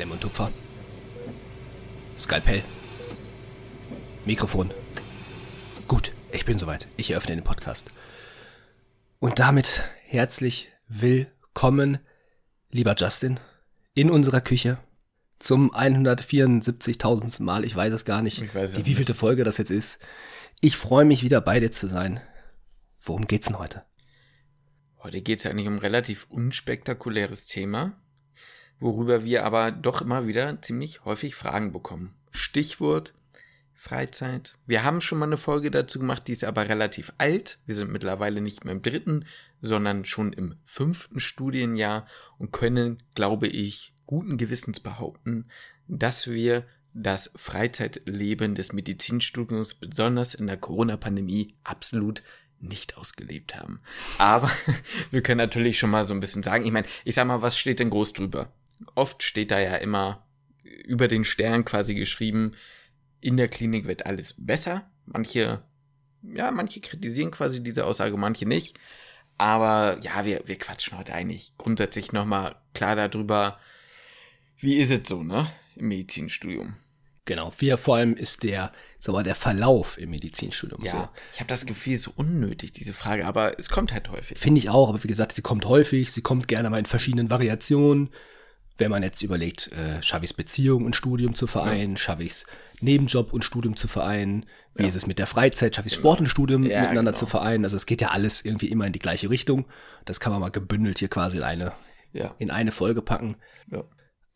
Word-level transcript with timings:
Klemm 0.00 0.12
und 0.12 0.22
Tupfer. 0.22 0.50
Skalpell. 2.18 2.62
Mikrofon. 4.24 4.70
Gut, 5.88 6.12
ich 6.32 6.46
bin 6.46 6.56
soweit. 6.56 6.88
Ich 6.96 7.10
eröffne 7.10 7.34
den 7.34 7.44
Podcast. 7.44 7.90
Und 9.18 9.40
damit 9.40 9.84
herzlich 10.06 10.72
willkommen, 10.88 11.98
lieber 12.70 12.94
Justin, 12.96 13.40
in 13.92 14.10
unserer 14.10 14.40
Küche 14.40 14.78
zum 15.38 15.70
174.000. 15.70 17.42
Mal. 17.42 17.66
Ich 17.66 17.76
weiß 17.76 17.92
es 17.92 18.06
gar 18.06 18.22
nicht, 18.22 18.40
Ich 18.40 18.54
weiß 18.54 18.70
es 18.70 18.76
die 18.76 18.86
wievielte 18.86 19.12
Folge 19.12 19.44
das 19.44 19.58
jetzt 19.58 19.70
ist. 19.70 19.98
Ich 20.62 20.78
freue 20.78 21.04
mich 21.04 21.22
wieder 21.22 21.42
bei 21.42 21.60
dir 21.60 21.72
zu 21.72 21.88
sein. 21.88 22.22
Worum 23.02 23.26
geht's 23.26 23.48
denn 23.48 23.58
heute? 23.58 23.84
Heute 25.02 25.20
geht 25.20 25.40
es 25.40 25.46
eigentlich 25.46 25.68
um 25.68 25.74
ein 25.74 25.80
relativ 25.80 26.26
unspektakuläres 26.30 27.48
Thema, 27.48 27.99
worüber 28.80 29.24
wir 29.24 29.44
aber 29.44 29.70
doch 29.70 30.02
immer 30.02 30.26
wieder 30.26 30.60
ziemlich 30.62 31.04
häufig 31.04 31.34
Fragen 31.34 31.72
bekommen. 31.72 32.14
Stichwort 32.30 33.12
Freizeit. 33.74 34.56
Wir 34.66 34.84
haben 34.84 35.00
schon 35.00 35.18
mal 35.18 35.24
eine 35.24 35.38
Folge 35.38 35.70
dazu 35.70 36.00
gemacht, 36.00 36.28
die 36.28 36.32
ist 36.32 36.44
aber 36.44 36.68
relativ 36.68 37.14
alt. 37.16 37.58
Wir 37.64 37.74
sind 37.74 37.90
mittlerweile 37.90 38.42
nicht 38.42 38.64
mehr 38.64 38.74
im 38.74 38.82
dritten, 38.82 39.24
sondern 39.62 40.04
schon 40.04 40.34
im 40.34 40.56
fünften 40.64 41.18
Studienjahr 41.18 42.06
und 42.36 42.52
können, 42.52 43.02
glaube 43.14 43.46
ich, 43.46 43.94
guten 44.04 44.36
Gewissens 44.36 44.80
behaupten, 44.80 45.48
dass 45.88 46.28
wir 46.28 46.66
das 46.92 47.32
Freizeitleben 47.36 48.54
des 48.54 48.74
Medizinstudiums 48.74 49.74
besonders 49.74 50.34
in 50.34 50.46
der 50.46 50.58
Corona-Pandemie 50.58 51.54
absolut 51.64 52.22
nicht 52.58 52.98
ausgelebt 52.98 53.56
haben. 53.56 53.80
Aber 54.18 54.50
wir 55.10 55.22
können 55.22 55.38
natürlich 55.38 55.78
schon 55.78 55.90
mal 55.90 56.04
so 56.04 56.12
ein 56.12 56.20
bisschen 56.20 56.42
sagen, 56.42 56.66
ich 56.66 56.72
meine, 56.72 56.86
ich 57.04 57.14
sag 57.14 57.26
mal, 57.26 57.40
was 57.40 57.56
steht 57.56 57.80
denn 57.80 57.88
groß 57.88 58.12
drüber? 58.12 58.52
Oft 58.94 59.22
steht 59.22 59.50
da 59.50 59.60
ja 59.60 59.76
immer 59.76 60.26
über 60.84 61.08
den 61.08 61.24
Stern 61.24 61.64
quasi 61.64 61.94
geschrieben, 61.94 62.52
in 63.20 63.36
der 63.36 63.48
Klinik 63.48 63.86
wird 63.86 64.06
alles 64.06 64.34
besser. 64.38 64.90
Manche, 65.06 65.62
ja, 66.22 66.50
manche 66.50 66.80
kritisieren 66.80 67.30
quasi 67.30 67.62
diese 67.62 67.84
Aussage, 67.84 68.16
manche 68.16 68.46
nicht. 68.46 68.78
Aber 69.38 69.98
ja, 70.02 70.24
wir, 70.24 70.42
wir 70.46 70.58
quatschen 70.58 70.98
heute 70.98 71.14
eigentlich 71.14 71.54
grundsätzlich 71.58 72.12
nochmal 72.12 72.56
klar 72.74 72.96
darüber, 72.96 73.58
wie 74.58 74.76
ist 74.76 74.90
es 74.90 75.08
so, 75.08 75.22
ne? 75.22 75.50
Im 75.76 75.88
Medizinstudium. 75.88 76.76
Genau, 77.24 77.52
wie 77.58 77.70
vor 77.76 77.96
allem 77.96 78.16
ist 78.16 78.42
der, 78.42 78.72
sag 78.98 79.12
mal, 79.12 79.22
der 79.22 79.34
Verlauf 79.34 79.98
im 79.98 80.10
Medizinstudium. 80.10 80.84
Ja, 80.84 80.90
So. 80.90 81.08
ich 81.32 81.40
habe 81.40 81.48
das 81.48 81.64
Gefühl, 81.64 81.96
so 81.96 82.12
unnötig, 82.16 82.72
diese 82.72 82.92
Frage, 82.92 83.26
aber 83.26 83.58
es 83.58 83.70
kommt 83.70 83.92
halt 83.92 84.10
häufig. 84.10 84.38
Finde 84.38 84.58
ich 84.58 84.68
auch, 84.68 84.88
aber 84.88 85.02
wie 85.04 85.08
gesagt, 85.08 85.32
sie 85.32 85.42
kommt 85.42 85.64
häufig, 85.64 86.12
sie 86.12 86.22
kommt 86.22 86.48
gerne 86.48 86.68
mal 86.70 86.78
in 86.78 86.86
verschiedenen 86.86 87.30
Variationen. 87.30 88.10
Wenn 88.80 88.90
man 88.90 89.02
jetzt 89.02 89.22
überlegt, 89.22 89.70
äh, 89.72 90.02
schaffe 90.02 90.24
ich 90.24 90.30
es 90.32 90.36
Beziehung 90.36 90.84
und 90.84 90.96
Studium 90.96 91.34
zu 91.34 91.46
vereinen, 91.46 91.96
schaffe 91.96 92.22
ich 92.24 92.32
es 92.32 92.46
Nebenjob 92.80 93.32
und 93.32 93.44
Studium 93.44 93.76
zu 93.76 93.86
vereinen, 93.88 94.46
wie 94.74 94.86
ist 94.86 94.94
es 94.94 95.06
mit 95.06 95.18
der 95.18 95.26
Freizeit, 95.26 95.74
schaffe 95.76 95.88
ich 95.88 95.92
es 95.92 95.98
Sport 95.98 96.20
und 96.20 96.26
Studium 96.28 96.62
Ja, 96.64 96.80
miteinander 96.80 97.12
genau. 97.12 97.18
zu 97.18 97.26
vereinen. 97.26 97.64
Also 97.64 97.76
es 97.76 97.84
geht 97.86 98.00
ja 98.00 98.08
alles 98.08 98.42
irgendwie 98.44 98.68
immer 98.68 98.86
in 98.86 98.92
die 98.94 98.98
gleiche 98.98 99.28
Richtung. 99.30 99.66
Das 100.06 100.18
kann 100.18 100.32
man 100.32 100.40
mal 100.40 100.48
gebündelt 100.50 100.98
hier 100.98 101.08
quasi 101.08 101.36
in 101.36 101.42
eine, 101.42 101.72
Ja. 102.12 102.34
in 102.38 102.50
eine 102.50 102.72
Folge 102.72 103.02
packen. 103.02 103.36
ja. 103.70 103.84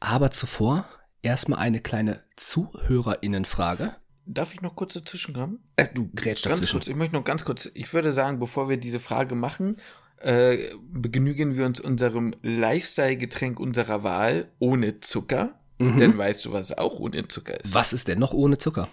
Aber 0.00 0.30
zuvor 0.30 0.86
erstmal 1.22 1.60
eine 1.60 1.80
kleine 1.80 2.20
ZuhörerInnenfrage. 2.36 3.94
Darf 4.26 4.54
ich 4.54 4.62
noch 4.62 4.74
kurz 4.74 4.94
dazwischen 4.94 5.34
kommen? 5.34 5.58
Äh, 5.76 5.88
du 5.92 6.08
grätsch 6.14 6.42
ganz 6.42 6.58
dazwischen. 6.60 6.78
kurz. 6.80 6.88
Ich 6.88 6.96
möchte 6.96 7.14
noch 7.14 7.24
ganz 7.24 7.44
kurz. 7.44 7.70
Ich 7.74 7.92
würde 7.92 8.12
sagen, 8.12 8.38
bevor 8.38 8.68
wir 8.68 8.76
diese 8.78 9.00
Frage 9.00 9.34
machen, 9.34 9.76
äh, 10.18 10.58
begnügen 10.90 11.56
wir 11.56 11.66
uns 11.66 11.80
unserem 11.80 12.34
Lifestyle-Getränk 12.42 13.60
unserer 13.60 14.02
Wahl 14.02 14.50
ohne 14.58 15.00
Zucker. 15.00 15.58
Denn 15.80 16.16
weißt 16.16 16.44
du, 16.44 16.52
was 16.52 16.76
auch 16.76 17.00
ohne 17.00 17.27
Zucker 17.28 17.62
ist? 17.62 17.74
Was 17.74 17.92
ist 17.92 18.08
denn 18.08 18.18
noch 18.18 18.33
ohne 18.33 18.58
Zucker? 18.58 18.89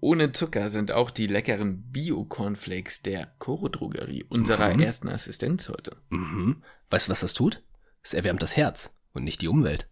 Ohne 0.00 0.32
Zucker 0.32 0.68
sind 0.68 0.90
auch 0.90 1.10
die 1.10 1.26
leckeren 1.26 1.82
Bio-Cornflakes 1.92 3.02
der 3.02 3.28
Coro 3.38 3.68
Drogerie, 3.68 4.24
unserer 4.28 4.70
ersten 4.80 5.08
Assistenz 5.08 5.68
heute. 5.68 5.96
Mhm. 6.10 6.62
Weißt 6.90 7.06
du, 7.06 7.12
was 7.12 7.20
das 7.20 7.34
tut? 7.34 7.62
Es 8.02 8.14
erwärmt 8.14 8.42
das 8.42 8.56
Herz 8.56 8.94
und 9.12 9.24
nicht 9.24 9.42
die 9.42 9.48
Umwelt. 9.48 9.88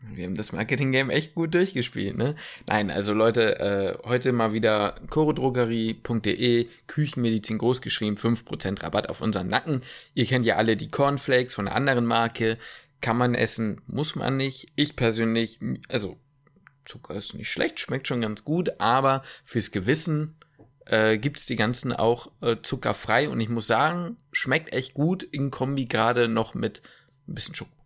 Wir 0.00 0.26
haben 0.26 0.36
das 0.36 0.52
Marketing-Game 0.52 1.10
echt 1.10 1.34
gut 1.34 1.54
durchgespielt, 1.54 2.16
ne? 2.16 2.36
Nein, 2.68 2.90
also 2.90 3.12
Leute, 3.12 3.58
äh, 3.58 4.08
heute 4.08 4.32
mal 4.32 4.52
wieder 4.52 4.94
chorodrogerie.de, 5.10 6.68
Küchenmedizin 6.86 7.58
großgeschrieben, 7.58 8.16
5% 8.16 8.82
Rabatt 8.82 9.08
auf 9.08 9.20
unseren 9.20 9.48
Nacken. 9.48 9.82
Ihr 10.14 10.26
kennt 10.26 10.46
ja 10.46 10.56
alle 10.56 10.76
die 10.76 10.90
Cornflakes 10.90 11.54
von 11.54 11.66
einer 11.66 11.76
anderen 11.76 12.06
Marke. 12.06 12.58
Kann 13.00 13.16
man 13.16 13.34
essen, 13.34 13.80
muss 13.86 14.14
man 14.14 14.36
nicht. 14.36 14.68
Ich 14.76 14.94
persönlich, 14.94 15.58
also 15.88 16.16
Zucker 16.84 17.14
ist 17.16 17.34
nicht 17.34 17.50
schlecht, 17.50 17.80
schmeckt 17.80 18.06
schon 18.06 18.20
ganz 18.20 18.44
gut, 18.44 18.80
aber 18.80 19.22
fürs 19.44 19.72
Gewissen 19.72 20.36
äh, 20.86 21.18
gibt's 21.18 21.46
die 21.46 21.56
ganzen 21.56 21.92
auch 21.92 22.30
äh, 22.40 22.56
zuckerfrei 22.62 23.28
und 23.28 23.40
ich 23.40 23.48
muss 23.48 23.66
sagen, 23.66 24.16
schmeckt 24.32 24.72
echt 24.72 24.94
gut 24.94 25.22
in 25.22 25.50
Kombi 25.50 25.84
gerade 25.84 26.28
noch 26.28 26.54
mit 26.54 26.82
ein 27.26 27.34
bisschen 27.34 27.54
Schoko. 27.54 27.77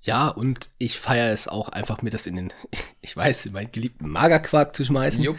Ja, 0.00 0.28
und 0.28 0.68
ich 0.78 0.98
feiere 0.98 1.32
es 1.32 1.48
auch 1.48 1.68
einfach, 1.70 2.02
mir 2.02 2.10
das 2.10 2.26
in 2.26 2.36
den, 2.36 2.52
ich 3.00 3.16
weiß, 3.16 3.46
in 3.46 3.52
meinen 3.52 3.72
geliebten 3.72 4.08
Magerquark 4.08 4.74
zu 4.76 4.84
schmeißen. 4.84 5.22
Jupp. 5.22 5.38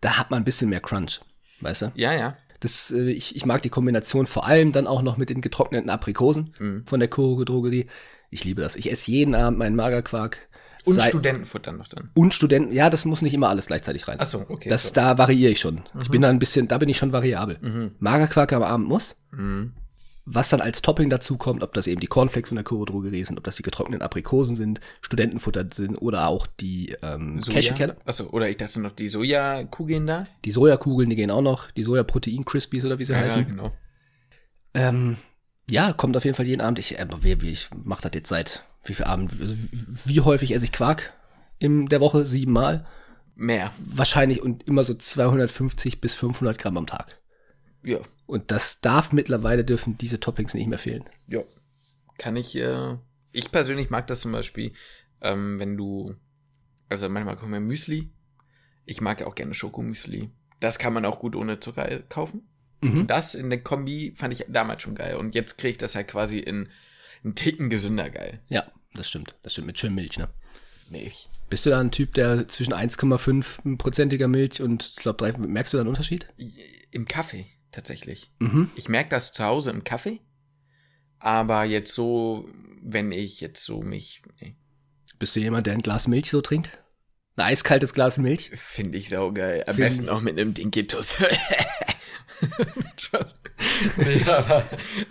Da 0.00 0.18
hat 0.18 0.30
man 0.30 0.42
ein 0.42 0.44
bisschen 0.44 0.68
mehr 0.70 0.80
Crunch, 0.80 1.20
weißt 1.60 1.82
du? 1.82 1.92
Ja, 1.94 2.12
ja. 2.12 2.36
Das, 2.60 2.90
äh, 2.90 3.10
ich, 3.10 3.36
ich 3.36 3.44
mag 3.46 3.62
die 3.62 3.68
Kombination 3.70 4.26
vor 4.26 4.46
allem 4.46 4.72
dann 4.72 4.86
auch 4.86 5.02
noch 5.02 5.16
mit 5.16 5.28
den 5.30 5.40
getrockneten 5.40 5.90
Aprikosen 5.90 6.54
Mhm. 6.58 6.84
von 6.86 7.00
der 7.00 7.08
Koro 7.08 7.44
Drogerie. 7.44 7.86
Ich 8.30 8.44
liebe 8.44 8.62
das. 8.62 8.76
Ich 8.76 8.90
esse 8.90 9.10
jeden 9.10 9.34
Abend 9.34 9.58
meinen 9.58 9.76
Magerquark. 9.76 10.38
Und 10.84 10.94
Sei- 10.94 11.08
Studentenfutter 11.08 11.72
noch 11.72 11.88
dann. 11.88 12.10
und 12.14 12.32
Studenten. 12.32 12.72
Ja, 12.72 12.90
das 12.90 13.04
muss 13.04 13.20
nicht 13.20 13.34
immer 13.34 13.48
alles 13.48 13.66
gleichzeitig 13.66 14.06
rein. 14.06 14.18
Ach 14.20 14.26
so, 14.26 14.46
okay, 14.48 14.68
Das, 14.68 14.84
so. 14.84 14.88
Mhm. 14.90 14.94
da 14.94 15.18
variiere 15.18 15.50
ich 15.52 15.58
schon. 15.60 15.82
Ich 16.00 16.10
bin 16.10 16.22
da 16.22 16.28
ein 16.28 16.38
bisschen, 16.38 16.68
da 16.68 16.78
bin 16.78 16.88
ich 16.88 16.96
schon 16.96 17.12
variabel. 17.12 17.92
Magerquark 17.98 18.52
am 18.52 18.62
Abend 18.62 18.86
muss. 18.88 19.16
Mhm. 19.32 19.72
Was 20.28 20.48
dann 20.48 20.60
als 20.60 20.82
Topping 20.82 21.08
dazu 21.08 21.36
kommt, 21.36 21.62
ob 21.62 21.72
das 21.72 21.86
eben 21.86 22.00
die 22.00 22.08
Cornflakes 22.08 22.48
von 22.48 22.56
der 22.56 22.64
Koro 22.64 22.84
Drogerie 22.84 23.22
sind, 23.22 23.38
ob 23.38 23.44
das 23.44 23.54
die 23.54 23.62
getrockneten 23.62 24.02
Aprikosen 24.02 24.56
sind, 24.56 24.80
Studentenfutter 25.00 25.64
sind 25.72 25.96
oder 25.96 26.26
auch 26.26 26.48
die 26.48 26.96
ähm, 27.02 27.40
Cashewkerne. 27.40 27.96
Achso, 28.04 28.24
oder 28.30 28.48
ich 28.50 28.56
dachte 28.56 28.80
noch 28.80 28.90
die 28.90 29.06
Sojakugeln 29.06 30.04
da. 30.04 30.26
Die 30.44 30.50
Sojakugeln, 30.50 31.10
die 31.10 31.16
gehen 31.16 31.30
auch 31.30 31.42
noch. 31.42 31.70
Die 31.70 31.84
Sojaprotein-Crispies 31.84 32.84
oder 32.84 32.98
wie 32.98 33.04
sie 33.04 33.14
heißen. 33.14 33.46
genau. 33.46 33.72
Ähm, 34.74 35.16
ja, 35.70 35.92
kommt 35.92 36.16
auf 36.16 36.24
jeden 36.24 36.36
Fall 36.36 36.46
jeden 36.46 36.60
Abend. 36.60 36.80
Ich, 36.80 36.98
äh, 36.98 37.06
wie, 37.20 37.40
wie, 37.40 37.50
ich 37.50 37.68
mach 37.84 38.00
das 38.00 38.10
jetzt 38.14 38.28
seit 38.28 38.64
wie 38.84 38.94
viel 38.94 39.06
Abend? 39.06 39.32
Also, 39.40 39.54
wie, 39.56 40.16
wie 40.16 40.20
häufig 40.22 40.52
esse 40.54 40.64
ich 40.64 40.72
Quark 40.72 41.12
in 41.60 41.86
der 41.86 42.00
Woche? 42.00 42.26
Siebenmal? 42.26 42.84
Mehr. 43.36 43.70
Wahrscheinlich 43.78 44.42
und 44.42 44.64
immer 44.64 44.82
so 44.82 44.94
250 44.94 46.00
bis 46.00 46.14
500 46.14 46.58
Gramm 46.58 46.76
am 46.76 46.86
Tag. 46.86 47.18
Ja. 47.86 48.00
Und 48.26 48.50
das 48.50 48.80
darf 48.80 49.12
mittlerweile 49.12 49.64
dürfen 49.64 49.96
diese 49.96 50.18
Toppings 50.18 50.54
nicht 50.54 50.66
mehr 50.66 50.78
fehlen. 50.78 51.04
Ja. 51.28 51.42
Kann 52.18 52.36
ich, 52.36 52.56
äh, 52.56 52.96
ich 53.30 53.52
persönlich 53.52 53.90
mag 53.90 54.08
das 54.08 54.20
zum 54.20 54.32
Beispiel, 54.32 54.72
ähm, 55.20 55.58
wenn 55.60 55.76
du, 55.76 56.16
also 56.88 57.08
manchmal 57.08 57.36
kommen 57.36 57.52
wir 57.52 57.60
Müsli. 57.60 58.10
Ich 58.84 59.00
mag 59.00 59.20
ja 59.20 59.26
auch 59.26 59.36
gerne 59.36 59.54
Schokomüsli. 59.54 60.30
Das 60.58 60.78
kann 60.78 60.92
man 60.92 61.04
auch 61.04 61.20
gut 61.20 61.36
ohne 61.36 61.60
Zucker 61.60 61.90
äh, 61.90 62.02
kaufen. 62.08 62.48
Mhm. 62.80 63.00
Und 63.00 63.06
das 63.06 63.36
in 63.36 63.50
der 63.50 63.62
Kombi 63.62 64.12
fand 64.16 64.34
ich 64.34 64.44
damals 64.48 64.82
schon 64.82 64.96
geil. 64.96 65.16
Und 65.16 65.34
jetzt 65.36 65.56
kriege 65.56 65.72
ich 65.72 65.78
das 65.78 65.94
halt 65.94 66.08
quasi 66.08 66.38
in 66.38 66.68
einen 67.22 67.36
Ticken 67.36 67.70
gesünder 67.70 68.10
geil. 68.10 68.40
Ja, 68.48 68.66
das 68.94 69.08
stimmt. 69.08 69.36
Das 69.42 69.52
stimmt 69.52 69.68
mit 69.68 69.78
schön 69.78 69.94
Milch, 69.94 70.18
ne? 70.18 70.28
Milch. 70.90 71.28
Bist 71.48 71.66
du 71.66 71.70
da 71.70 71.80
ein 71.80 71.92
Typ, 71.92 72.14
der 72.14 72.48
zwischen 72.48 72.74
1,5%iger 72.74 74.28
Milch 74.28 74.60
und 74.60 74.94
ich 74.96 74.96
glaube 74.96 75.18
3, 75.18 75.38
merkst 75.38 75.72
du 75.72 75.76
da 75.76 75.82
einen 75.82 75.88
Unterschied? 75.88 76.28
Im 76.90 77.06
Kaffee, 77.06 77.46
tatsächlich. 77.72 78.32
Mhm. 78.38 78.70
Ich 78.76 78.88
merke 78.88 79.10
das 79.10 79.32
zu 79.32 79.44
Hause 79.44 79.70
im 79.70 79.84
Kaffee. 79.84 80.20
Aber 81.18 81.64
jetzt 81.64 81.94
so, 81.94 82.48
wenn 82.82 83.12
ich 83.12 83.40
jetzt 83.40 83.64
so 83.64 83.80
mich, 83.80 84.22
nee, 84.40 84.56
Bist 85.18 85.34
du 85.34 85.40
jemand, 85.40 85.66
der 85.66 85.74
ein 85.74 85.80
Glas 85.80 86.08
Milch 86.08 86.30
so 86.30 86.40
trinkt? 86.42 86.78
Ein 87.36 87.52
eiskaltes 87.52 87.92
Glas 87.92 88.18
Milch? 88.18 88.50
finde 88.54 88.98
ich 88.98 89.10
saugeil. 89.10 89.64
Am 89.66 89.74
Find 89.74 89.86
besten 89.86 90.08
auch 90.08 90.20
mit 90.20 90.38
einem 90.38 90.54
Dinkitus. 90.54 91.14
Aber 94.26 94.64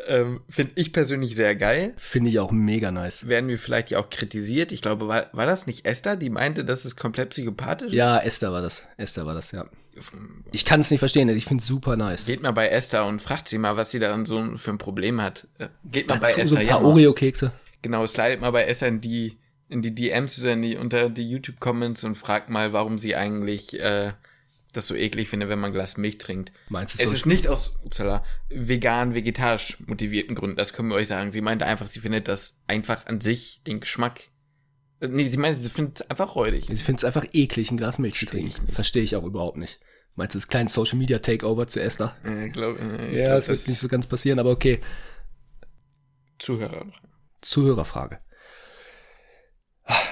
ähm, 0.08 0.42
finde 0.50 0.74
ich 0.76 0.94
persönlich 0.94 1.36
sehr 1.36 1.56
geil. 1.56 1.94
Finde 1.98 2.30
ich 2.30 2.40
auch 2.40 2.52
mega 2.52 2.92
nice. 2.92 3.28
Werden 3.28 3.50
wir 3.50 3.58
vielleicht 3.58 3.92
ja 3.92 4.00
auch 4.00 4.10
kritisiert. 4.10 4.72
Ich 4.72 4.82
glaube, 4.82 5.08
war, 5.08 5.28
war 5.34 5.46
das 5.46 5.68
nicht 5.68 5.86
Esther, 5.86 6.16
die 6.16 6.30
meinte, 6.30 6.66
dass 6.66 6.86
es 6.86 6.96
komplett 6.96 7.32
psychopathisch 7.32 7.92
Ja, 7.94 8.18
Esther 8.20 8.52
war 8.52 8.62
das. 8.62 8.88
Esther 8.98 9.26
war 9.26 9.34
das, 9.34 9.52
ja. 9.52 9.66
ist? 9.96 10.12
Ich 10.52 10.66
kann 10.66 10.82
es 10.82 10.92
nicht 10.92 11.00
verstehen, 11.00 11.30
ich 11.30 11.46
finde 11.46 11.62
es 11.62 11.68
super 11.68 11.96
nice. 11.96 12.26
Geht 12.26 12.42
mal 12.44 12.52
bei 12.52 12.68
Esther 12.68 13.06
und 13.06 13.22
fragt 13.22 13.50
sie 13.50 13.58
mal, 13.58 13.78
was 13.78 13.92
sie 13.92 14.00
daran 14.00 14.26
so 14.26 14.58
für 14.58 14.72
ein 14.72 14.78
Problem 14.78 15.22
hat. 15.22 15.48
Äh, 15.58 15.68
Geht 15.86 16.10
mal 16.10 16.20
bei 16.20 16.28
Dazu 16.28 16.36
so 16.36 16.42
Esther, 16.42 16.60
ein 16.60 16.68
ja. 16.68 16.78
paar. 16.78 16.86
Oreo-Kekse. 16.86 17.52
Genau, 17.82 18.06
slidet 18.08 18.42
mal 18.42 18.52
bei 18.52 18.64
Esther 18.64 18.88
in 18.88 19.02
die, 19.02 19.38
in 19.70 19.82
die 19.82 19.94
DMs 19.96 20.40
oder 20.40 20.54
in 20.54 20.62
die, 20.62 20.78
unter 20.78 21.10
die 21.10 21.30
YouTube-Comments 21.30 22.04
und 22.04 22.16
fragt 22.16 22.50
mal, 22.50 22.74
warum 22.74 22.98
sie 23.00 23.16
eigentlich 23.16 23.80
äh, 23.80 24.14
das 24.74 24.88
so 24.88 24.96
eklig 24.96 25.30
findet, 25.30 25.50
wenn 25.50 25.60
man 25.60 25.72
ein 25.72 25.74
Glas 25.74 25.98
Milch 25.98 26.18
trinkt. 26.18 26.52
Meinst 26.70 27.00
du 27.00 27.04
Es 27.04 27.10
so? 27.10 27.16
ist 27.16 27.26
nicht 27.26 27.48
aus 27.48 27.80
upsala, 27.84 28.24
vegan, 28.50 29.16
vegetarisch 29.16 29.78
motivierten 29.88 30.36
Gründen, 30.36 30.58
das 30.58 30.74
können 30.74 30.90
wir 30.90 30.96
euch 30.96 31.08
sagen. 31.08 31.32
Sie 31.32 31.42
meinte 31.42 31.66
einfach, 31.66 31.88
sie 31.88 32.00
findet 32.00 32.28
das 32.28 32.60
einfach 32.68 33.06
an 33.08 33.22
sich, 33.22 33.62
den 33.66 33.80
Geschmack 33.80 34.30
Nee, 35.02 35.28
sie 35.28 35.38
meint, 35.38 35.58
sie 35.58 35.70
findet 35.70 36.02
es 36.02 36.10
einfach 36.10 36.36
räudig. 36.36 36.70
Ich 36.70 36.84
finde 36.84 37.00
es 37.00 37.04
einfach 37.04 37.26
eklig, 37.34 37.70
ein 37.70 37.78
Glas 37.78 38.00
Milch 38.00 38.16
zu 38.18 38.26
trinken. 38.26 38.68
Verstehe 38.72 39.04
ich 39.04 39.16
auch 39.18 39.24
überhaupt 39.26 39.58
nicht. 39.58 39.80
Meinst 40.16 40.34
du 40.34 40.40
das 40.40 40.48
kleine 40.48 40.70
Social 40.70 40.98
Media 40.98 41.20
Takeover 41.20 41.68
zu 41.68 41.82
Esther? 41.82 42.16
Äh, 42.24 42.48
glaub, 42.50 42.80
äh, 42.80 43.16
Ja, 43.18 43.26
glaub, 43.26 43.36
das 43.40 43.48
wird 43.50 43.68
nicht 43.68 43.80
so 43.80 43.90
ganz 43.90 44.08
passieren, 44.08 44.40
aber 44.40 44.52
okay. 44.52 44.80
Zuhörer. 46.40 46.86
Zuhörerfrage. 47.42 48.20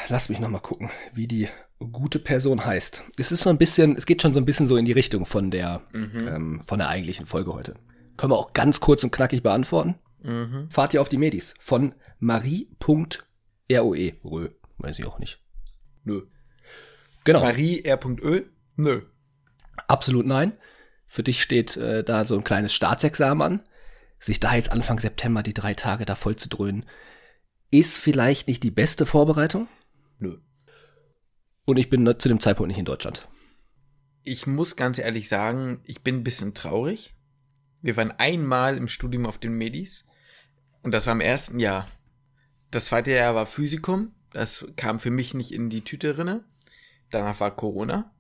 Lass 0.10 0.30
mich 0.30 0.40
noch 0.40 0.50
mal 0.50 0.60
gucken, 0.60 0.90
wie 1.14 1.28
die 1.28 1.48
gute 1.92 2.20
Person 2.20 2.66
heißt. 2.66 3.04
Es 3.18 3.32
ist 3.32 3.42
so 3.42 3.50
ein 3.50 3.58
bisschen, 3.58 3.96
es 3.96 4.06
geht 4.06 4.22
schon 4.22 4.34
so 4.34 4.40
ein 4.40 4.46
bisschen 4.46 4.68
so 4.68 4.78
in 4.78 4.86
die 4.86 4.92
Richtung 4.92 5.26
von 5.26 5.50
der, 5.52 5.82
Mhm. 5.92 6.28
ähm, 6.28 6.62
von 6.66 6.80
der 6.80 6.90
eigentlichen 6.90 7.26
Folge 7.26 7.54
heute. 7.54 7.76
Können 8.18 8.32
wir 8.32 8.38
auch 8.38 8.54
ganz 8.54 8.80
kurz 8.80 9.04
und 9.04 9.12
knackig 9.12 9.42
beantworten. 9.44 9.96
Mhm. 10.22 10.70
Fahrt 10.70 10.94
ihr 10.94 11.02
auf 11.02 11.10
die 11.10 11.18
Medis 11.18 11.56
von 11.60 11.96
Marie.roe. 12.20 14.14
Rö, 14.24 14.50
weiß 14.78 15.00
ich 15.00 15.06
auch 15.06 15.20
nicht. 15.20 15.42
Nö. 16.04 16.22
Genau. 17.24 17.42
Marie 17.42 17.84
R.Ö? 17.84 18.42
Nö. 18.76 19.02
Absolut 19.88 20.26
nein. 20.26 20.54
Für 21.08 21.24
dich 21.24 21.42
steht 21.42 21.78
äh, 21.78 22.04
da 22.04 22.26
so 22.26 22.36
ein 22.36 22.44
kleines 22.44 22.74
Staatsexamen 22.74 23.42
an. 23.42 23.64
Sich 24.20 24.40
da 24.40 24.56
jetzt 24.56 24.72
Anfang 24.72 25.00
September 25.00 25.44
die 25.44 25.54
drei 25.54 25.74
Tage 25.74 26.06
da 26.06 26.16
voll 26.16 26.36
zu 26.38 26.50
dröhnen, 26.50 26.86
ist 27.74 27.98
vielleicht 27.98 28.48
nicht 28.48 28.62
die 28.62 28.72
beste 28.72 29.06
Vorbereitung. 29.06 29.68
Nö. 30.20 30.38
Und 31.66 31.78
ich 31.78 31.90
bin 31.90 32.06
zu 32.20 32.30
dem 32.30 32.40
Zeitpunkt 32.40 32.68
nicht 32.68 32.78
in 32.78 32.86
Deutschland. 32.86 33.28
Ich 34.24 34.46
muss 34.46 34.76
ganz 34.76 35.00
ehrlich 35.00 35.28
sagen, 35.28 35.82
ich 35.84 36.02
bin 36.02 36.18
ein 36.18 36.24
bisschen 36.24 36.54
traurig. 36.54 37.16
Wir 37.82 37.98
waren 37.98 38.12
einmal 38.12 38.78
im 38.78 38.88
Studium 38.88 39.26
auf 39.26 39.40
den 39.40 39.58
Medis 39.58 40.06
und 40.84 40.94
das 40.94 41.08
war 41.08 41.14
im 41.14 41.22
ersten 41.22 41.60
Jahr. 41.60 41.88
Das 42.70 42.86
zweite 42.86 43.12
Jahr 43.12 43.36
war 43.36 43.46
Physikum. 43.46 44.14
Das 44.32 44.66
kam 44.76 45.00
für 45.00 45.12
mich 45.12 45.34
nicht 45.34 45.52
in 45.52 45.70
die 45.70 45.84
Tüte 45.84 46.18
rinne. 46.18 46.44
Danach 47.10 47.40
war 47.40 47.56
Corona. 47.56 48.12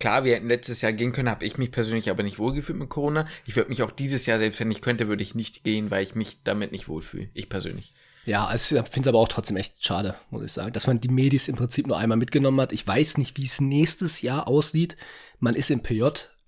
Klar, 0.00 0.24
wir 0.24 0.34
hätten 0.34 0.48
letztes 0.48 0.80
Jahr 0.80 0.92
gehen 0.92 1.12
können, 1.12 1.30
habe 1.30 1.46
ich 1.46 1.58
mich 1.58 1.70
persönlich 1.70 2.10
aber 2.10 2.24
nicht 2.24 2.38
wohlgefühlt 2.40 2.78
mit 2.78 2.88
Corona. 2.88 3.26
Ich 3.46 3.54
würde 3.54 3.70
mich 3.70 3.82
auch 3.84 3.92
dieses 3.92 4.26
Jahr, 4.26 4.40
selbst 4.40 4.58
wenn 4.58 4.70
ich 4.70 4.80
könnte, 4.80 5.06
würde 5.06 5.22
ich 5.22 5.36
nicht 5.36 5.62
gehen, 5.62 5.90
weil 5.92 6.02
ich 6.02 6.16
mich 6.16 6.42
damit 6.42 6.72
nicht 6.72 6.88
wohlfühle. 6.88 7.30
Ich 7.34 7.48
persönlich. 7.48 7.94
Ja, 8.24 8.46
also 8.46 8.76
ich 8.76 8.88
finde 8.88 9.08
es 9.08 9.08
aber 9.08 9.18
auch 9.18 9.28
trotzdem 9.28 9.56
echt 9.56 9.84
schade, 9.84 10.14
muss 10.30 10.44
ich 10.44 10.52
sagen, 10.52 10.72
dass 10.72 10.86
man 10.86 11.00
die 11.00 11.08
Medis 11.08 11.48
im 11.48 11.56
Prinzip 11.56 11.86
nur 11.86 11.98
einmal 11.98 12.16
mitgenommen 12.16 12.60
hat. 12.60 12.72
Ich 12.72 12.86
weiß 12.86 13.18
nicht, 13.18 13.36
wie 13.36 13.44
es 13.44 13.60
nächstes 13.60 14.22
Jahr 14.22 14.48
aussieht. 14.48 14.96
Man 15.40 15.54
ist 15.54 15.70
im 15.70 15.82
PJ, 15.82 16.04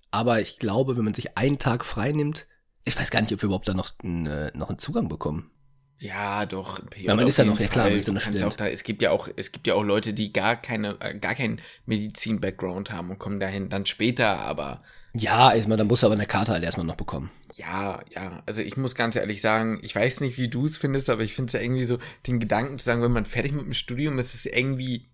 aber 0.09 0.41
ich 0.41 0.57
glaube, 0.57 0.97
wenn 0.97 1.05
man 1.05 1.13
sich 1.13 1.37
einen 1.37 1.59
Tag 1.59 1.85
frei 1.85 2.11
nimmt, 2.11 2.47
ich 2.83 2.97
weiß 2.97 3.11
gar 3.11 3.21
nicht, 3.21 3.33
ob 3.33 3.41
wir 3.41 3.47
überhaupt 3.47 3.67
da 3.67 3.73
noch, 3.73 3.91
äh, 4.03 4.51
noch 4.57 4.69
einen 4.69 4.79
Zugang 4.79 5.07
bekommen. 5.07 5.51
Ja, 5.99 6.45
doch. 6.45 6.79
Ja, 6.95 7.15
man 7.15 7.27
ist 7.27 7.37
ja 7.37 7.45
noch- 7.45 7.59
ja 7.59 7.67
klar, 7.67 7.89
man 7.89 7.97
ist 7.97 8.07
ja 8.07 8.13
noch 8.13 8.21
Student. 8.21 8.43
auch 8.43 8.53
da, 8.53 8.67
es 8.67 8.83
gibt 8.83 9.01
ja 9.01 9.09
auch, 9.11 9.27
es 9.35 9.51
gibt 9.51 9.65
ja 9.65 9.73
auch 9.73 9.83
Leute, 9.83 10.13
die 10.13 10.31
gar 10.31 10.55
keine, 10.55 10.95
gar 11.19 11.33
keinen 11.33 11.59
Medizin-Background 11.87 12.91
haben 12.91 13.09
und 13.09 13.19
kommen 13.19 13.39
dahin 13.39 13.69
dann 13.69 13.85
später, 13.87 14.37
aber 14.39 14.83
Ja, 15.13 15.55
ich 15.55 15.63
meine, 15.67 15.77
da 15.77 15.83
muss 15.85 16.03
aber 16.03 16.13
eine 16.13 16.27
Karte 16.27 16.51
halt 16.51 16.63
erstmal 16.63 16.85
noch 16.85 16.95
bekommen. 16.97 17.31
ja, 17.55 17.99
ja, 18.13 18.43
also 18.45 18.61
ich 18.61 18.77
muss 18.77 18.93
ganz 18.93 19.15
ehrlich 19.15 19.41
sagen, 19.41 19.79
ich 19.81 19.95
weiß 19.95 20.21
nicht, 20.21 20.37
wie 20.37 20.47
du 20.49 20.65
es 20.65 20.77
findest, 20.77 21.09
aber 21.09 21.23
ich 21.23 21.33
finde 21.33 21.47
es 21.47 21.53
ja 21.53 21.61
irgendwie 21.61 21.85
so, 21.85 21.97
den 22.27 22.39
Gedanken 22.39 22.77
zu 22.77 22.85
sagen, 22.85 23.01
wenn 23.01 23.11
man 23.11 23.25
fertig 23.25 23.53
mit 23.53 23.65
dem 23.65 23.73
Studium 23.73 24.19
ist, 24.19 24.35
ist 24.35 24.45
es 24.45 24.51
irgendwie 24.53 25.07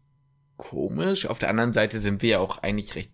komisch. 0.58 1.26
Auf 1.26 1.40
der 1.40 1.50
anderen 1.50 1.74
Seite 1.74 1.98
sind 2.00 2.22
wir 2.22 2.30
ja 2.30 2.40
auch 2.40 2.58
eigentlich 2.60 2.96
recht 2.96 3.12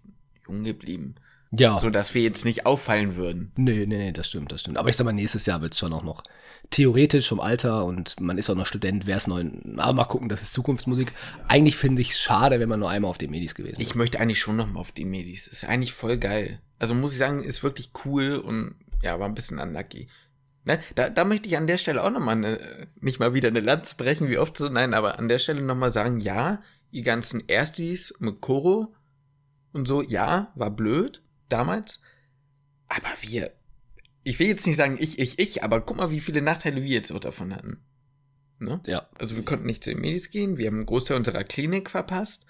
jung 0.47 0.63
geblieben, 0.63 1.15
Ja. 1.51 1.77
so 1.79 1.89
dass 1.91 2.13
wir 2.15 2.21
jetzt 2.23 2.45
nicht 2.45 2.65
auffallen 2.65 3.15
würden. 3.15 3.51
Nee, 3.55 3.85
nee, 3.85 3.97
nee, 3.97 4.11
das 4.11 4.27
stimmt, 4.27 4.51
das 4.51 4.61
stimmt. 4.61 4.77
Aber 4.77 4.89
ich 4.89 4.95
sag 4.97 5.05
mal, 5.05 5.13
nächstes 5.13 5.45
Jahr 5.45 5.61
wird's 5.61 5.77
schon 5.77 5.93
auch 5.93 6.03
noch 6.03 6.23
theoretisch 6.69 7.27
vom 7.29 7.39
Alter 7.39 7.85
und 7.85 8.19
man 8.19 8.37
ist 8.37 8.49
auch 8.49 8.55
noch 8.55 8.67
Student, 8.67 9.07
wär's 9.07 9.27
neu. 9.27 9.45
Aber 9.77 9.93
mal 9.93 10.05
gucken, 10.05 10.29
das 10.29 10.41
ist 10.41 10.53
Zukunftsmusik. 10.53 11.11
Eigentlich 11.47 11.75
finde 11.75 12.01
ich 12.01 12.11
es 12.11 12.19
schade, 12.19 12.59
wenn 12.59 12.69
man 12.69 12.79
nur 12.79 12.89
einmal 12.89 13.09
auf 13.09 13.17
den 13.17 13.31
Medis 13.31 13.55
gewesen 13.55 13.81
ist. 13.81 13.87
Ich 13.87 13.95
möchte 13.95 14.19
eigentlich 14.19 14.39
schon 14.39 14.55
noch 14.55 14.67
mal 14.67 14.79
auf 14.79 14.91
die 14.91 15.05
Medis. 15.05 15.47
Ist 15.47 15.65
eigentlich 15.65 15.93
voll 15.93 16.17
geil. 16.17 16.61
Also 16.77 16.93
muss 16.93 17.13
ich 17.13 17.17
sagen, 17.17 17.43
ist 17.43 17.63
wirklich 17.63 17.91
cool 18.05 18.37
und 18.37 18.75
ja, 19.01 19.19
war 19.19 19.27
ein 19.27 19.35
bisschen 19.35 19.59
unlucky. 19.59 20.07
Ne? 20.65 20.79
Da, 20.95 21.09
da 21.09 21.23
möchte 21.23 21.49
ich 21.49 21.57
an 21.57 21.67
der 21.67 21.77
Stelle 21.77 22.03
auch 22.03 22.11
noch 22.11 22.19
mal 22.19 22.33
eine, 22.33 22.87
nicht 22.99 23.19
mal 23.19 23.33
wieder 23.33 23.47
eine 23.47 23.61
Lanze 23.61 23.95
brechen, 23.95 24.29
wie 24.29 24.37
oft 24.37 24.55
so, 24.57 24.69
nein, 24.69 24.93
aber 24.93 25.17
an 25.17 25.29
der 25.29 25.39
Stelle 25.39 25.61
noch 25.61 25.75
mal 25.75 25.91
sagen, 25.91 26.19
ja, 26.19 26.61
die 26.91 27.01
ganzen 27.01 27.43
Erstis 27.47 28.13
mit 28.19 28.41
Koro 28.41 28.93
und 29.73 29.87
so, 29.87 30.01
ja, 30.01 30.51
war 30.55 30.71
blöd 30.71 31.23
damals, 31.47 32.01
aber 32.87 33.09
wir, 33.21 33.51
ich 34.29 34.39
will 34.39 34.47
jetzt 34.47 34.67
nicht 34.67 34.77
sagen 34.77 34.97
ich, 34.99 35.17
ich, 35.19 35.39
ich, 35.39 35.63
aber 35.63 35.81
guck 35.81 35.97
mal, 35.97 36.11
wie 36.11 36.19
viele 36.19 36.41
Nachteile 36.41 36.83
wir 36.83 36.89
jetzt 36.89 37.11
auch 37.11 37.19
davon 37.19 37.53
hatten. 37.55 37.83
Ne? 38.59 38.79
Ja. 38.85 39.07
Also 39.17 39.35
wir 39.35 39.43
konnten 39.43 39.65
nicht 39.65 39.83
zu 39.83 39.89
den 39.91 40.01
Medis 40.01 40.29
gehen, 40.31 40.57
wir 40.57 40.67
haben 40.67 40.77
einen 40.77 40.85
Großteil 40.85 41.17
unserer 41.17 41.43
Klinik 41.43 41.89
verpasst, 41.89 42.45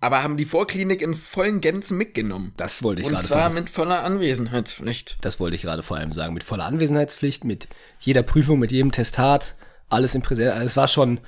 aber 0.00 0.22
haben 0.22 0.36
die 0.36 0.44
Vorklinik 0.44 1.00
in 1.00 1.14
vollen 1.14 1.60
Gänzen 1.60 1.96
mitgenommen. 1.96 2.52
Das 2.56 2.82
wollte 2.82 3.00
ich 3.00 3.06
Und 3.06 3.12
gerade 3.12 3.24
zwar 3.24 3.50
vor- 3.50 3.60
mit 3.60 3.70
voller 3.70 4.02
Anwesenheitspflicht. 4.04 5.18
Das 5.22 5.40
wollte 5.40 5.56
ich 5.56 5.62
gerade 5.62 5.82
vor 5.82 5.96
allem 5.96 6.12
sagen. 6.12 6.34
Mit 6.34 6.44
voller 6.44 6.66
Anwesenheitspflicht, 6.66 7.44
mit 7.44 7.68
jeder 8.00 8.22
Prüfung, 8.22 8.58
mit 8.58 8.72
jedem 8.72 8.92
Testat, 8.92 9.54
alles 9.88 10.14
im 10.14 10.22
Präsent. 10.22 10.50
Also 10.52 10.66
es 10.66 10.76
war 10.76 10.88
schon, 10.88 11.20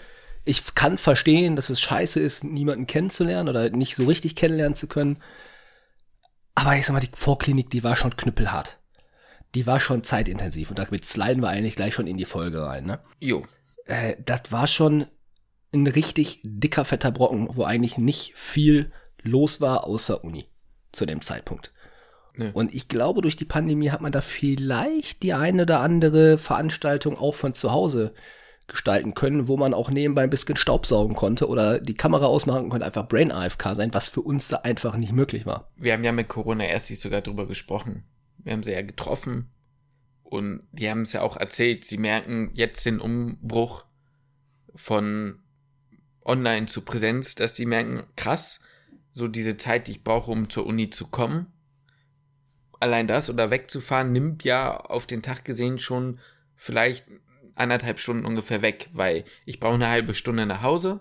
ich 0.44 0.74
kann 0.74 0.98
verstehen, 0.98 1.56
dass 1.56 1.70
es 1.70 1.80
scheiße 1.80 2.20
ist, 2.20 2.44
niemanden 2.44 2.86
kennenzulernen 2.86 3.48
oder 3.48 3.70
nicht 3.70 3.94
so 3.94 4.04
richtig 4.04 4.34
kennenlernen 4.34 4.74
zu 4.74 4.86
können. 4.86 5.18
Aber 6.54 6.76
ich 6.76 6.84
sag 6.84 6.92
mal, 6.92 7.00
die 7.00 7.08
Vorklinik, 7.14 7.70
die 7.70 7.84
war 7.84 7.96
schon 7.96 8.16
knüppelhart. 8.16 8.78
Die 9.54 9.66
war 9.66 9.80
schon 9.80 10.04
zeitintensiv. 10.04 10.70
Und 10.70 10.78
damit 10.78 11.04
sliden 11.04 11.42
wir 11.42 11.48
eigentlich 11.48 11.76
gleich 11.76 11.94
schon 11.94 12.06
in 12.06 12.18
die 12.18 12.24
Folge 12.24 12.62
rein, 12.62 12.84
ne? 12.84 13.00
Jo. 13.20 13.44
äh, 13.86 14.16
das 14.24 14.50
war 14.50 14.66
schon 14.66 15.06
ein 15.72 15.86
richtig 15.86 16.40
dicker, 16.44 16.84
fetter 16.84 17.10
Brocken, 17.10 17.48
wo 17.52 17.64
eigentlich 17.64 17.98
nicht 17.98 18.32
viel 18.36 18.92
los 19.22 19.60
war 19.60 19.84
außer 19.84 20.24
Uni 20.24 20.46
zu 20.92 21.06
dem 21.06 21.22
Zeitpunkt. 21.22 21.72
Nö. 22.34 22.50
Und 22.52 22.72
ich 22.72 22.88
glaube, 22.88 23.20
durch 23.20 23.36
die 23.36 23.44
Pandemie 23.44 23.90
hat 23.90 24.00
man 24.00 24.12
da 24.12 24.20
vielleicht 24.20 25.22
die 25.22 25.34
eine 25.34 25.62
oder 25.62 25.80
andere 25.80 26.38
Veranstaltung 26.38 27.18
auch 27.18 27.34
von 27.34 27.52
zu 27.52 27.72
Hause 27.72 28.14
gestalten 28.68 29.14
können, 29.14 29.48
wo 29.48 29.56
man 29.56 29.74
auch 29.74 29.90
nebenbei 29.90 30.22
ein 30.22 30.30
bisschen 30.30 30.56
Staubsaugen 30.56 31.16
konnte 31.16 31.48
oder 31.48 31.80
die 31.80 31.94
Kamera 31.94 32.26
ausmachen 32.26 32.68
konnte, 32.68 32.86
einfach 32.86 33.08
Brain 33.08 33.32
AFK 33.32 33.74
sein, 33.74 33.92
was 33.94 34.08
für 34.08 34.20
uns 34.20 34.48
da 34.48 34.58
einfach 34.58 34.96
nicht 34.96 35.12
möglich 35.12 35.46
war. 35.46 35.70
Wir 35.76 35.94
haben 35.94 36.04
ja 36.04 36.12
mit 36.12 36.28
Corona 36.28 36.64
erst 36.64 36.94
sogar 36.96 37.22
drüber 37.22 37.46
gesprochen. 37.46 38.04
Wir 38.48 38.54
haben 38.54 38.62
sie 38.62 38.72
ja 38.72 38.80
getroffen. 38.80 39.50
Und 40.22 40.66
die 40.72 40.88
haben 40.88 41.02
es 41.02 41.12
ja 41.12 41.20
auch 41.20 41.36
erzählt. 41.36 41.84
Sie 41.84 41.98
merken 41.98 42.50
jetzt 42.54 42.86
den 42.86 42.98
Umbruch 42.98 43.84
von 44.74 45.42
online 46.24 46.64
zu 46.64 46.80
Präsenz, 46.80 47.34
dass 47.34 47.52
die 47.52 47.66
merken, 47.66 48.04
krass, 48.16 48.60
so 49.10 49.28
diese 49.28 49.58
Zeit, 49.58 49.86
die 49.86 49.90
ich 49.90 50.02
brauche, 50.02 50.30
um 50.30 50.48
zur 50.48 50.64
Uni 50.64 50.88
zu 50.88 51.08
kommen. 51.08 51.52
Allein 52.80 53.06
das 53.06 53.28
oder 53.28 53.50
wegzufahren 53.50 54.12
nimmt 54.12 54.44
ja 54.44 54.78
auf 54.78 55.06
den 55.06 55.20
Tag 55.20 55.44
gesehen 55.44 55.78
schon 55.78 56.18
vielleicht 56.54 57.04
anderthalb 57.54 57.98
Stunden 57.98 58.24
ungefähr 58.24 58.62
weg, 58.62 58.88
weil 58.94 59.24
ich 59.44 59.60
brauche 59.60 59.74
eine 59.74 59.90
halbe 59.90 60.14
Stunde 60.14 60.46
nach 60.46 60.62
Hause. 60.62 61.00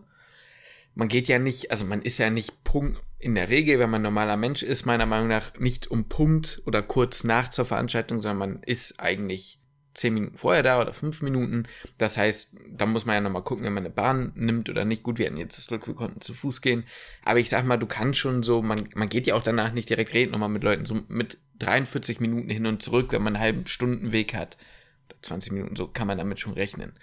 Man 0.97 1.09
geht 1.09 1.27
ja 1.27 1.37
nicht, 1.37 1.69
also 1.69 1.85
man 1.85 2.01
ist 2.01 2.17
ja 2.17 2.31
nicht 2.31 2.63
Punkt, 2.63 2.99
in 3.19 3.35
der 3.35 3.49
Regel, 3.49 3.77
wenn 3.77 3.91
man 3.91 4.01
normaler 4.01 4.35
Mensch 4.35 4.63
ist, 4.63 4.87
meiner 4.87 5.05
Meinung 5.05 5.27
nach 5.27 5.53
nicht 5.59 5.91
um 5.91 6.09
Punkt 6.09 6.63
oder 6.65 6.81
kurz 6.81 7.23
nach 7.23 7.49
zur 7.49 7.65
Veranstaltung, 7.65 8.19
sondern 8.19 8.37
man 8.39 8.63
ist 8.63 8.99
eigentlich 8.99 9.59
zehn 9.93 10.15
Minuten 10.15 10.37
vorher 10.37 10.63
da 10.63 10.81
oder 10.81 10.95
fünf 10.95 11.21
Minuten. 11.21 11.67
Das 11.99 12.17
heißt, 12.17 12.55
da 12.71 12.87
muss 12.87 13.05
man 13.05 13.13
ja 13.13 13.21
nochmal 13.21 13.43
gucken, 13.43 13.63
wenn 13.63 13.75
man 13.75 13.85
eine 13.85 13.93
Bahn 13.93 14.31
nimmt 14.33 14.71
oder 14.71 14.85
nicht. 14.85 15.03
Gut, 15.03 15.19
wir 15.19 15.27
hatten 15.27 15.37
jetzt 15.37 15.59
das 15.59 15.67
Glück, 15.67 15.85
wir 15.85 15.93
konnten 15.93 16.19
zu 16.19 16.33
Fuß 16.33 16.61
gehen. 16.61 16.83
Aber 17.23 17.37
ich 17.37 17.49
sag 17.49 17.63
mal, 17.63 17.77
du 17.77 17.85
kannst 17.85 18.17
schon 18.17 18.41
so, 18.41 18.63
man, 18.63 18.89
man 18.95 19.07
geht 19.07 19.27
ja 19.27 19.35
auch 19.35 19.43
danach 19.43 19.73
nicht 19.73 19.89
direkt 19.89 20.15
reden, 20.15 20.31
nochmal 20.31 20.49
mit 20.49 20.63
Leuten, 20.63 20.85
so 20.87 21.03
mit 21.09 21.37
43 21.59 22.19
Minuten 22.21 22.49
hin 22.49 22.65
und 22.65 22.81
zurück, 22.81 23.11
wenn 23.11 23.21
man 23.21 23.35
einen 23.35 23.43
halben 23.43 23.67
Stunden 23.67 24.11
Weg 24.11 24.33
hat. 24.33 24.57
Oder 25.05 25.21
20 25.21 25.51
Minuten, 25.51 25.75
so 25.75 25.87
kann 25.87 26.07
man 26.07 26.17
damit 26.17 26.39
schon 26.39 26.53
rechnen. 26.53 26.93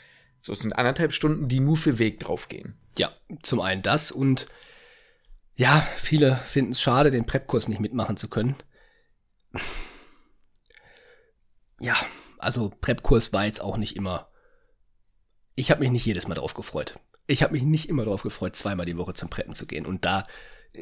So, 0.44 0.52
es 0.52 0.58
sind 0.58 0.74
anderthalb 0.74 1.14
Stunden, 1.14 1.48
die 1.48 1.58
nur 1.58 1.78
für 1.78 1.98
Weg 1.98 2.20
draufgehen. 2.20 2.78
Ja, 2.98 3.10
zum 3.42 3.62
einen 3.62 3.80
das 3.80 4.12
und 4.12 4.46
ja, 5.56 5.80
viele 5.96 6.36
finden 6.36 6.72
es 6.72 6.82
schade, 6.82 7.10
den 7.10 7.24
Prep-Kurs 7.24 7.66
nicht 7.66 7.80
mitmachen 7.80 8.18
zu 8.18 8.28
können. 8.28 8.54
Ja, 11.80 11.96
also 12.36 12.70
Prep-Kurs 12.82 13.32
war 13.32 13.46
jetzt 13.46 13.62
auch 13.62 13.78
nicht 13.78 13.96
immer. 13.96 14.28
Ich 15.54 15.70
habe 15.70 15.80
mich 15.80 15.90
nicht 15.90 16.04
jedes 16.04 16.28
Mal 16.28 16.34
drauf 16.34 16.52
gefreut. 16.52 16.98
Ich 17.26 17.42
habe 17.42 17.54
mich 17.54 17.62
nicht 17.62 17.88
immer 17.88 18.04
drauf 18.04 18.22
gefreut, 18.22 18.54
zweimal 18.54 18.84
die 18.84 18.98
Woche 18.98 19.14
zum 19.14 19.30
Preppen 19.30 19.54
zu 19.54 19.64
gehen 19.64 19.86
und 19.86 20.04
da 20.04 20.26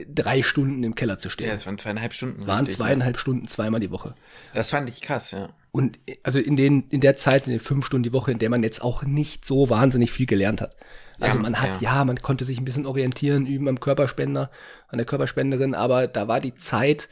drei 0.08 0.42
Stunden 0.42 0.82
im 0.84 0.94
Keller 0.94 1.18
zu 1.18 1.30
stehen. 1.30 1.48
Ja, 1.48 1.54
es 1.54 1.66
waren 1.66 1.78
zweieinhalb 1.78 2.14
Stunden. 2.14 2.40
Es 2.40 2.46
waren 2.46 2.60
richtig, 2.60 2.76
zweieinhalb 2.76 3.18
Stunden 3.18 3.46
zweimal 3.46 3.80
die 3.80 3.90
Woche. 3.90 4.08
Ja. 4.08 4.14
Das 4.54 4.70
fand 4.70 4.88
ich 4.88 5.02
krass, 5.02 5.30
ja. 5.32 5.50
Und 5.70 5.98
also 6.22 6.38
in 6.38 6.56
den 6.56 6.88
in 6.88 7.00
der 7.00 7.16
Zeit, 7.16 7.46
in 7.46 7.52
den 7.52 7.60
fünf 7.60 7.86
Stunden 7.86 8.02
die 8.02 8.12
Woche, 8.12 8.32
in 8.32 8.38
der 8.38 8.50
man 8.50 8.62
jetzt 8.62 8.82
auch 8.82 9.02
nicht 9.02 9.44
so 9.44 9.70
wahnsinnig 9.70 10.12
viel 10.12 10.26
gelernt 10.26 10.60
hat. 10.60 10.76
Also 11.20 11.38
Ja, 11.38 11.42
man 11.42 11.60
hat, 11.60 11.80
ja. 11.80 12.04
man 12.04 12.16
konnte 12.16 12.44
sich 12.44 12.58
ein 12.58 12.64
bisschen 12.64 12.86
orientieren, 12.86 13.46
üben 13.46 13.68
am 13.68 13.80
Körperspender, 13.80 14.50
an 14.88 14.98
der 14.98 15.06
Körperspenderin, 15.06 15.74
aber 15.74 16.08
da 16.08 16.28
war 16.28 16.40
die 16.40 16.54
Zeit 16.54 17.08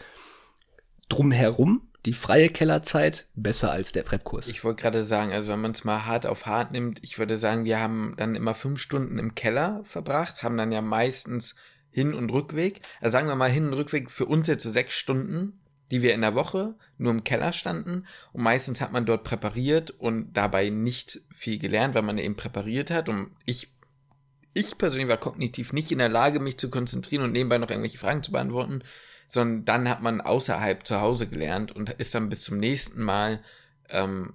drumherum 1.08 1.82
die 2.06 2.14
freie 2.14 2.48
Kellerzeit 2.48 3.26
besser 3.34 3.72
als 3.72 3.92
der 3.92 4.02
Prep-Kurs. 4.02 4.48
Ich 4.48 4.64
wollte 4.64 4.82
gerade 4.82 5.04
sagen, 5.04 5.32
also 5.32 5.50
wenn 5.50 5.60
man 5.60 5.72
es 5.72 5.84
mal 5.84 6.06
hart 6.06 6.24
auf 6.24 6.46
hart 6.46 6.72
nimmt, 6.72 7.02
ich 7.02 7.18
würde 7.18 7.36
sagen, 7.36 7.64
wir 7.64 7.78
haben 7.78 8.14
dann 8.16 8.34
immer 8.34 8.54
fünf 8.54 8.80
Stunden 8.80 9.18
im 9.18 9.34
Keller 9.34 9.82
verbracht, 9.84 10.42
haben 10.42 10.56
dann 10.56 10.72
ja 10.72 10.80
meistens 10.80 11.56
Hin- 11.90 12.14
und 12.14 12.30
Rückweg, 12.30 12.80
also 13.00 13.12
sagen 13.12 13.28
wir 13.28 13.34
mal 13.34 13.50
Hin- 13.50 13.68
und 13.68 13.74
Rückweg 13.74 14.10
für 14.10 14.26
uns 14.26 14.46
jetzt 14.46 14.62
so 14.62 14.70
sechs 14.70 14.94
Stunden, 14.94 15.60
die 15.90 16.02
wir 16.02 16.14
in 16.14 16.20
der 16.20 16.34
Woche 16.34 16.76
nur 16.98 17.12
im 17.12 17.24
Keller 17.24 17.52
standen 17.52 18.06
und 18.32 18.42
meistens 18.42 18.80
hat 18.80 18.92
man 18.92 19.06
dort 19.06 19.24
präpariert 19.24 19.90
und 19.90 20.32
dabei 20.34 20.70
nicht 20.70 21.20
viel 21.30 21.58
gelernt, 21.58 21.94
weil 21.94 22.02
man 22.02 22.18
eben 22.18 22.36
präpariert 22.36 22.90
hat 22.90 23.08
und 23.08 23.30
ich 23.44 23.72
ich 24.52 24.78
persönlich 24.78 25.08
war 25.08 25.16
kognitiv 25.16 25.72
nicht 25.72 25.92
in 25.92 25.98
der 25.98 26.08
Lage, 26.08 26.40
mich 26.40 26.58
zu 26.58 26.70
konzentrieren 26.70 27.22
und 27.22 27.32
nebenbei 27.32 27.58
noch 27.58 27.70
irgendwelche 27.70 27.98
Fragen 27.98 28.24
zu 28.24 28.32
beantworten 28.32 28.82
sondern 29.30 29.64
dann 29.64 29.88
hat 29.88 30.02
man 30.02 30.20
außerhalb 30.20 30.84
zu 30.84 31.00
Hause 31.00 31.28
gelernt 31.28 31.70
und 31.70 31.90
ist 31.90 32.14
dann 32.14 32.28
bis 32.28 32.42
zum 32.42 32.58
nächsten 32.58 33.00
Mal, 33.02 33.40
ähm, 33.88 34.34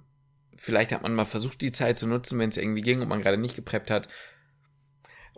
vielleicht 0.56 0.92
hat 0.92 1.02
man 1.02 1.14
mal 1.14 1.26
versucht, 1.26 1.60
die 1.60 1.70
Zeit 1.70 1.98
zu 1.98 2.06
nutzen, 2.06 2.38
wenn 2.38 2.48
es 2.48 2.56
irgendwie 2.56 2.80
ging 2.80 3.02
und 3.02 3.08
man 3.08 3.20
gerade 3.20 3.36
nicht 3.36 3.56
gepreppt 3.56 3.90
hat. 3.90 4.08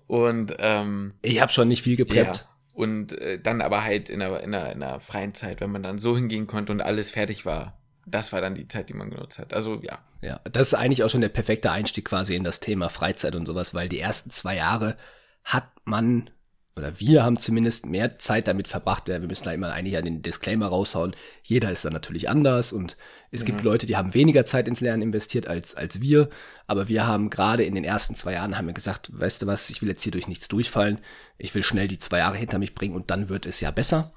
Und 0.09 0.57
ähm, 0.59 1.15
ich 1.23 1.41
habe 1.41 1.53
schon 1.53 1.69
nicht 1.69 1.83
viel 1.83 1.97
gepreppt. 1.97 2.37
Ja, 2.39 2.59
und 2.73 3.13
äh, 3.21 3.39
dann 3.41 3.61
aber 3.61 3.85
halt 3.85 4.09
in 4.09 4.23
einer, 4.23 4.41
in, 4.41 4.55
einer, 4.55 4.73
in 4.73 4.83
einer 4.83 5.01
freien 5.01 5.35
Zeit, 5.35 5.61
wenn 5.61 5.71
man 5.71 5.83
dann 5.83 5.99
so 5.99 6.17
hingehen 6.17 6.47
konnte 6.47 6.73
und 6.73 6.81
alles 6.81 7.11
fertig 7.11 7.45
war. 7.45 7.79
Das 8.07 8.33
war 8.33 8.41
dann 8.41 8.55
die 8.55 8.69
Zeit, 8.69 8.89
die 8.89 8.95
man 8.95 9.11
genutzt 9.11 9.39
hat. 9.39 9.53
Also 9.53 9.81
ja. 9.83 9.99
Ja, 10.21 10.41
das 10.45 10.69
ist 10.69 10.75
eigentlich 10.75 11.05
auch 11.05 11.11
schon 11.11 11.21
der 11.21 11.29
perfekte 11.29 11.71
Einstieg 11.71 12.07
quasi 12.07 12.35
in 12.35 12.43
das 12.43 12.61
Thema 12.61 12.89
Freizeit 12.89 13.37
und 13.37 13.47
sowas, 13.47 13.75
weil 13.75 13.89
die 13.89 14.01
ersten 14.01 14.31
zwei 14.31 14.57
Jahre 14.57 14.97
hat 15.45 15.69
man 15.85 16.31
oder 16.79 16.99
wir 17.01 17.25
haben 17.25 17.37
zumindest 17.37 17.87
mehr 17.87 18.19
Zeit 18.19 18.49
damit 18.49 18.69
verbracht. 18.69 19.09
Wir 19.09 19.19
müssen 19.21 19.45
da 19.45 19.53
immer 19.53 19.73
eigentlich 19.73 19.97
an 19.99 20.05
den 20.05 20.23
Disclaimer 20.23 20.69
raushauen. 20.69 21.15
Jeder 21.43 21.71
ist 21.71 21.85
dann 21.85 21.93
natürlich 21.93 22.31
anders 22.31 22.73
und 22.73 22.97
es 23.31 23.43
ja. 23.43 23.47
gibt 23.47 23.63
Leute, 23.63 23.87
die 23.87 23.97
haben 23.97 24.15
weniger 24.15 24.47
Zeit 24.47 24.69
ins 24.69 24.81
Lernen 24.81 25.03
investiert 25.03 25.49
als, 25.49 25.75
als 25.75 26.01
wir. 26.01 26.29
Aber 26.67 26.89
wir 26.89 27.07
haben 27.07 27.31
gerade 27.31 27.65
in 27.65 27.75
den 27.75 27.85
ersten 27.85 28.15
zwei 28.15 28.35
Jahren 28.35 28.57
haben 28.57 28.67
wir 28.67 28.75
gesagt, 28.75 29.11
weißt 29.13 29.43
du 29.43 29.47
was, 29.47 29.69
ich 29.71 29.83
will 29.83 29.89
jetzt 29.89 30.03
hier 30.03 30.13
durch 30.13 30.29
nichts 30.29 30.49
durchfallen. 30.49 30.99
Ich 31.37 31.55
will 31.55 31.63
schnell 31.63 31.89
die 31.89 31.99
zwei 31.99 32.19
Jahre 32.19 32.37
hinter 32.37 32.59
mich 32.59 32.75
bringen 32.75 32.95
und 32.95 33.11
dann 33.11 33.29
wird 33.29 33.45
es 33.45 33.61
ja 33.61 33.71
besser. 33.71 34.13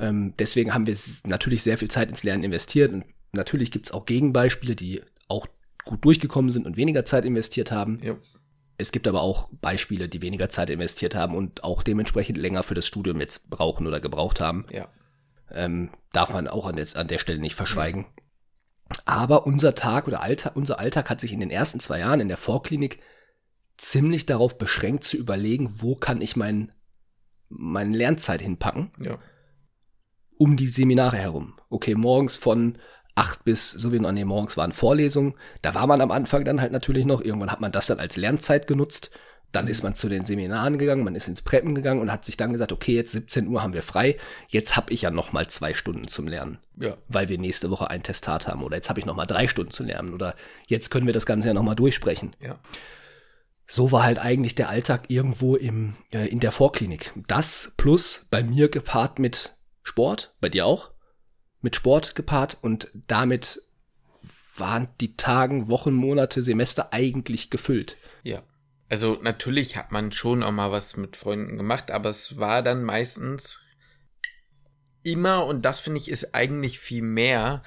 Ähm, 0.00 0.34
deswegen 0.38 0.74
haben 0.74 0.86
wir 0.86 0.96
natürlich 1.24 1.62
sehr 1.62 1.78
viel 1.78 1.90
Zeit 1.90 2.08
ins 2.08 2.24
Lernen 2.24 2.44
investiert 2.44 2.92
und 2.92 3.04
natürlich 3.32 3.70
gibt 3.70 3.86
es 3.86 3.92
auch 3.92 4.06
Gegenbeispiele, 4.06 4.74
die 4.74 5.02
auch 5.28 5.46
gut 5.84 6.04
durchgekommen 6.04 6.50
sind 6.50 6.66
und 6.66 6.76
weniger 6.76 7.04
Zeit 7.04 7.24
investiert 7.24 7.70
haben. 7.70 7.98
Ja. 8.02 8.16
Es 8.82 8.92
gibt 8.92 9.06
aber 9.06 9.22
auch 9.22 9.48
Beispiele, 9.60 10.08
die 10.08 10.22
weniger 10.22 10.48
Zeit 10.48 10.68
investiert 10.68 11.14
haben 11.14 11.36
und 11.36 11.62
auch 11.62 11.82
dementsprechend 11.82 12.36
länger 12.36 12.64
für 12.64 12.74
das 12.74 12.86
Studium 12.86 13.20
jetzt 13.20 13.48
brauchen 13.48 13.86
oder 13.86 14.00
gebraucht 14.00 14.40
haben. 14.40 14.66
Ja. 14.70 14.88
Ähm, 15.52 15.90
darf 16.12 16.32
man 16.32 16.48
auch 16.48 16.66
an 16.66 16.76
der, 16.76 16.86
an 16.96 17.06
der 17.06 17.20
Stelle 17.20 17.38
nicht 17.38 17.54
verschweigen. 17.54 18.06
Aber 19.04 19.46
unser 19.46 19.74
Tag 19.74 20.08
oder 20.08 20.20
Alltag, 20.20 20.56
unser 20.56 20.80
Alltag 20.80 21.10
hat 21.10 21.20
sich 21.20 21.32
in 21.32 21.40
den 21.40 21.50
ersten 21.50 21.78
zwei 21.78 22.00
Jahren 22.00 22.20
in 22.20 22.28
der 22.28 22.36
Vorklinik 22.36 22.98
ziemlich 23.76 24.26
darauf 24.26 24.58
beschränkt 24.58 25.04
zu 25.04 25.16
überlegen, 25.16 25.80
wo 25.80 25.94
kann 25.94 26.20
ich 26.20 26.34
mein, 26.34 26.72
meine 27.48 27.96
Lernzeit 27.96 28.42
hinpacken. 28.42 28.90
Ja. 28.98 29.18
Um 30.38 30.56
die 30.56 30.66
Seminare 30.66 31.18
herum. 31.18 31.54
Okay, 31.68 31.94
morgens 31.94 32.36
von 32.36 32.78
acht 33.14 33.44
bis, 33.44 33.70
so 33.70 33.92
wie 33.92 34.00
noch, 34.00 34.12
nee, 34.12 34.24
morgens 34.24 34.56
waren 34.56 34.72
Vorlesungen. 34.72 35.34
Da 35.60 35.74
war 35.74 35.86
man 35.86 36.00
am 36.00 36.10
Anfang 36.10 36.44
dann 36.44 36.60
halt 36.60 36.72
natürlich 36.72 37.04
noch. 37.04 37.20
Irgendwann 37.20 37.52
hat 37.52 37.60
man 37.60 37.72
das 37.72 37.86
dann 37.86 37.98
als 37.98 38.16
Lernzeit 38.16 38.66
genutzt. 38.66 39.10
Dann 39.52 39.68
ist 39.68 39.82
man 39.82 39.94
zu 39.94 40.08
den 40.08 40.24
Seminaren 40.24 40.78
gegangen, 40.78 41.04
man 41.04 41.14
ist 41.14 41.28
ins 41.28 41.42
Preppen 41.42 41.74
gegangen 41.74 42.00
und 42.00 42.10
hat 42.10 42.24
sich 42.24 42.38
dann 42.38 42.52
gesagt, 42.52 42.72
okay, 42.72 42.94
jetzt 42.94 43.12
17 43.12 43.46
Uhr 43.48 43.62
haben 43.62 43.74
wir 43.74 43.82
frei. 43.82 44.16
Jetzt 44.48 44.76
habe 44.76 44.90
ich 44.94 45.02
ja 45.02 45.10
noch 45.10 45.34
mal 45.34 45.46
zwei 45.46 45.74
Stunden 45.74 46.08
zum 46.08 46.26
Lernen, 46.26 46.56
ja. 46.78 46.96
weil 47.08 47.28
wir 47.28 47.36
nächste 47.36 47.68
Woche 47.68 47.90
ein 47.90 48.02
Testat 48.02 48.48
haben. 48.48 48.62
Oder 48.62 48.76
jetzt 48.76 48.88
habe 48.88 48.98
ich 48.98 49.04
noch 49.04 49.14
mal 49.14 49.26
drei 49.26 49.48
Stunden 49.48 49.70
zu 49.70 49.84
lernen. 49.84 50.14
Oder 50.14 50.34
jetzt 50.68 50.90
können 50.90 51.04
wir 51.04 51.12
das 51.12 51.26
Ganze 51.26 51.48
ja 51.48 51.54
noch 51.54 51.62
mal 51.62 51.74
durchsprechen. 51.74 52.34
Ja. 52.40 52.58
So 53.66 53.92
war 53.92 54.04
halt 54.04 54.18
eigentlich 54.18 54.54
der 54.54 54.70
Alltag 54.70 55.04
irgendwo 55.08 55.54
im, 55.54 55.96
äh, 56.12 56.28
in 56.28 56.40
der 56.40 56.50
Vorklinik. 56.50 57.12
Das 57.26 57.74
plus 57.76 58.26
bei 58.30 58.42
mir 58.42 58.70
gepaart 58.70 59.18
mit 59.18 59.54
Sport, 59.82 60.34
bei 60.40 60.48
dir 60.48 60.64
auch? 60.64 60.91
Mit 61.62 61.76
Sport 61.76 62.14
gepaart 62.14 62.58
und 62.60 62.88
damit 63.06 63.62
waren 64.56 64.88
die 65.00 65.16
Tagen, 65.16 65.68
Wochen, 65.68 65.94
Monate, 65.94 66.42
Semester 66.42 66.92
eigentlich 66.92 67.50
gefüllt. 67.50 67.96
Ja. 68.22 68.42
Also 68.88 69.18
natürlich 69.22 69.78
hat 69.78 69.90
man 69.90 70.12
schon 70.12 70.42
auch 70.42 70.52
mal 70.52 70.70
was 70.70 70.96
mit 70.98 71.16
Freunden 71.16 71.56
gemacht, 71.56 71.90
aber 71.90 72.10
es 72.10 72.36
war 72.36 72.62
dann 72.62 72.84
meistens 72.84 73.60
immer, 75.02 75.46
und 75.46 75.64
das 75.64 75.80
finde 75.80 75.98
ich 75.98 76.10
ist 76.10 76.34
eigentlich 76.34 76.78
viel 76.78 77.02
mehr 77.02 77.62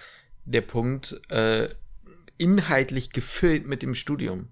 der 0.45 0.61
Punkt, 0.61 1.19
äh, 1.31 1.67
inhaltlich 2.37 3.11
gefüllt 3.11 3.65
mit 3.65 3.81
dem 3.81 3.95
Studium. 3.95 4.49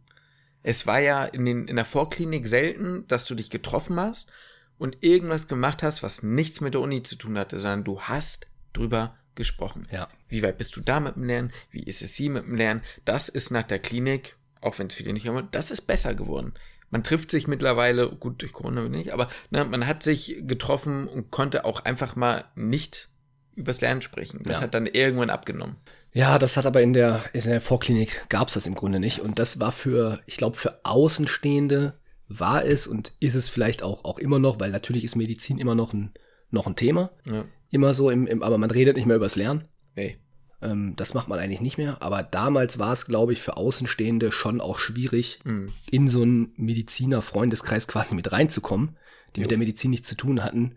Es 0.63 0.87
war 0.87 0.99
ja 0.99 1.25
in, 1.25 1.45
den, 1.45 1.67
in 1.67 1.75
der 1.75 1.85
Vorklinik 1.85 2.47
selten, 2.47 3.05
dass 3.07 3.25
du 3.25 3.35
dich 3.35 3.49
getroffen 3.49 3.99
hast 3.99 4.31
und 4.77 4.97
irgendwas 5.01 5.47
gemacht 5.47 5.83
hast, 5.83 6.01
was 6.01 6.23
nichts 6.23 6.61
mit 6.61 6.73
der 6.73 6.81
Uni 6.81 7.03
zu 7.03 7.17
tun 7.17 7.37
hatte, 7.37 7.59
sondern 7.59 7.83
du 7.83 8.01
hast 8.01 8.47
drüber 8.71 9.15
gesprochen. 9.35 9.87
Ja. 9.91 10.07
Wie 10.29 10.43
weit 10.43 10.57
bist 10.57 10.75
du 10.75 10.81
da 10.81 10.99
mit 10.99 11.15
dem 11.15 11.23
Lernen? 11.23 11.51
Wie 11.71 11.83
ist 11.83 12.01
es 12.01 12.15
sie 12.15 12.29
mit 12.29 12.45
dem 12.45 12.55
Lernen? 12.55 12.81
Das 13.05 13.29
ist 13.29 13.51
nach 13.51 13.63
der 13.63 13.79
Klinik, 13.79 14.35
auch 14.61 14.79
wenn 14.79 14.87
es 14.87 14.95
viele 14.95 15.13
nicht 15.13 15.27
haben, 15.27 15.47
das 15.51 15.71
ist 15.71 15.81
besser 15.81 16.15
geworden. 16.15 16.53
Man 16.89 17.03
trifft 17.03 17.31
sich 17.31 17.47
mittlerweile, 17.47 18.09
gut, 18.09 18.41
durch 18.41 18.53
Corona 18.53 18.87
nicht, 18.87 19.13
aber 19.13 19.27
ne, 19.49 19.65
man 19.65 19.87
hat 19.87 20.03
sich 20.03 20.43
getroffen 20.45 21.07
und 21.07 21.31
konnte 21.31 21.65
auch 21.65 21.85
einfach 21.85 22.15
mal 22.15 22.45
nicht 22.55 23.09
übers 23.55 23.81
Lernen 23.81 24.01
sprechen. 24.01 24.41
Das 24.43 24.57
ja. 24.57 24.63
hat 24.63 24.73
dann 24.73 24.85
irgendwann 24.85 25.29
abgenommen. 25.29 25.77
Ja, 26.11 26.37
das 26.37 26.57
hat 26.57 26.65
aber 26.65 26.81
in 26.81 26.93
der, 26.93 27.23
in 27.33 27.41
der 27.41 27.61
Vorklinik 27.61 28.29
gab 28.29 28.47
es 28.47 28.53
das 28.53 28.67
im 28.67 28.75
Grunde 28.75 28.99
nicht. 28.99 29.19
Und 29.19 29.39
das 29.39 29.59
war 29.59 29.71
für, 29.71 30.21
ich 30.25 30.37
glaube, 30.37 30.57
für 30.57 30.79
Außenstehende 30.83 31.99
war 32.27 32.63
es 32.63 32.85
und 32.87 33.13
ist 33.19 33.35
es 33.35 33.49
vielleicht 33.49 33.83
auch, 33.83 34.05
auch 34.05 34.19
immer 34.19 34.39
noch, 34.39 34.59
weil 34.59 34.71
natürlich 34.71 35.03
ist 35.03 35.15
Medizin 35.15 35.57
immer 35.57 35.75
noch 35.75 35.93
ein, 35.93 36.13
noch 36.51 36.67
ein 36.67 36.75
Thema. 36.75 37.11
Ja 37.25 37.45
immer 37.73 37.93
so, 37.93 38.09
im, 38.09 38.27
im, 38.27 38.43
aber 38.43 38.57
man 38.57 38.71
redet 38.71 38.95
nicht 38.95 39.07
mehr 39.07 39.17
übers 39.17 39.35
Lernen. 39.35 39.63
Nee. 39.95 40.17
Ähm, 40.61 40.95
das 40.95 41.15
macht 41.15 41.27
man 41.27 41.39
eigentlich 41.39 41.59
nicht 41.59 41.77
mehr. 41.77 42.01
Aber 42.01 42.21
damals 42.21 42.77
war 42.77 42.93
es, 42.93 43.05
glaube 43.05 43.33
ich, 43.33 43.41
für 43.41 43.57
Außenstehende 43.57 44.31
schon 44.31 44.61
auch 44.61 44.77
schwierig, 44.77 45.39
mhm. 45.43 45.73
in 45.89 46.07
so 46.07 46.21
einen 46.21 46.53
Mediziner-Freundeskreis 46.55 47.87
quasi 47.87 48.13
mit 48.13 48.31
reinzukommen, 48.31 48.95
die 49.35 49.39
jo. 49.39 49.45
mit 49.45 49.51
der 49.51 49.57
Medizin 49.57 49.89
nichts 49.89 50.07
zu 50.07 50.15
tun 50.15 50.43
hatten, 50.43 50.75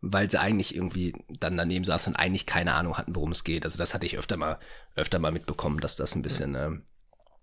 weil 0.00 0.30
sie 0.30 0.40
eigentlich 0.40 0.76
irgendwie 0.76 1.14
dann 1.40 1.56
daneben 1.56 1.84
saßen 1.84 2.12
und 2.12 2.20
eigentlich 2.20 2.46
keine 2.46 2.74
Ahnung 2.74 2.96
hatten, 2.96 3.16
worum 3.16 3.32
es 3.32 3.42
geht. 3.42 3.64
Also 3.64 3.76
das 3.76 3.92
hatte 3.92 4.06
ich 4.06 4.16
öfter 4.16 4.36
mal, 4.36 4.60
öfter 4.94 5.18
mal 5.18 5.32
mitbekommen, 5.32 5.80
dass 5.80 5.96
das 5.96 6.14
ein 6.14 6.22
bisschen, 6.22 6.54
ja. 6.54 6.66
ähm, 6.66 6.84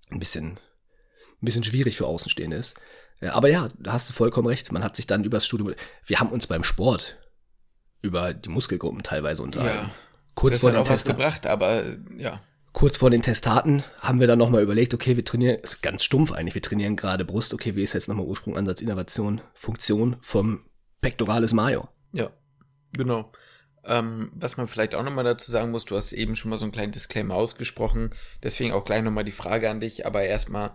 ein 0.09 0.19
bisschen, 0.19 0.51
ein 1.41 1.45
bisschen 1.45 1.65
schwierig 1.65 1.97
für 1.97 2.07
Außenstehende 2.07 2.55
ist. 2.55 2.79
Aber 3.19 3.49
ja, 3.49 3.67
da 3.77 3.93
hast 3.93 4.09
du 4.09 4.13
vollkommen 4.13 4.47
recht. 4.47 4.71
Man 4.71 4.83
hat 4.83 4.95
sich 4.95 5.07
dann 5.07 5.23
übers 5.23 5.45
Studium, 5.45 5.73
wir 6.05 6.19
haben 6.19 6.29
uns 6.29 6.47
beim 6.47 6.63
Sport 6.63 7.17
über 8.03 8.33
die 8.33 8.49
Muskelgruppen 8.49 9.01
teilweise 9.01 9.41
unterhalten. 9.41 9.87
Ja. 9.87 9.95
Kurz 10.35 10.55
das 10.55 10.61
vor 10.61 10.69
hat 10.69 10.75
den 10.75 10.81
auch 10.83 10.89
was 10.89 11.05
gebracht, 11.05 11.47
aber 11.47 11.83
ja. 12.17 12.39
Kurz 12.73 12.97
vor 12.97 13.09
den 13.09 13.21
Testaten 13.21 13.83
haben 13.99 14.19
wir 14.19 14.27
dann 14.27 14.39
nochmal 14.39 14.63
überlegt, 14.63 14.93
okay, 14.93 15.15
wir 15.15 15.23
trainieren, 15.23 15.59
ist 15.61 15.81
ganz 15.81 16.03
stumpf 16.03 16.31
eigentlich, 16.31 16.55
wir 16.55 16.61
trainieren 16.61 16.95
gerade 16.95 17.23
Brust, 17.23 17.53
okay, 17.53 17.75
wie 17.75 17.83
ist 17.83 17.93
jetzt 17.93 18.07
nochmal 18.07 18.25
Ursprung, 18.25 18.57
Ansatz, 18.57 18.81
Innovation, 18.81 19.41
Funktion 19.53 20.17
vom 20.21 20.65
Pectoralis 21.01 21.53
Major? 21.53 21.93
Ja, 22.13 22.31
genau. 22.93 23.31
Ähm, 23.85 24.31
was 24.33 24.57
man 24.57 24.67
vielleicht 24.67 24.95
auch 24.95 25.03
nochmal 25.03 25.23
dazu 25.23 25.51
sagen 25.51 25.71
muss, 25.71 25.85
du 25.85 25.95
hast 25.95 26.13
eben 26.13 26.35
schon 26.35 26.49
mal 26.49 26.57
so 26.57 26.65
einen 26.65 26.71
kleinen 26.71 26.93
Disclaimer 26.93 27.35
ausgesprochen, 27.35 28.09
deswegen 28.41 28.73
auch 28.73 28.85
gleich 28.85 29.03
nochmal 29.03 29.25
die 29.25 29.31
Frage 29.31 29.69
an 29.69 29.79
dich, 29.79 30.07
aber 30.07 30.23
erstmal, 30.23 30.71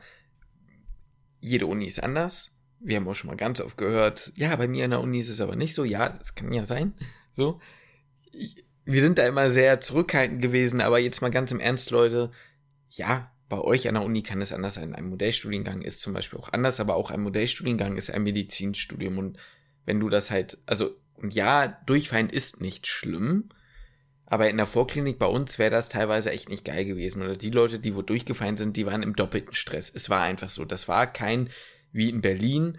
jede 1.40 1.66
Uni 1.66 1.86
ist 1.86 2.02
anders. 2.02 2.52
Wir 2.80 2.96
haben 2.96 3.08
auch 3.08 3.14
schon 3.14 3.28
mal 3.28 3.36
ganz 3.36 3.60
oft 3.60 3.76
gehört, 3.76 4.32
ja, 4.36 4.54
bei 4.54 4.68
mir 4.68 4.84
in 4.84 4.92
der 4.92 5.00
Uni 5.00 5.18
ist 5.18 5.30
es 5.30 5.40
aber 5.40 5.56
nicht 5.56 5.74
so. 5.74 5.82
Ja, 5.82 6.06
es 6.20 6.36
kann 6.36 6.52
ja 6.52 6.64
sein. 6.64 6.94
So. 7.32 7.60
Ich, 8.32 8.64
wir 8.84 9.00
sind 9.02 9.18
da 9.18 9.26
immer 9.26 9.50
sehr 9.50 9.80
zurückhaltend 9.80 10.40
gewesen, 10.40 10.80
aber 10.80 10.98
jetzt 10.98 11.20
mal 11.20 11.30
ganz 11.30 11.52
im 11.52 11.60
Ernst, 11.60 11.90
Leute. 11.90 12.30
Ja, 12.88 13.30
bei 13.48 13.60
euch 13.60 13.88
an 13.88 13.94
der 13.94 14.04
Uni 14.04 14.22
kann 14.22 14.40
es 14.40 14.52
anders 14.52 14.74
sein. 14.74 14.94
Ein 14.94 15.08
Modellstudiengang 15.08 15.82
ist 15.82 16.00
zum 16.00 16.12
Beispiel 16.12 16.38
auch 16.38 16.52
anders, 16.52 16.80
aber 16.80 16.96
auch 16.96 17.10
ein 17.10 17.20
Modellstudiengang 17.20 17.96
ist 17.96 18.10
ein 18.10 18.22
Medizinstudium. 18.22 19.18
Und 19.18 19.38
wenn 19.84 20.00
du 20.00 20.08
das 20.08 20.30
halt, 20.30 20.58
also, 20.66 20.96
und 21.14 21.34
ja, 21.34 21.66
Durchfallen 21.86 22.30
ist 22.30 22.60
nicht 22.60 22.86
schlimm, 22.86 23.50
aber 24.26 24.50
in 24.50 24.58
der 24.58 24.66
Vorklinik 24.66 25.18
bei 25.18 25.26
uns 25.26 25.58
wäre 25.58 25.70
das 25.70 25.88
teilweise 25.88 26.30
echt 26.30 26.50
nicht 26.50 26.64
geil 26.64 26.84
gewesen. 26.84 27.22
Oder 27.22 27.36
die 27.36 27.50
Leute, 27.50 27.78
die 27.78 27.96
wo 27.96 28.02
durchgefallen 28.02 28.58
sind, 28.58 28.76
die 28.76 28.84
waren 28.84 29.02
im 29.02 29.16
doppelten 29.16 29.54
Stress. 29.54 29.90
Es 29.94 30.10
war 30.10 30.22
einfach 30.22 30.50
so. 30.50 30.66
Das 30.66 30.86
war 30.86 31.10
kein, 31.10 31.48
wie 31.92 32.10
in 32.10 32.20
Berlin, 32.20 32.78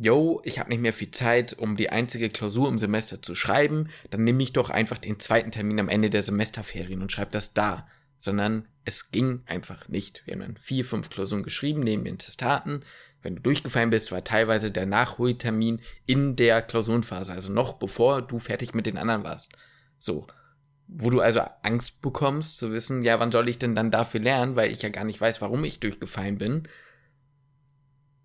yo, 0.00 0.40
ich 0.44 0.58
habe 0.58 0.70
nicht 0.70 0.80
mehr 0.80 0.92
viel 0.92 1.10
Zeit, 1.10 1.54
um 1.54 1.76
die 1.76 1.90
einzige 1.90 2.30
Klausur 2.30 2.68
im 2.68 2.78
Semester 2.78 3.20
zu 3.20 3.34
schreiben, 3.34 3.88
dann 4.10 4.24
nehme 4.24 4.42
ich 4.42 4.52
doch 4.52 4.70
einfach 4.70 4.98
den 4.98 5.18
zweiten 5.18 5.50
Termin 5.50 5.80
am 5.80 5.88
Ende 5.88 6.08
der 6.10 6.22
Semesterferien 6.22 7.02
und 7.02 7.10
schreibe 7.10 7.32
das 7.32 7.52
da. 7.52 7.88
Sondern 8.20 8.66
es 8.84 9.10
ging 9.10 9.42
einfach 9.46 9.88
nicht. 9.88 10.22
Wir 10.24 10.34
haben 10.34 10.40
dann 10.40 10.56
vier, 10.56 10.84
fünf 10.84 11.10
Klausuren 11.10 11.42
geschrieben, 11.42 11.80
neben 11.80 12.04
den 12.04 12.18
Testaten. 12.18 12.80
Wenn 13.22 13.36
du 13.36 13.42
durchgefallen 13.42 13.90
bist, 13.90 14.10
war 14.12 14.24
teilweise 14.24 14.70
der 14.70 14.86
Nachholtermin 14.86 15.80
in 16.06 16.36
der 16.36 16.62
Klausurenphase, 16.62 17.32
also 17.32 17.52
noch 17.52 17.74
bevor 17.74 18.22
du 18.22 18.38
fertig 18.38 18.74
mit 18.74 18.86
den 18.86 18.98
anderen 18.98 19.24
warst. 19.24 19.52
So. 19.98 20.26
wo 20.88 21.10
du 21.10 21.20
also 21.20 21.40
Angst 21.62 22.00
bekommst 22.00 22.58
zu 22.58 22.72
wissen, 22.72 23.04
ja, 23.04 23.20
wann 23.20 23.30
soll 23.30 23.48
ich 23.48 23.58
denn 23.58 23.74
dann 23.74 23.90
dafür 23.90 24.20
lernen, 24.20 24.56
weil 24.56 24.72
ich 24.72 24.82
ja 24.82 24.88
gar 24.88 25.04
nicht 25.04 25.20
weiß, 25.20 25.40
warum 25.42 25.62
ich 25.64 25.80
durchgefallen 25.80 26.38
bin. 26.38 26.62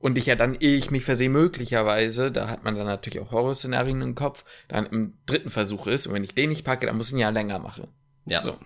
Und 0.04 0.18
ich 0.18 0.26
ja 0.26 0.36
dann, 0.36 0.56
ehe 0.56 0.76
ich 0.76 0.92
mich 0.92 1.06
versehe, 1.06 1.30
möglicherweise, 1.30 2.30
da 2.30 2.50
hat 2.50 2.66
man 2.66 2.76
dann 2.76 2.86
natürlich 2.86 3.22
auch 3.22 3.32
Horrorszenarien 3.32 4.02
im 4.02 4.16
Kopf, 4.16 4.44
dann 4.68 4.86
im 4.86 5.14
dritten 5.26 5.50
Versuch 5.50 5.88
ist. 5.88 6.08
Und 6.08 6.14
wenn 6.14 6.26
ich 6.26 6.36
den 6.36 6.50
nicht 6.50 6.66
packe, 6.66 6.88
dann 6.88 6.98
muss 6.98 7.08
ich 7.08 7.14
ihn 7.14 7.20
ja 7.20 7.30
länger 7.30 7.58
machen. 7.60 7.88
Ja. 8.26 8.42
So. 8.42 8.58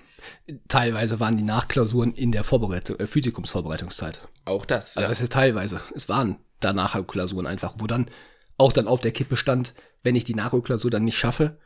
Teilweise 0.68 1.20
waren 1.20 1.38
die 1.38 1.44
Nachklausuren 1.44 2.12
in 2.14 2.32
der 2.32 2.44
Vorbereitung, 2.44 2.96
äh, 3.00 3.06
Physikumsvorbereitungszeit. 3.06 4.28
Auch 4.46 4.66
das. 4.66 4.96
Ja. 4.96 5.02
Also 5.02 5.10
das 5.10 5.22
ist 5.22 5.32
teilweise. 5.32 5.80
Es 5.94 6.10
waren 6.10 6.38
da 6.60 6.74
Nachklausuren 6.74 7.46
einfach, 7.46 7.76
wo 7.78 7.86
dann 7.86 8.10
auch 8.58 8.74
dann 8.74 8.88
auf 8.88 9.02
der 9.02 9.12
Kippe 9.12 9.38
stand, 9.38 9.76
wenn 10.02 10.16
ich 10.16 10.24
die 10.24 10.34
Nachholklausur 10.34 10.90
dann 10.90 11.04
nicht 11.04 11.20
schaffe, 11.20 11.60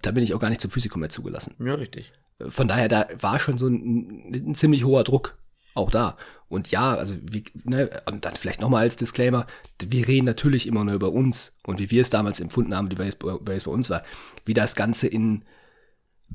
da 0.00 0.12
bin 0.12 0.24
ich 0.24 0.32
auch 0.32 0.40
gar 0.40 0.48
nicht 0.48 0.62
zum 0.62 0.70
Physikum 0.70 1.00
mehr 1.00 1.10
zugelassen. 1.10 1.54
Ja, 1.58 1.74
richtig. 1.74 2.14
Von 2.40 2.68
daher, 2.68 2.88
da 2.88 3.06
war 3.20 3.38
schon 3.38 3.58
so 3.58 3.68
ein, 3.68 4.32
ein 4.32 4.54
ziemlich 4.54 4.84
hoher 4.84 5.04
Druck 5.04 5.36
auch 5.78 5.90
da. 5.90 6.16
Und 6.48 6.70
ja, 6.70 6.94
also 6.94 7.14
wie, 7.30 7.44
ne, 7.64 7.90
und 8.06 8.24
dann 8.24 8.34
vielleicht 8.34 8.60
nochmal 8.60 8.82
als 8.82 8.96
Disclaimer, 8.96 9.46
wir 9.82 10.08
reden 10.08 10.24
natürlich 10.24 10.66
immer 10.66 10.84
nur 10.84 10.94
über 10.94 11.12
uns 11.12 11.56
und 11.66 11.78
wie 11.78 11.90
wir 11.90 12.02
es 12.02 12.10
damals 12.10 12.40
empfunden 12.40 12.74
haben, 12.74 12.90
wie 12.90 13.02
es, 13.02 13.16
wie 13.20 13.38
bei 13.44 13.70
uns 13.70 13.90
war. 13.90 14.02
Wie 14.46 14.54
das 14.54 14.74
Ganze 14.74 15.08
in 15.08 15.44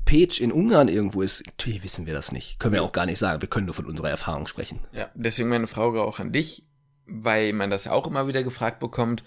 Pech 0.04 0.40
in 0.40 0.52
Ungarn 0.52 0.88
irgendwo 0.88 1.22
ist, 1.22 1.46
natürlich 1.46 1.82
wissen 1.82 2.06
wir 2.06 2.14
das 2.14 2.30
nicht. 2.30 2.58
Können 2.58 2.74
wir 2.74 2.82
auch 2.82 2.92
gar 2.92 3.06
nicht 3.06 3.18
sagen. 3.18 3.40
Wir 3.40 3.48
können 3.48 3.66
nur 3.66 3.74
von 3.74 3.86
unserer 3.86 4.10
Erfahrung 4.10 4.46
sprechen. 4.46 4.80
Ja, 4.92 5.08
deswegen 5.14 5.48
meine 5.48 5.66
Frage 5.66 6.02
auch 6.02 6.20
an 6.20 6.32
dich, 6.32 6.64
weil 7.06 7.52
man 7.52 7.70
das 7.70 7.88
auch 7.88 8.06
immer 8.06 8.28
wieder 8.28 8.44
gefragt 8.44 8.78
bekommt. 8.78 9.24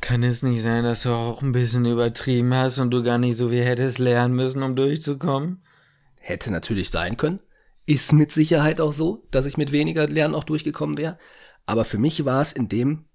Kann 0.00 0.24
es 0.24 0.42
nicht 0.42 0.62
sein, 0.62 0.82
dass 0.82 1.04
du 1.04 1.10
auch 1.10 1.42
ein 1.42 1.52
bisschen 1.52 1.86
übertrieben 1.86 2.52
hast 2.52 2.80
und 2.80 2.90
du 2.90 3.02
gar 3.02 3.18
nicht 3.18 3.36
so 3.36 3.50
viel 3.50 3.64
hättest 3.64 3.98
lernen 3.98 4.34
müssen, 4.34 4.62
um 4.62 4.74
durchzukommen? 4.74 5.62
Hätte 6.18 6.50
natürlich 6.50 6.90
sein 6.90 7.16
können. 7.16 7.38
Ist 7.84 8.12
mit 8.12 8.32
Sicherheit 8.32 8.80
auch 8.80 8.92
so, 8.92 9.26
dass 9.30 9.46
ich 9.46 9.56
mit 9.56 9.72
weniger 9.72 10.06
Lernen 10.06 10.34
auch 10.34 10.44
durchgekommen 10.44 10.98
wäre. 10.98 11.18
Aber 11.66 11.84
für 11.84 11.98
mich 11.98 12.24
war 12.24 12.40
es 12.40 12.52
in 12.52 12.68
dem, 12.68 13.06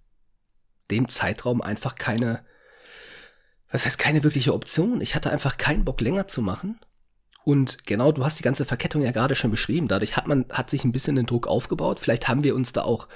dem 0.92 1.08
Zeitraum 1.08 1.62
einfach 1.62 1.96
keine, 1.96 2.46
was 3.72 3.86
heißt 3.86 4.00
keine 4.00 4.24
wirkliche 4.24 4.54
Option. 4.54 5.02
Ich 5.02 5.16
hatte 5.16 5.32
einfach 5.32 5.58
keinen 5.58 5.86
Bock 5.86 6.02
länger 6.02 6.28
zu 6.28 6.42
machen. 6.42 6.80
Und 7.44 7.86
genau, 7.86 8.12
du 8.12 8.26
hast 8.26 8.40
die 8.40 8.44
ganze 8.44 8.66
Verkettung 8.66 9.02
ja 9.02 9.12
gerade 9.12 9.36
schon 9.36 9.52
beschrieben. 9.52 9.88
Dadurch 9.88 10.18
hat 10.18 10.28
man, 10.28 10.46
hat 10.50 10.70
sich 10.70 10.84
ein 10.84 10.92
bisschen 10.92 11.16
den 11.16 11.26
Druck 11.26 11.48
aufgebaut. 11.48 12.00
Vielleicht 12.00 12.28
haben 12.28 12.44
wir 12.44 12.56
uns 12.56 12.74
da 12.74 12.82
auch 12.82 13.08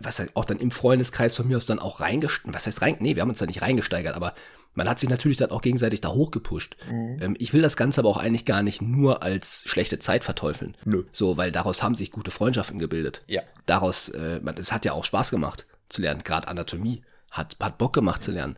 was 0.00 0.18
heißt, 0.18 0.36
auch 0.36 0.44
dann 0.44 0.58
im 0.58 0.70
Freundeskreis 0.70 1.36
von 1.36 1.48
mir 1.48 1.56
aus 1.56 1.66
dann 1.66 1.78
auch 1.78 2.00
reingesteigert. 2.00 2.54
Was 2.54 2.66
heißt 2.66 2.82
rein? 2.82 2.96
Nee, 3.00 3.14
wir 3.14 3.22
haben 3.22 3.30
uns 3.30 3.38
da 3.38 3.46
nicht 3.46 3.62
reingesteigert, 3.62 4.14
aber 4.14 4.34
man 4.74 4.88
hat 4.88 5.00
sich 5.00 5.10
natürlich 5.10 5.36
dann 5.36 5.50
auch 5.50 5.62
gegenseitig 5.62 6.00
da 6.00 6.10
hochgepusht. 6.10 6.76
Mhm. 6.90 7.18
Ähm, 7.20 7.36
ich 7.38 7.52
will 7.52 7.62
das 7.62 7.76
Ganze 7.76 8.00
aber 8.00 8.08
auch 8.08 8.16
eigentlich 8.16 8.44
gar 8.44 8.62
nicht 8.62 8.80
nur 8.80 9.22
als 9.22 9.62
schlechte 9.66 9.98
Zeit 9.98 10.24
verteufeln. 10.24 10.76
Nö. 10.84 11.04
So, 11.12 11.36
weil 11.36 11.50
daraus 11.50 11.82
haben 11.82 11.94
sich 11.94 12.12
gute 12.12 12.30
Freundschaften 12.30 12.78
gebildet. 12.78 13.22
Ja. 13.26 13.42
Daraus, 13.66 14.08
äh, 14.10 14.40
man, 14.42 14.56
es 14.56 14.72
hat 14.72 14.84
ja 14.84 14.92
auch 14.92 15.04
Spaß 15.04 15.30
gemacht 15.30 15.66
zu 15.88 16.00
lernen. 16.00 16.22
Gerade 16.22 16.48
Anatomie 16.48 17.02
hat, 17.30 17.56
hat 17.60 17.78
Bock 17.78 17.92
gemacht 17.92 18.22
zu 18.22 18.30
lernen. 18.30 18.56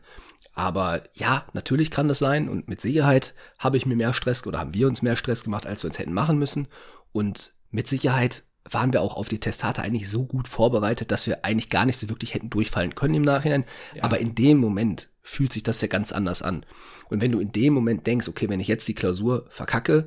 Aber 0.54 1.02
ja, 1.14 1.46
natürlich 1.52 1.90
kann 1.90 2.08
das 2.08 2.18
sein 2.18 2.48
und 2.48 2.68
mit 2.68 2.80
Sicherheit 2.80 3.34
habe 3.58 3.76
ich 3.76 3.86
mir 3.86 3.96
mehr 3.96 4.12
Stress 4.12 4.46
oder 4.46 4.58
haben 4.58 4.74
wir 4.74 4.88
uns 4.88 5.00
mehr 5.00 5.16
Stress 5.16 5.44
gemacht, 5.44 5.66
als 5.66 5.82
wir 5.82 5.88
uns 5.88 5.98
hätten 5.98 6.12
machen 6.12 6.38
müssen. 6.38 6.68
Und 7.12 7.52
mit 7.70 7.88
Sicherheit 7.88 8.42
waren 8.64 8.92
wir 8.92 9.02
auch 9.02 9.16
auf 9.16 9.28
die 9.28 9.40
Testate 9.40 9.82
eigentlich 9.82 10.08
so 10.08 10.26
gut 10.26 10.46
vorbereitet, 10.48 11.10
dass 11.10 11.26
wir 11.26 11.44
eigentlich 11.44 11.70
gar 11.70 11.86
nicht 11.86 11.98
so 11.98 12.08
wirklich 12.08 12.34
hätten 12.34 12.50
durchfallen 12.50 12.94
können 12.94 13.14
im 13.14 13.22
Nachhinein. 13.22 13.64
Ja. 13.94 14.04
Aber 14.04 14.18
in 14.18 14.34
dem 14.34 14.58
Moment 14.58 15.08
fühlt 15.22 15.52
sich 15.52 15.62
das 15.62 15.80
ja 15.80 15.88
ganz 15.88 16.12
anders 16.12 16.42
an. 16.42 16.66
Und 17.08 17.20
wenn 17.20 17.32
du 17.32 17.40
in 17.40 17.52
dem 17.52 17.72
Moment 17.72 18.06
denkst, 18.06 18.28
okay, 18.28 18.48
wenn 18.48 18.60
ich 18.60 18.68
jetzt 18.68 18.88
die 18.88 18.94
Klausur 18.94 19.46
verkacke, 19.50 20.06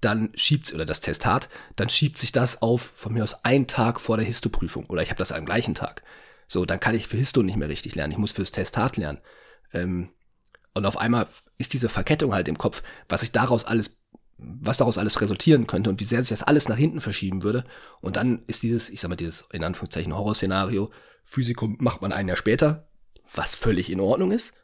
dann 0.00 0.30
schiebt 0.34 0.72
oder 0.72 0.86
das 0.86 1.00
Testat, 1.00 1.48
dann 1.76 1.88
schiebt 1.88 2.18
sich 2.18 2.32
das 2.32 2.62
auf 2.62 2.92
von 2.94 3.12
mir 3.12 3.22
aus 3.22 3.44
einen 3.44 3.66
Tag 3.66 4.00
vor 4.00 4.16
der 4.16 4.26
Histoprüfung 4.26 4.86
oder 4.86 5.02
ich 5.02 5.10
habe 5.10 5.18
das 5.18 5.32
am 5.32 5.44
gleichen 5.44 5.74
Tag. 5.74 6.02
So, 6.48 6.64
dann 6.64 6.80
kann 6.80 6.94
ich 6.94 7.06
für 7.06 7.16
Histo 7.16 7.42
nicht 7.42 7.56
mehr 7.56 7.68
richtig 7.68 7.94
lernen. 7.94 8.12
Ich 8.12 8.18
muss 8.18 8.32
fürs 8.32 8.50
Testat 8.50 8.96
lernen. 8.96 9.20
Ähm, 9.72 10.10
und 10.74 10.86
auf 10.86 10.96
einmal 10.96 11.28
ist 11.58 11.74
diese 11.74 11.88
Verkettung 11.88 12.32
halt 12.32 12.48
im 12.48 12.58
Kopf, 12.58 12.82
was 13.08 13.22
ich 13.22 13.32
daraus 13.32 13.64
alles 13.64 13.99
was 14.42 14.78
daraus 14.78 14.98
alles 14.98 15.20
resultieren 15.20 15.66
könnte 15.66 15.90
und 15.90 16.00
wie 16.00 16.04
sehr 16.04 16.22
sich 16.22 16.30
das 16.30 16.42
alles 16.42 16.68
nach 16.68 16.76
hinten 16.76 17.00
verschieben 17.00 17.42
würde. 17.42 17.64
Und 18.00 18.16
dann 18.16 18.40
ist 18.46 18.62
dieses, 18.62 18.90
ich 18.90 19.00
sag 19.00 19.08
mal, 19.08 19.16
dieses 19.16 19.42
in 19.52 19.64
Anführungszeichen 19.64 20.14
Horrorszenario, 20.14 20.90
Physikum 21.24 21.76
macht 21.80 22.02
man 22.02 22.12
ein 22.12 22.28
Jahr 22.28 22.36
später, 22.36 22.88
was 23.34 23.54
völlig 23.54 23.90
in 23.90 24.00
Ordnung 24.00 24.32
ist. 24.32 24.54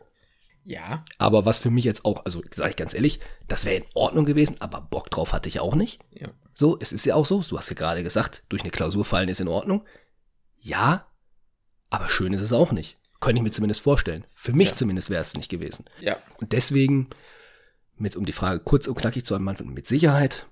Ja. 0.64 1.04
Aber 1.18 1.44
was 1.44 1.60
für 1.60 1.70
mich 1.70 1.84
jetzt 1.84 2.04
auch, 2.04 2.24
also 2.24 2.42
sage 2.50 2.70
ich 2.70 2.76
ganz 2.76 2.92
ehrlich, 2.92 3.20
das 3.46 3.64
wäre 3.64 3.76
in 3.76 3.84
Ordnung 3.94 4.24
gewesen, 4.24 4.56
aber 4.60 4.80
Bock 4.80 5.10
drauf 5.10 5.32
hatte 5.32 5.48
ich 5.48 5.60
auch 5.60 5.76
nicht. 5.76 6.00
Ja. 6.10 6.28
So, 6.54 6.76
es 6.80 6.92
ist 6.92 7.06
ja 7.06 7.14
auch 7.14 7.26
so, 7.26 7.40
du 7.40 7.56
hast 7.56 7.70
ja 7.70 7.76
gerade 7.76 8.02
gesagt, 8.02 8.44
durch 8.48 8.62
eine 8.62 8.72
Klausur 8.72 9.04
fallen 9.04 9.28
ist 9.28 9.40
in 9.40 9.48
Ordnung. 9.48 9.84
Ja, 10.58 11.06
aber 11.90 12.08
schön 12.08 12.32
ist 12.32 12.42
es 12.42 12.52
auch 12.52 12.72
nicht. 12.72 12.96
Könnte 13.20 13.38
ich 13.38 13.44
mir 13.44 13.52
zumindest 13.52 13.80
vorstellen. 13.80 14.26
Für 14.34 14.52
mich 14.52 14.70
ja. 14.70 14.74
zumindest 14.74 15.08
wäre 15.08 15.22
es 15.22 15.36
nicht 15.36 15.50
gewesen. 15.50 15.84
Ja. 16.00 16.18
Und 16.38 16.52
deswegen 16.52 17.10
um 17.98 18.24
die 18.24 18.32
Frage 18.32 18.60
kurz 18.60 18.86
und 18.86 18.96
knackig 18.96 19.24
zu 19.24 19.34
beantworten, 19.38 19.72
mit 19.72 19.86
Sicherheit. 19.86 20.46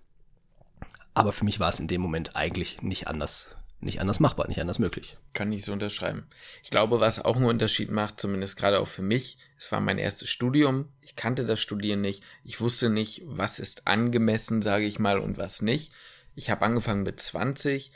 Aber 1.15 1.33
für 1.33 1.45
mich 1.45 1.61
war 1.61 1.69
es 1.69 1.79
in 1.79 1.87
dem 1.87 2.01
Moment 2.01 2.35
eigentlich 2.37 2.83
nicht 2.83 3.07
anders, 3.07 3.55
nicht 3.81 4.01
anders 4.01 4.19
machbar, 4.19 4.49
nicht 4.49 4.61
anders 4.61 4.79
möglich. 4.79 5.17
Kann 5.33 5.53
ich 5.53 5.65
so 5.65 5.73
unterschreiben. 5.73 6.27
Ich 6.63 6.71
glaube, 6.71 7.01
was 7.01 7.25
auch 7.25 7.37
einen 7.37 7.45
Unterschied 7.45 7.91
macht, 7.91 8.21
zumindest 8.21 8.57
gerade 8.57 8.81
auch 8.81 8.89
für 8.89 9.03
mich, 9.03 9.39
es 9.57 9.71
war 9.71 9.81
mein 9.81 9.99
erstes 9.99 10.29
Studium. 10.29 10.89
Ich 11.01 11.17
kannte 11.17 11.45
das 11.45 11.61
Studieren 11.61 12.01
nicht. 12.01 12.25
Ich 12.43 12.61
wusste 12.61 12.91
nicht, 12.91 13.23
was 13.25 13.59
ist 13.59 13.87
angemessen, 13.87 14.61
sage 14.61 14.85
ich 14.85 14.99
mal, 14.99 15.19
und 15.19 15.39
was 15.39 15.63
nicht. 15.63 15.93
Ich 16.35 16.51
habe 16.51 16.65
angefangen 16.65 17.05
mit 17.05 17.21
20. 17.21 17.93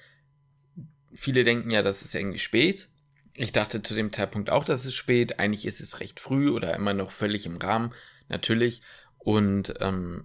Viele 1.14 1.42
denken 1.42 1.70
ja, 1.70 1.82
das 1.82 2.02
ist 2.02 2.14
irgendwie 2.14 2.38
spät. 2.38 2.88
Ich 3.34 3.52
dachte 3.52 3.82
zu 3.82 3.94
dem 3.94 4.12
Zeitpunkt 4.12 4.50
auch, 4.50 4.64
dass 4.64 4.84
es 4.84 4.94
spät. 4.94 5.38
Eigentlich 5.40 5.66
ist 5.66 5.80
es 5.80 6.00
recht 6.00 6.20
früh 6.20 6.50
oder 6.50 6.74
immer 6.74 6.94
noch 6.94 7.10
völlig 7.10 7.46
im 7.46 7.56
Rahmen, 7.56 7.92
natürlich. 8.28 8.82
Und 9.28 9.74
ähm, 9.80 10.24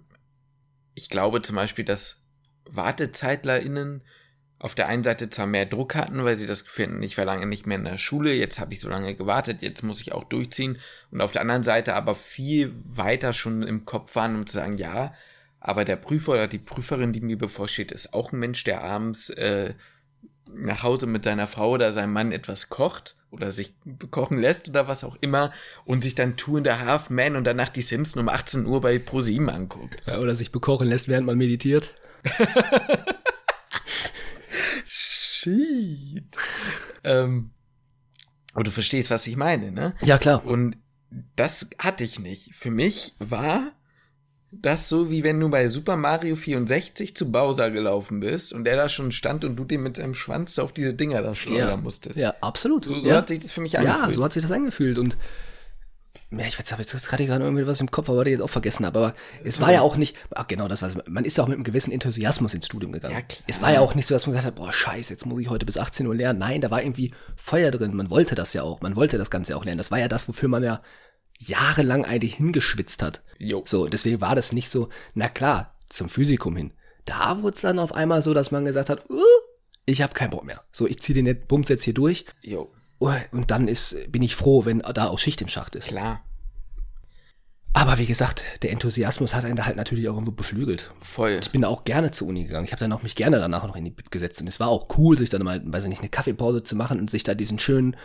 ich 0.94 1.10
glaube 1.10 1.42
zum 1.42 1.56
Beispiel, 1.56 1.84
dass 1.84 2.22
WartezeitlerInnen 2.64 4.02
auf 4.58 4.74
der 4.74 4.88
einen 4.88 5.04
Seite 5.04 5.28
zwar 5.28 5.44
mehr 5.46 5.66
Druck 5.66 5.94
hatten, 5.94 6.24
weil 6.24 6.38
sie 6.38 6.46
das 6.46 6.64
Gefühl 6.64 6.86
hatten, 6.86 7.02
ich 7.02 7.18
war 7.18 7.26
lange 7.26 7.44
nicht 7.44 7.66
mehr 7.66 7.76
in 7.76 7.84
der 7.84 7.98
Schule, 7.98 8.32
jetzt 8.32 8.58
habe 8.60 8.72
ich 8.72 8.80
so 8.80 8.88
lange 8.88 9.14
gewartet, 9.14 9.60
jetzt 9.60 9.82
muss 9.82 10.00
ich 10.00 10.12
auch 10.12 10.24
durchziehen. 10.24 10.78
Und 11.10 11.20
auf 11.20 11.32
der 11.32 11.42
anderen 11.42 11.64
Seite 11.64 11.92
aber 11.92 12.14
viel 12.14 12.72
weiter 12.96 13.34
schon 13.34 13.62
im 13.62 13.84
Kopf 13.84 14.16
waren, 14.16 14.36
um 14.36 14.46
zu 14.46 14.54
sagen, 14.54 14.78
ja, 14.78 15.12
aber 15.60 15.84
der 15.84 15.96
Prüfer 15.96 16.32
oder 16.32 16.48
die 16.48 16.56
Prüferin, 16.56 17.12
die 17.12 17.20
mir 17.20 17.36
bevorsteht, 17.36 17.92
ist 17.92 18.14
auch 18.14 18.32
ein 18.32 18.38
Mensch, 18.38 18.64
der 18.64 18.84
abends 18.84 19.28
äh, 19.28 19.74
nach 20.50 20.82
Hause 20.82 21.06
mit 21.06 21.24
seiner 21.24 21.46
Frau 21.46 21.72
oder 21.72 21.92
seinem 21.92 22.14
Mann 22.14 22.32
etwas 22.32 22.70
kocht 22.70 23.16
oder 23.34 23.52
sich 23.52 23.74
kochen 24.10 24.38
lässt 24.38 24.68
oder 24.68 24.88
was 24.88 25.04
auch 25.04 25.16
immer 25.20 25.52
und 25.84 26.02
sich 26.02 26.14
dann 26.14 26.36
Two 26.36 26.56
in 26.56 26.64
the 26.64 26.70
Half 26.70 27.10
Man 27.10 27.36
und 27.36 27.44
danach 27.44 27.68
die 27.68 27.82
Simpsons 27.82 28.22
um 28.22 28.28
18 28.28 28.64
Uhr 28.66 28.80
bei 28.80 28.98
ProSieben 28.98 29.50
anguckt. 29.50 30.02
Ja, 30.06 30.18
oder 30.18 30.34
sich 30.34 30.52
bekochen 30.52 30.88
lässt, 30.88 31.08
während 31.08 31.26
man 31.26 31.36
meditiert. 31.36 31.94
Shit. 34.86 36.24
ähm, 37.04 37.50
aber 38.54 38.64
du 38.64 38.70
verstehst, 38.70 39.10
was 39.10 39.26
ich 39.26 39.36
meine, 39.36 39.72
ne? 39.72 39.94
Ja, 40.00 40.16
klar. 40.16 40.46
Und 40.46 40.78
das 41.36 41.68
hatte 41.78 42.04
ich 42.04 42.18
nicht. 42.20 42.54
Für 42.54 42.70
mich 42.70 43.14
war 43.18 43.72
das 44.62 44.88
so, 44.88 45.10
wie 45.10 45.24
wenn 45.24 45.40
du 45.40 45.48
bei 45.48 45.68
Super 45.68 45.96
Mario 45.96 46.36
64 46.36 47.16
zu 47.16 47.30
Bowser 47.30 47.70
gelaufen 47.70 48.20
bist 48.20 48.52
und 48.52 48.64
der 48.64 48.76
da 48.76 48.88
schon 48.88 49.12
stand 49.12 49.44
und 49.44 49.56
du 49.56 49.64
den 49.64 49.82
mit 49.82 49.96
seinem 49.96 50.14
Schwanz 50.14 50.58
auf 50.58 50.72
diese 50.72 50.94
Dinger 50.94 51.22
da 51.22 51.34
schleudern 51.34 51.68
ja. 51.68 51.76
musstest. 51.76 52.18
Ja, 52.18 52.34
absolut. 52.40 52.84
So, 52.84 52.98
so 52.98 53.10
ja. 53.10 53.16
hat 53.16 53.28
sich 53.28 53.40
das 53.40 53.52
für 53.52 53.60
mich 53.60 53.78
angefühlt. 53.78 54.06
Ja, 54.06 54.12
so 54.12 54.24
hat 54.24 54.32
sich 54.32 54.42
das 54.42 54.50
angefühlt 54.50 54.98
und 54.98 55.16
ja, 56.38 56.46
ich 56.46 56.58
habe 56.58 56.82
jetzt 56.82 57.08
gerade 57.08 57.26
gerade 57.26 57.44
irgendwie 57.44 57.66
was 57.66 57.80
im 57.80 57.90
Kopf, 57.90 58.08
aber 58.08 58.22
ich 58.22 58.32
jetzt 58.32 58.40
auch 58.40 58.50
vergessen 58.50 58.84
habe. 58.86 58.98
Aber 58.98 59.14
es 59.44 59.60
war 59.60 59.72
ja 59.72 59.82
auch 59.82 59.96
nicht, 59.96 60.16
ach 60.34 60.46
genau, 60.46 60.68
das 60.68 60.82
war 60.82 60.90
Man 61.06 61.24
ist 61.24 61.36
ja 61.36 61.44
auch 61.44 61.48
mit 61.48 61.56
einem 61.56 61.64
gewissen 61.64 61.92
Enthusiasmus 61.92 62.54
ins 62.54 62.66
Studium 62.66 62.92
gegangen. 62.92 63.14
Ja, 63.14 63.22
klar. 63.22 63.42
Es 63.46 63.62
war 63.62 63.72
ja 63.72 63.80
auch 63.80 63.94
nicht 63.94 64.06
so, 64.06 64.14
dass 64.14 64.26
man 64.26 64.32
gesagt 64.34 64.46
hat, 64.46 64.54
boah, 64.56 64.72
scheiße, 64.72 65.12
jetzt 65.12 65.26
muss 65.26 65.40
ich 65.40 65.48
heute 65.48 65.66
bis 65.66 65.78
18 65.78 66.06
Uhr 66.06 66.14
lernen. 66.14 66.38
Nein, 66.38 66.60
da 66.60 66.70
war 66.70 66.82
irgendwie 66.82 67.12
Feuer 67.36 67.70
drin. 67.70 67.94
Man 67.94 68.10
wollte 68.10 68.34
das 68.34 68.52
ja 68.52 68.62
auch. 68.62 68.80
Man 68.80 68.96
wollte 68.96 69.18
das 69.18 69.30
Ganze 69.30 69.56
auch 69.56 69.64
lernen. 69.64 69.78
Das 69.78 69.90
war 69.90 69.98
ja 69.98 70.08
das, 70.08 70.28
wofür 70.28 70.48
man 70.48 70.64
ja 70.64 70.80
jahrelang 71.38 72.04
eigentlich 72.04 72.34
hingeschwitzt 72.34 73.02
hat. 73.02 73.22
Jo. 73.38 73.62
So, 73.66 73.86
deswegen 73.86 74.20
war 74.20 74.34
das 74.34 74.52
nicht 74.52 74.70
so, 74.70 74.88
na 75.14 75.28
klar, 75.28 75.74
zum 75.88 76.08
Physikum 76.08 76.56
hin. 76.56 76.72
Da 77.04 77.42
wurde 77.42 77.56
es 77.56 77.62
dann 77.62 77.78
auf 77.78 77.94
einmal 77.94 78.22
so, 78.22 78.32
dass 78.32 78.50
man 78.50 78.64
gesagt 78.64 78.88
hat, 78.88 79.08
uh, 79.10 79.20
ich 79.86 80.00
habe 80.00 80.14
keinen 80.14 80.30
Bock 80.30 80.44
mehr. 80.44 80.62
So, 80.72 80.86
ich 80.86 81.00
ziehe 81.00 81.22
den 81.22 81.46
Bums 81.46 81.68
jetzt 81.68 81.84
hier 81.84 81.94
durch. 81.94 82.24
Jo. 82.40 82.72
Und 83.32 83.50
dann 83.50 83.68
ist, 83.68 84.10
bin 84.10 84.22
ich 84.22 84.34
froh, 84.34 84.64
wenn 84.64 84.78
da 84.78 85.08
auch 85.08 85.18
Schicht 85.18 85.42
im 85.42 85.48
Schacht 85.48 85.74
ist. 85.74 85.88
Klar. 85.88 86.24
Aber 87.74 87.98
wie 87.98 88.06
gesagt, 88.06 88.44
der 88.62 88.70
Enthusiasmus 88.70 89.34
hat 89.34 89.44
einen 89.44 89.56
da 89.56 89.66
halt 89.66 89.76
natürlich 89.76 90.08
auch 90.08 90.14
irgendwo 90.14 90.32
beflügelt. 90.32 90.92
Voll. 91.00 91.38
Ich 91.42 91.50
bin 91.50 91.62
da 91.62 91.68
auch 91.68 91.84
gerne 91.84 92.12
zur 92.12 92.28
Uni 92.28 92.44
gegangen. 92.44 92.64
Ich 92.64 92.72
habe 92.72 92.80
dann 92.80 92.92
auch 92.92 93.02
mich 93.02 93.16
gerne 93.16 93.38
danach 93.38 93.66
noch 93.66 93.76
in 93.76 93.84
die 93.84 93.90
Bit 93.90 94.12
gesetzt. 94.12 94.40
Und 94.40 94.48
es 94.48 94.60
war 94.60 94.68
auch 94.68 94.86
cool, 94.96 95.18
sich 95.18 95.28
dann 95.28 95.42
mal, 95.42 95.60
weiß 95.64 95.84
ich 95.84 95.90
nicht, 95.90 96.00
eine 96.00 96.08
Kaffeepause 96.08 96.62
zu 96.62 96.76
machen 96.76 97.00
und 97.00 97.10
sich 97.10 97.24
da 97.24 97.34
diesen 97.34 97.58
schönen 97.58 97.96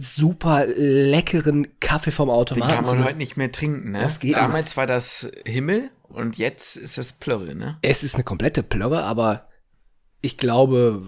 super 0.00 0.66
leckeren 0.66 1.66
Kaffee 1.80 2.10
vom 2.10 2.28
Den 2.28 2.34
Automaten. 2.36 2.72
kann 2.72 2.84
man 2.84 3.04
heute 3.04 3.18
nicht 3.18 3.36
mehr 3.36 3.52
trinken, 3.52 3.92
ne? 3.92 3.98
Das 4.00 4.20
geht 4.20 4.36
Damals 4.36 4.76
war 4.76 4.86
das 4.86 5.30
Himmel 5.44 5.90
und 6.08 6.38
jetzt 6.38 6.76
ist 6.76 6.98
das 6.98 7.12
Plörre, 7.12 7.54
ne? 7.54 7.78
es 7.82 8.02
ist 8.02 8.14
eine 8.14 8.24
komplette 8.24 8.62
Plörre, 8.62 9.02
aber 9.04 9.48
ich 10.26 10.36
glaube, 10.36 11.02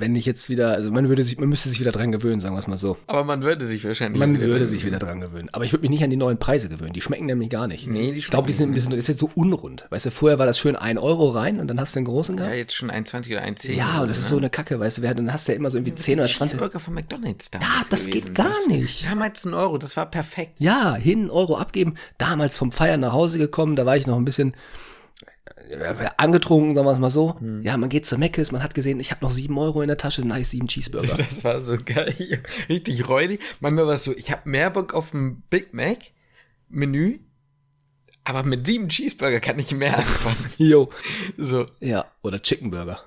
wenn 0.00 0.16
ich 0.16 0.26
jetzt 0.26 0.48
wieder, 0.48 0.72
also 0.72 0.90
man 0.90 1.08
würde 1.08 1.22
sich, 1.22 1.38
man 1.38 1.48
müsste 1.48 1.68
sich 1.68 1.78
wieder 1.78 1.92
dran 1.92 2.10
gewöhnen, 2.10 2.40
sagen 2.40 2.54
wir 2.54 2.58
es 2.58 2.66
mal 2.66 2.78
so. 2.78 2.96
Aber 3.06 3.22
man 3.22 3.42
würde 3.42 3.66
sich 3.66 3.84
wahrscheinlich. 3.84 4.18
Man 4.18 4.34
wieder 4.34 4.46
würde 4.48 4.66
sich 4.66 4.84
wieder 4.84 4.98
dran 4.98 5.20
gewöhnen. 5.20 5.48
Aber 5.52 5.64
ich 5.64 5.72
würde 5.72 5.82
mich 5.82 5.90
nicht 5.90 6.02
an 6.02 6.10
die 6.10 6.16
neuen 6.16 6.38
Preise 6.38 6.68
gewöhnen. 6.68 6.92
Die 6.92 7.00
schmecken 7.00 7.26
nämlich 7.26 7.50
gar 7.50 7.68
nicht. 7.68 7.86
Nee, 7.86 8.12
die 8.12 8.18
ich 8.18 8.28
glaube, 8.28 8.46
die 8.46 8.54
schmecken 8.54 8.56
sind 8.56 8.70
ein 8.70 8.74
bisschen, 8.74 8.90
das 8.92 8.98
ist 9.00 9.08
jetzt 9.08 9.20
so 9.20 9.30
unrund. 9.34 9.86
Weißt 9.90 10.06
du, 10.06 10.10
vorher 10.10 10.38
war 10.38 10.46
das 10.46 10.58
schön 10.58 10.74
1 10.74 10.98
Euro 11.00 11.30
rein 11.30 11.60
und 11.60 11.68
dann 11.68 11.78
hast 11.78 11.94
du 11.94 12.00
einen 12.00 12.06
großen 12.06 12.36
Ja, 12.36 12.44
gehabt. 12.44 12.56
jetzt 12.56 12.74
schon 12.74 12.90
1,20 12.90 13.32
oder 13.32 13.44
1,10. 13.44 13.72
Ja, 13.72 13.98
oder 13.98 14.08
das 14.08 14.18
ist 14.18 14.28
so 14.28 14.36
ne? 14.36 14.42
eine 14.42 14.50
Kacke, 14.50 14.80
weißt 14.80 14.98
du, 14.98 15.02
dann 15.02 15.32
hast 15.32 15.46
du 15.46 15.52
ja 15.52 15.56
immer 15.56 15.70
so 15.70 15.78
irgendwie 15.78 15.94
10 15.94 16.18
oder 16.18 16.28
20. 16.28 16.38
Cheeseburger 16.38 16.80
von 16.80 16.94
McDonalds 16.94 17.50
damals. 17.50 17.70
Ja, 17.70 17.84
das 17.90 18.06
gewesen. 18.06 18.24
geht 18.26 18.34
gar 18.34 18.48
das, 18.48 18.66
nicht. 18.66 19.06
Damals 19.06 19.44
ein 19.44 19.54
Euro, 19.54 19.78
das 19.78 19.96
war 19.96 20.06
perfekt. 20.06 20.54
Ja, 20.58 20.94
hin, 20.94 21.30
Euro 21.30 21.56
abgeben. 21.56 21.94
Damals 22.18 22.56
vom 22.56 22.72
Feiern 22.72 23.00
nach 23.00 23.12
Hause 23.12 23.38
gekommen, 23.38 23.76
da 23.76 23.86
war 23.86 23.96
ich 23.96 24.06
noch 24.06 24.16
ein 24.16 24.24
bisschen 24.24 24.54
angetrunken, 26.16 26.74
sagen 26.74 26.86
wir 26.86 26.92
es 26.92 26.98
mal 26.98 27.10
so. 27.10 27.38
Hm. 27.38 27.62
Ja, 27.62 27.76
man 27.76 27.88
geht 27.88 28.06
zur 28.06 28.18
Meckes, 28.18 28.52
man 28.52 28.62
hat 28.62 28.74
gesehen, 28.74 29.00
ich 29.00 29.10
habe 29.10 29.24
noch 29.24 29.30
7 29.30 29.56
Euro 29.58 29.82
in 29.82 29.88
der 29.88 29.96
Tasche, 29.96 30.26
nice, 30.26 30.50
7 30.50 30.66
Cheeseburger. 30.68 31.16
Das 31.16 31.44
war 31.44 31.60
so 31.60 31.76
geil. 31.84 32.42
Richtig 32.68 33.08
räudig. 33.08 33.40
Manchmal 33.60 33.86
war 33.86 33.94
es 33.94 34.04
so, 34.04 34.12
ich 34.16 34.30
habe 34.30 34.48
mehr 34.48 34.70
Bock 34.70 34.94
auf 34.94 35.12
ein 35.14 35.42
Big 35.50 35.72
Mac 35.74 35.98
Menü, 36.68 37.20
aber 38.24 38.42
mit 38.42 38.66
sieben 38.66 38.88
Cheeseburger 38.88 39.40
kann 39.40 39.58
ich 39.58 39.72
mehr 39.74 39.98
anfangen. 39.98 40.50
Jo. 40.58 40.90
So, 41.36 41.66
Ja, 41.80 42.04
oder 42.22 42.40
Chicken 42.42 42.70
Burger. 42.70 43.00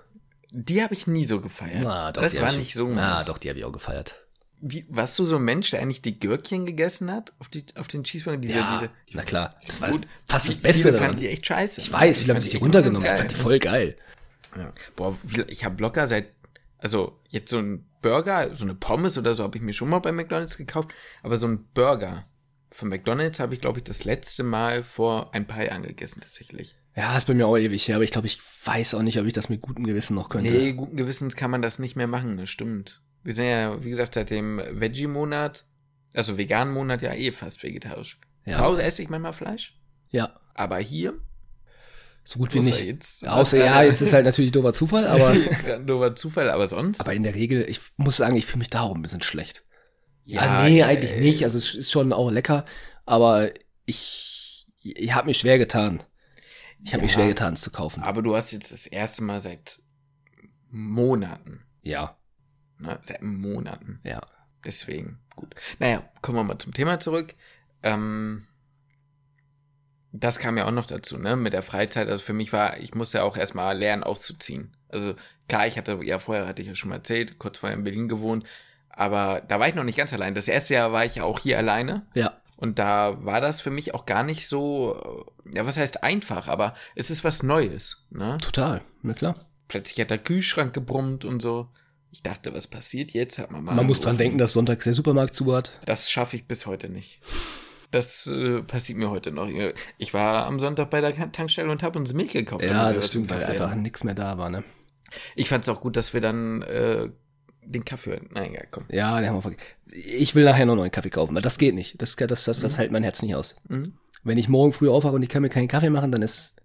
die 0.52 0.82
habe 0.84 0.94
ich 0.94 1.08
nie 1.08 1.26
so 1.26 1.40
gefeiert. 1.42 1.86
Ah, 1.86 2.12
doch, 2.12 2.22
das 2.22 2.40
war 2.42 2.52
nicht 2.54 2.74
so 2.74 2.88
Ah, 2.96 3.24
doch, 3.24 3.38
die 3.38 3.50
habe 3.50 3.60
ich 3.60 3.66
auch 3.66 3.72
gefeiert. 3.72 4.23
Wie, 4.66 4.86
warst 4.88 5.20
du 5.20 5.26
so 5.26 5.36
ein 5.36 5.44
Mensch, 5.44 5.72
der 5.72 5.82
eigentlich 5.82 6.02
die 6.02 6.18
Gürkchen 6.18 6.66
gegessen 6.66 7.12
hat 7.12 7.34
auf, 7.40 7.50
die, 7.50 7.66
auf 7.76 7.90
den 7.90 8.06
Cheeseburger? 8.06 8.38
Diese, 8.38 8.56
Ja, 8.56 8.80
diese, 8.80 8.92
na 9.18 9.24
klar, 9.24 9.60
das 9.68 9.82
war 9.82 9.92
Gut, 9.92 10.08
fast 10.26 10.48
das 10.48 10.58
Beste 10.58 10.94
fanden 10.94 11.04
daran. 11.04 11.20
die 11.20 11.28
echt 11.28 11.46
scheiße. 11.46 11.82
Ich 11.82 11.92
weiß, 11.92 12.20
viele 12.20 12.34
haben 12.34 12.40
sich 12.40 12.52
die 12.52 12.58
runtergenommen. 12.58 13.06
Ich 13.06 13.12
Ich 13.12 13.18
fand 13.18 13.32
die 13.32 13.36
voll 13.36 13.60
geil. 13.60 13.98
Ja. 14.56 14.72
Boah, 14.96 15.18
ich 15.48 15.66
habe 15.66 15.82
locker 15.82 16.08
seit, 16.08 16.28
also 16.78 17.20
jetzt 17.28 17.50
so 17.50 17.58
ein 17.58 17.86
Burger, 18.02 18.56
so 18.56 18.64
eine 18.64 18.76
Pommes 18.76 19.18
oder 19.18 19.36
so 19.36 19.44
habe 19.44 19.58
ich 19.58 19.64
mir 19.64 19.74
schon 19.74 19.90
mal 19.90 20.00
bei 20.00 20.12
McDonalds 20.12 20.58
gekauft, 20.58 20.92
aber 21.24 21.36
so 21.38 21.48
ein 21.48 21.66
Burger 21.74 22.26
von 22.72 22.88
McDonalds 22.88 23.40
habe 23.40 23.56
ich, 23.56 23.62
glaube 23.62 23.80
ich, 23.80 23.84
das 23.84 24.06
letzte 24.06 24.44
Mal 24.44 24.84
vor 24.84 25.34
ein 25.34 25.46
paar 25.46 25.66
Jahren 25.66 25.84
gegessen 25.84 26.22
tatsächlich. 26.22 26.76
Ja, 26.96 27.18
ist 27.18 27.26
bei 27.26 27.34
mir 27.34 27.48
auch 27.48 27.58
ewig 27.58 27.88
her, 27.88 27.96
aber 27.96 28.04
ich 28.06 28.12
glaube, 28.12 28.28
ich 28.28 28.40
weiß 28.66 28.94
auch 28.94 29.02
nicht, 29.02 29.20
ob 29.20 29.26
ich 29.26 29.34
das 29.34 29.50
mit 29.50 29.62
gutem 29.62 29.86
Gewissen 29.86 30.16
noch 30.16 30.30
könnte. 30.30 30.52
Nee, 30.52 30.74
guten 30.74 30.96
Gewissens 30.96 31.36
kann 31.36 31.52
man 31.52 31.62
das 31.62 31.80
nicht 31.80 31.96
mehr 31.96 32.08
machen, 32.08 32.38
das 32.38 32.50
stimmt. 32.50 33.02
Wir 33.24 33.34
sind 33.34 33.46
ja, 33.46 33.84
wie 33.84 33.90
gesagt, 33.90 34.14
seit 34.16 34.30
dem 34.30 34.60
Veggie-Monat, 34.72 35.66
also 36.14 36.38
veganen 36.38 36.74
Monat 36.74 37.02
ja 37.02 37.14
eh 37.14 37.32
fast 37.32 37.64
vegetarisch. 37.64 38.20
Ja. 38.46 38.56
Zu 38.56 38.62
Hause 38.62 38.84
esse 38.84 39.02
ich 39.02 39.10
manchmal 39.10 39.34
Fleisch, 39.34 39.80
Ja, 40.10 40.40
aber 40.54 40.78
hier, 40.80 41.14
so 42.26 42.40
gut 42.40 42.54
wie 42.54 42.60
außer 42.60 42.68
nicht. 42.70 42.86
jetzt. 42.86 43.28
Außer, 43.28 43.58
ja, 43.58 43.82
jetzt 43.84 44.02
ist 44.02 44.14
halt 44.14 44.26
natürlich 44.26 44.52
doofer 44.52 44.74
Zufall, 44.74 45.08
aber, 45.08 45.34
doofer 45.86 46.16
Zufall, 46.16 46.50
aber 46.50 46.68
sonst. 46.68 47.00
aber 47.02 47.14
in 47.14 47.24
der 47.24 47.36
Regel, 47.36 47.66
ich 47.70 47.80
muss 47.98 48.18
sagen, 48.18 48.36
ich 48.36 48.46
fühle 48.46 48.60
mich 48.60 48.70
darum 48.70 49.00
ein 49.00 49.02
bisschen 49.02 49.22
schlecht. 49.24 49.64
ja, 50.26 50.44
Ja, 50.46 50.70
nee, 50.70 50.84
eigentlich 50.84 51.16
nicht. 51.20 51.44
Also 51.46 51.58
es 51.58 51.74
ist 51.74 51.92
schon 51.92 52.12
auch 52.14 52.30
lecker, 52.32 52.66
aber 53.06 53.52
ich, 53.86 54.68
ich 54.84 55.14
habe 55.14 55.28
mir 55.28 55.34
schwer 55.34 55.58
getan. 55.58 56.04
Ich 56.84 56.94
habe 56.94 57.02
mir 57.04 57.08
Ja. 57.10 57.14
schwer 57.14 57.28
getan, 57.28 57.54
es 57.54 57.62
zu 57.62 57.72
kaufen. 57.72 58.04
Aber 58.04 58.22
du 58.22 58.36
hast 58.36 58.52
jetzt 58.52 58.72
das 58.74 58.86
erste 58.86 59.24
Mal 59.24 59.40
seit 59.42 59.80
Monaten, 60.70 61.64
Ja, 61.82 62.18
ne? 62.84 63.00
seit 63.02 63.22
Monaten. 63.22 64.00
ja. 64.04 64.22
Deswegen, 64.66 65.20
gut. 65.36 65.54
Naja, 65.80 66.04
kommen 66.22 66.38
wir 66.38 66.44
mal 66.46 66.58
zum 66.58 66.74
Thema 66.74 66.98
zurück. 66.98 67.36
Ähm, 67.82 68.48
das 70.14 70.40
kam 70.40 70.58
ja 70.58 70.66
auch 70.66 70.72
noch 70.72 70.86
dazu, 70.86 71.18
ne, 71.18 71.36
mit 71.36 71.54
der 71.54 71.64
Freizeit. 71.64 72.08
Also 72.08 72.24
für 72.24 72.34
mich 72.34 72.54
war, 72.54 72.78
ich 72.78 72.94
musste 72.94 73.18
ja 73.18 73.24
auch 73.24 73.36
erstmal 73.36 73.78
lernen, 73.78 74.04
auszuziehen. 74.04 74.72
Also 74.90 75.16
klar, 75.50 75.68
ich 75.68 75.78
hatte, 75.78 76.00
ja, 76.04 76.20
vorher 76.20 76.48
hatte 76.48 76.62
ich 76.62 76.68
ja 76.68 76.76
schon 76.76 76.92
mal 76.92 76.98
erzählt, 76.98 77.40
kurz 77.40 77.58
vorher 77.58 77.78
in 77.78 77.84
Berlin 77.84 78.08
gewohnt, 78.08 78.46
aber 78.90 79.42
da 79.48 79.60
war 79.60 79.68
ich 79.68 79.76
noch 79.76 79.84
nicht 79.84 79.98
ganz 79.98 80.14
allein. 80.14 80.36
Das 80.36 80.48
erste 80.48 80.76
Jahr 80.76 80.92
war 80.92 81.04
ich 81.04 81.16
ja 81.16 81.24
auch 81.24 81.40
hier 81.40 81.58
alleine. 81.58 82.06
Ja, 82.14 82.38
Und 82.56 82.78
da 82.80 83.26
war 83.26 83.42
das 83.42 83.60
für 83.60 83.72
mich 83.72 83.94
auch 83.96 84.06
gar 84.06 84.24
nicht 84.24 84.48
so, 84.48 85.26
ja, 85.54 85.66
was 85.66 85.78
heißt 85.78 86.04
einfach, 86.04 86.48
aber 86.48 86.76
es 86.96 87.10
ist 87.10 87.24
was 87.24 87.44
Neues, 87.44 88.06
ne? 88.12 88.38
total. 88.40 88.82
Na 89.02 89.14
klar. 89.14 89.48
Plötzlich 89.68 90.00
hat 90.00 90.12
der 90.12 90.20
Kühlschrank 90.20 90.74
gebrummt 90.74 91.26
und 91.26 91.42
so. 91.42 91.70
Ich 92.14 92.22
dachte, 92.22 92.54
was 92.54 92.68
passiert 92.68 93.12
jetzt? 93.14 93.40
Hat 93.40 93.50
man 93.50 93.64
mal 93.64 93.74
Man 93.74 93.88
muss 93.88 94.00
dran 94.00 94.18
denken, 94.18 94.38
dass 94.38 94.54
sonntags 94.54 94.84
der 94.84 94.94
Supermarkt 94.94 95.34
zu 95.34 95.52
hat. 95.56 95.80
Das 95.86 96.12
schaffe 96.12 96.36
ich 96.36 96.46
bis 96.48 96.68
heute 96.68 96.88
nicht. 96.88 97.20
Das 97.90 98.28
äh, 98.28 98.62
passiert 98.62 99.00
mir 99.00 99.10
heute 99.10 99.32
noch. 99.32 99.50
Ich 99.98 100.14
war 100.14 100.46
am 100.46 100.60
Sonntag 100.60 100.92
bei 100.92 101.02
der 101.02 101.32
Tankstelle 101.32 101.72
und 101.72 101.82
habe 101.82 101.98
uns 101.98 102.14
Milch 102.14 102.34
gekauft. 102.34 102.64
Ja, 102.64 102.94
das 102.94 103.08
stimmt, 103.08 103.32
im 103.32 103.38
weil 103.38 103.44
einfach 103.44 103.74
nichts 103.74 104.04
mehr 104.04 104.14
da 104.14 104.38
war, 104.38 104.52
ne? 104.52 104.64
Ich 105.36 105.50
fand 105.50 105.64
es 105.64 105.70
auch 105.70 105.82
gut, 105.82 105.96
dass 105.98 106.14
wir 106.14 106.22
dann 106.22 106.62
äh, 106.62 107.10
den 107.64 107.84
Kaffee. 107.84 108.22
Nein, 108.30 108.54
ja, 108.54 108.62
komm. 108.70 108.86
Ja, 108.90 109.20
den 109.20 109.30
haben 109.30 109.38
wir 109.44 109.50
verge- 109.52 109.58
Ich 109.92 110.36
will 110.36 110.44
nachher 110.46 110.68
noch 110.68 110.74
einen 110.74 110.82
neuen 110.82 110.92
Kaffee 110.92 111.10
kaufen, 111.10 111.34
weil 111.34 111.42
das 111.42 111.58
geht 111.58 111.74
nicht. 111.74 112.00
Das, 112.00 112.16
das, 112.16 112.44
das, 112.46 112.60
das 112.60 112.78
hält 112.78 112.92
mein 112.92 113.02
Herz 113.04 113.24
nicht 113.24 113.34
aus. 113.34 113.56
Mhm. 113.70 113.98
Wenn 114.24 114.38
ich 114.38 114.50
morgen 114.50 114.72
früh 114.72 114.88
aufwache 114.88 115.16
und 115.16 115.24
ich 115.24 115.30
kann 115.30 115.42
mir 115.42 115.50
keinen 115.50 115.68
Kaffee 115.68 115.90
machen, 115.90 116.12
dann 116.12 116.22
ist 116.22 116.62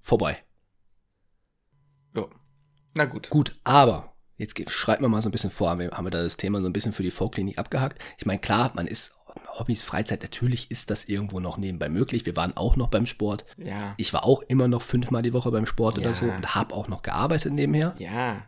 vorbei. 0.00 0.38
Ja. 2.14 2.26
Na 2.94 3.04
gut. 3.06 3.30
Gut, 3.30 3.58
aber 3.64 4.13
jetzt 4.36 4.70
schreibt 4.70 5.00
man 5.00 5.10
mal 5.10 5.22
so 5.22 5.28
ein 5.28 5.32
bisschen 5.32 5.50
vor, 5.50 5.70
haben 5.70 5.80
wir, 5.80 5.90
haben 5.90 6.06
wir 6.06 6.10
da 6.10 6.22
das 6.22 6.36
Thema 6.36 6.60
so 6.60 6.66
ein 6.66 6.72
bisschen 6.72 6.92
für 6.92 7.02
die 7.02 7.10
Vorklinik 7.10 7.58
abgehakt. 7.58 8.00
Ich 8.18 8.26
meine, 8.26 8.40
klar, 8.40 8.72
man 8.74 8.86
ist 8.86 9.16
Hobbys, 9.58 9.82
Freizeit, 9.82 10.22
natürlich 10.22 10.70
ist 10.70 10.90
das 10.90 11.04
irgendwo 11.06 11.40
noch 11.40 11.58
nebenbei 11.58 11.88
möglich. 11.88 12.26
Wir 12.26 12.36
waren 12.36 12.56
auch 12.56 12.76
noch 12.76 12.88
beim 12.88 13.06
Sport. 13.06 13.44
Ja. 13.56 13.94
Ich 13.96 14.12
war 14.12 14.24
auch 14.24 14.42
immer 14.42 14.68
noch 14.68 14.82
fünfmal 14.82 15.22
die 15.22 15.32
Woche 15.32 15.50
beim 15.50 15.66
Sport 15.66 15.98
Ja. 15.98 16.04
oder 16.04 16.14
so 16.14 16.26
und 16.26 16.54
habe 16.54 16.74
auch 16.74 16.88
noch 16.88 17.02
gearbeitet 17.02 17.52
nebenher. 17.52 17.94
Ja. 17.98 18.42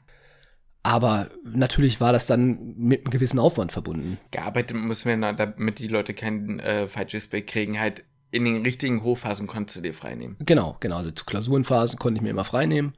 Aber 0.83 1.29
natürlich 1.45 2.01
war 2.01 2.13
das 2.13 2.27
dann 2.27 2.75
mit 2.77 3.01
einem 3.01 3.11
gewissen 3.11 3.41
Aufwand 3.41 3.73
verbunden. 3.73 4.19
Gearbeitet 4.31 4.77
müssen 4.77 5.09
wir, 5.21 5.33
damit 5.33 5.81
die 5.81 5.89
Leute 5.89 6.15
kein 6.15 6.61
äh, 6.61 6.87
falsches 6.87 7.27
Bild 7.27 7.49
kriegen, 7.49 7.81
halt 7.81 8.05
in 8.31 8.45
den 8.45 8.63
richtigen 8.63 9.03
Hochphasen 9.03 9.47
konntest 9.47 9.79
du 9.79 9.81
dir 9.81 9.95
frei 9.95 10.15
nehmen. 10.15 10.37
Genau, 10.41 10.77
genau. 10.81 10.99
Also 10.99 11.11
zu 11.11 11.25
Klausurenphasen 11.25 11.99
konnte 11.99 12.19
ich 12.19 12.23
mir 12.23 12.31
immer 12.31 12.45
frei 12.45 12.67
nehmen. 12.67 12.95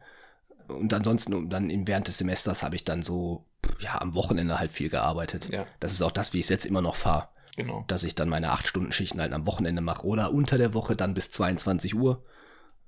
Und 0.69 0.93
ansonsten, 0.95 1.49
dann 1.51 1.71
im- 1.71 1.87
während 1.89 2.09
des 2.09 2.19
Semesters 2.19 2.63
habe 2.63 2.77
ich 2.77 2.85
dann 2.85 3.03
so, 3.03 3.45
ja, 3.81 4.01
am 4.01 4.15
Wochenende 4.15 4.59
halt 4.61 4.71
viel 4.71 4.89
gearbeitet. 4.91 5.49
Ja. 5.51 5.67
Das 5.81 5.93
ist 5.93 6.03
auch 6.03 6.13
das, 6.13 6.33
wie 6.33 6.39
ich 6.39 6.45
es 6.47 6.51
jetzt 6.51 6.67
immer 6.67 6.81
noch 6.83 6.97
fahre. 6.97 7.29
Genau. 7.57 7.85
Dass 7.89 8.05
ich 8.05 8.15
dann 8.15 8.29
meine 8.29 8.53
8-Stunden-Schichten 8.53 9.21
halt 9.21 9.33
am 9.33 9.47
Wochenende 9.47 9.83
mache 9.83 10.05
oder 10.07 10.33
unter 10.33 10.57
der 10.59 10.75
Woche 10.75 10.95
dann 10.95 11.15
bis 11.15 11.31
22 11.33 11.95
Uhr. 11.97 12.23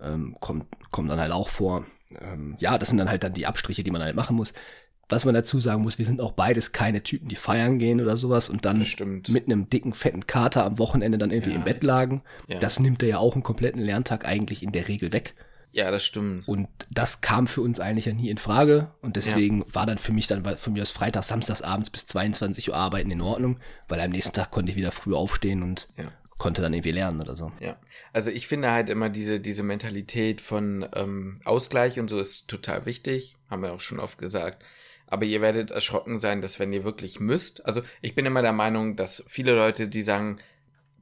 Ähm, 0.00 0.36
kommt, 0.40 0.66
kommt 0.90 1.10
dann 1.10 1.18
halt 1.20 1.32
auch 1.32 1.48
vor. 1.48 1.84
Ähm, 2.20 2.56
ja, 2.60 2.78
das 2.78 2.88
sind 2.88 2.98
dann 2.98 3.10
halt 3.10 3.24
dann 3.24 3.32
die 3.34 3.46
Abstriche, 3.46 3.82
die 3.82 3.90
man 3.90 4.02
halt 4.02 4.14
machen 4.16 4.36
muss. 4.36 4.52
Was 5.08 5.24
man 5.24 5.34
dazu 5.34 5.60
sagen 5.60 5.82
muss, 5.82 5.98
wir 5.98 6.06
sind 6.06 6.20
auch 6.20 6.32
beides 6.32 6.70
keine 6.70 7.02
Typen, 7.02 7.28
die 7.28 7.34
feiern 7.36 7.80
gehen 7.80 8.00
oder 8.00 8.16
sowas 8.16 8.48
und 8.48 8.64
dann 8.64 8.86
mit 9.28 9.46
einem 9.46 9.68
dicken, 9.68 9.92
fetten 9.92 10.24
Kater 10.26 10.64
am 10.64 10.78
Wochenende 10.78 11.18
dann 11.18 11.32
irgendwie 11.32 11.50
Ja. 11.50 11.56
im 11.56 11.64
Bett 11.64 11.82
lagen. 11.82 12.22
Ja. 12.46 12.60
Das 12.60 12.78
nimmt 12.78 13.02
ja 13.02 13.18
auch 13.18 13.34
einen 13.34 13.42
kompletten 13.42 13.82
Lerntag 13.82 14.24
eigentlich 14.24 14.62
in 14.62 14.70
der 14.70 14.86
Regel 14.86 15.12
weg. 15.12 15.34
Ja, 15.72 15.90
das 15.90 16.04
stimmt. 16.04 16.48
Und 16.48 16.68
das 16.90 17.20
kam 17.20 17.46
für 17.46 17.60
uns 17.60 17.78
eigentlich 17.78 18.06
ja 18.06 18.12
nie 18.12 18.28
in 18.30 18.38
Frage. 18.38 18.90
Und 19.02 19.16
deswegen 19.16 19.64
war 19.72 19.86
dann 19.86 19.98
für 19.98 20.12
mich 20.12 20.26
dann 20.26 20.44
von 20.58 20.72
mir 20.72 20.82
aus 20.82 20.90
Freitag, 20.90 21.22
Samstags 21.22 21.62
abends 21.62 21.90
bis 21.90 22.06
22 22.06 22.68
Uhr 22.70 22.76
arbeiten 22.76 23.10
in 23.10 23.20
Ordnung, 23.20 23.60
weil 23.88 24.00
am 24.00 24.10
nächsten 24.10 24.32
Tag 24.32 24.50
konnte 24.50 24.72
ich 24.72 24.76
wieder 24.76 24.90
früh 24.92 25.14
aufstehen 25.14 25.62
und 25.62 25.86
Ja. 25.96 26.10
konnte 26.38 26.60
dann 26.62 26.72
irgendwie 26.72 26.90
lernen 26.92 27.20
oder 27.20 27.36
so. 27.36 27.52
Ja, 27.60 27.76
also 28.12 28.30
ich 28.30 28.48
finde 28.48 28.72
halt 28.72 28.88
immer 28.88 29.10
diese, 29.10 29.38
diese 29.40 29.62
Mentalität 29.62 30.40
von 30.40 30.88
ähm, 30.94 31.40
Ausgleich 31.44 32.00
und 32.00 32.08
so 32.08 32.18
ist 32.18 32.48
total 32.48 32.86
wichtig, 32.86 33.36
haben 33.48 33.62
wir 33.62 33.72
auch 33.72 33.80
schon 33.80 34.00
oft 34.00 34.18
gesagt. 34.18 34.64
Aber 35.06 35.24
ihr 35.24 35.40
werdet 35.40 35.70
erschrocken 35.70 36.18
sein, 36.18 36.40
dass 36.40 36.58
wenn 36.58 36.72
ihr 36.72 36.84
wirklich 36.84 37.20
müsst, 37.20 37.66
also 37.66 37.82
ich 38.00 38.14
bin 38.14 38.26
immer 38.26 38.42
der 38.42 38.52
Meinung, 38.52 38.96
dass 38.96 39.24
viele 39.28 39.54
Leute, 39.54 39.88
die 39.88 40.02
sagen, 40.02 40.38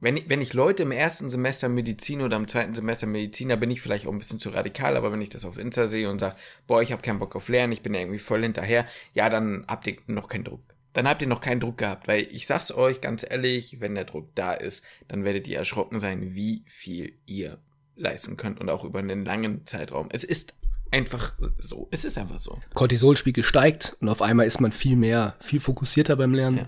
wenn 0.01 0.17
ich, 0.17 0.29
wenn 0.29 0.41
ich 0.41 0.53
Leute 0.53 0.83
im 0.83 0.91
ersten 0.91 1.29
Semester 1.29 1.69
Medizin 1.69 2.21
oder 2.21 2.37
im 2.37 2.47
zweiten 2.47 2.73
Semester 2.73 3.07
Medizin, 3.07 3.49
da 3.49 3.55
bin 3.55 3.71
ich 3.71 3.81
vielleicht 3.81 4.07
auch 4.07 4.11
ein 4.11 4.17
bisschen 4.17 4.39
zu 4.39 4.49
radikal, 4.49 4.95
aber 4.95 5.11
wenn 5.11 5.21
ich 5.21 5.29
das 5.29 5.45
auf 5.45 5.57
Insta 5.57 5.87
sehe 5.87 6.09
und 6.09 6.19
sage, 6.19 6.35
boah, 6.67 6.81
ich 6.81 6.91
habe 6.91 7.01
keinen 7.01 7.19
Bock 7.19 7.35
auf 7.35 7.49
Lernen, 7.49 7.73
ich 7.73 7.81
bin 7.81 7.93
irgendwie 7.93 8.19
voll 8.19 8.41
hinterher, 8.43 8.85
ja, 9.13 9.29
dann 9.29 9.65
habt 9.67 9.87
ihr 9.87 9.97
noch 10.07 10.27
keinen 10.27 10.45
Druck. 10.45 10.61
Dann 10.93 11.07
habt 11.07 11.21
ihr 11.21 11.27
noch 11.27 11.41
keinen 11.41 11.59
Druck 11.59 11.77
gehabt, 11.77 12.07
weil 12.07 12.27
ich 12.31 12.47
sag's 12.47 12.71
euch 12.71 13.01
ganz 13.01 13.25
ehrlich, 13.27 13.79
wenn 13.79 13.95
der 13.95 14.05
Druck 14.05 14.29
da 14.35 14.53
ist, 14.53 14.83
dann 15.07 15.23
werdet 15.23 15.47
ihr 15.47 15.57
erschrocken 15.57 15.99
sein, 15.99 16.33
wie 16.33 16.63
viel 16.67 17.13
ihr 17.25 17.59
leisten 17.95 18.37
könnt 18.37 18.59
und 18.59 18.69
auch 18.69 18.85
über 18.85 18.99
einen 18.99 19.25
langen 19.25 19.65
Zeitraum. 19.65 20.07
Es 20.11 20.23
ist 20.23 20.53
einfach 20.91 21.33
so. 21.59 21.87
Es 21.91 22.05
ist 22.05 22.17
einfach 22.17 22.39
so. 22.39 22.59
Cortisolspiegel 22.73 23.43
steigt 23.43 23.95
und 23.99 24.09
auf 24.09 24.21
einmal 24.21 24.47
ist 24.47 24.61
man 24.61 24.71
viel 24.71 24.95
mehr, 24.95 25.35
viel 25.41 25.59
fokussierter 25.59 26.15
beim 26.15 26.33
Lernen. 26.33 26.67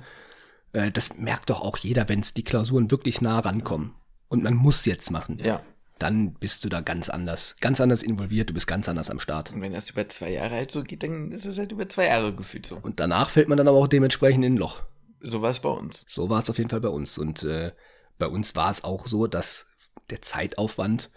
Äh, 0.73 0.91
das 0.91 1.17
merkt 1.17 1.49
doch 1.49 1.61
auch 1.61 1.77
jeder, 1.77 2.09
wenn 2.09 2.19
es 2.19 2.33
die 2.33 2.43
Klausuren 2.43 2.91
wirklich 2.91 3.21
nah 3.21 3.39
rankommen. 3.39 3.95
Und 4.27 4.43
man 4.43 4.55
muss 4.55 4.85
jetzt 4.85 5.11
machen. 5.11 5.39
Ja. 5.43 5.61
Dann 5.99 6.33
bist 6.33 6.65
du 6.65 6.69
da 6.69 6.81
ganz 6.81 7.09
anders, 7.09 7.57
ganz 7.59 7.79
anders 7.79 8.01
involviert, 8.01 8.49
du 8.49 8.53
bist 8.53 8.65
ganz 8.65 8.89
anders 8.89 9.09
am 9.09 9.19
Start. 9.19 9.51
Und 9.51 9.61
wenn 9.61 9.73
das 9.73 9.91
über 9.91 10.07
zwei 10.09 10.31
Jahre 10.31 10.55
halt 10.55 10.71
so 10.71 10.83
geht, 10.83 11.03
dann 11.03 11.31
ist 11.31 11.45
es 11.45 11.59
halt 11.59 11.71
über 11.71 11.87
zwei 11.87 12.07
Jahre 12.07 12.33
gefühlt 12.33 12.65
so. 12.65 12.77
Und 12.81 12.99
danach 12.99 13.29
fällt 13.29 13.49
man 13.49 13.57
dann 13.57 13.67
aber 13.67 13.77
auch 13.77 13.87
dementsprechend 13.87 14.43
in 14.43 14.53
ein 14.53 14.57
Loch. 14.57 14.81
So 15.19 15.43
war 15.43 15.51
es 15.51 15.59
bei 15.59 15.69
uns. 15.69 16.03
So 16.07 16.29
war 16.29 16.39
es 16.39 16.49
auf 16.49 16.57
jeden 16.57 16.71
Fall 16.71 16.81
bei 16.81 16.89
uns. 16.89 17.19
Und 17.19 17.43
äh, 17.43 17.71
bei 18.17 18.25
uns 18.25 18.55
war 18.55 18.71
es 18.71 18.83
auch 18.83 19.05
so, 19.05 19.27
dass 19.27 19.67
der 20.09 20.21
Zeitaufwand, 20.21 21.11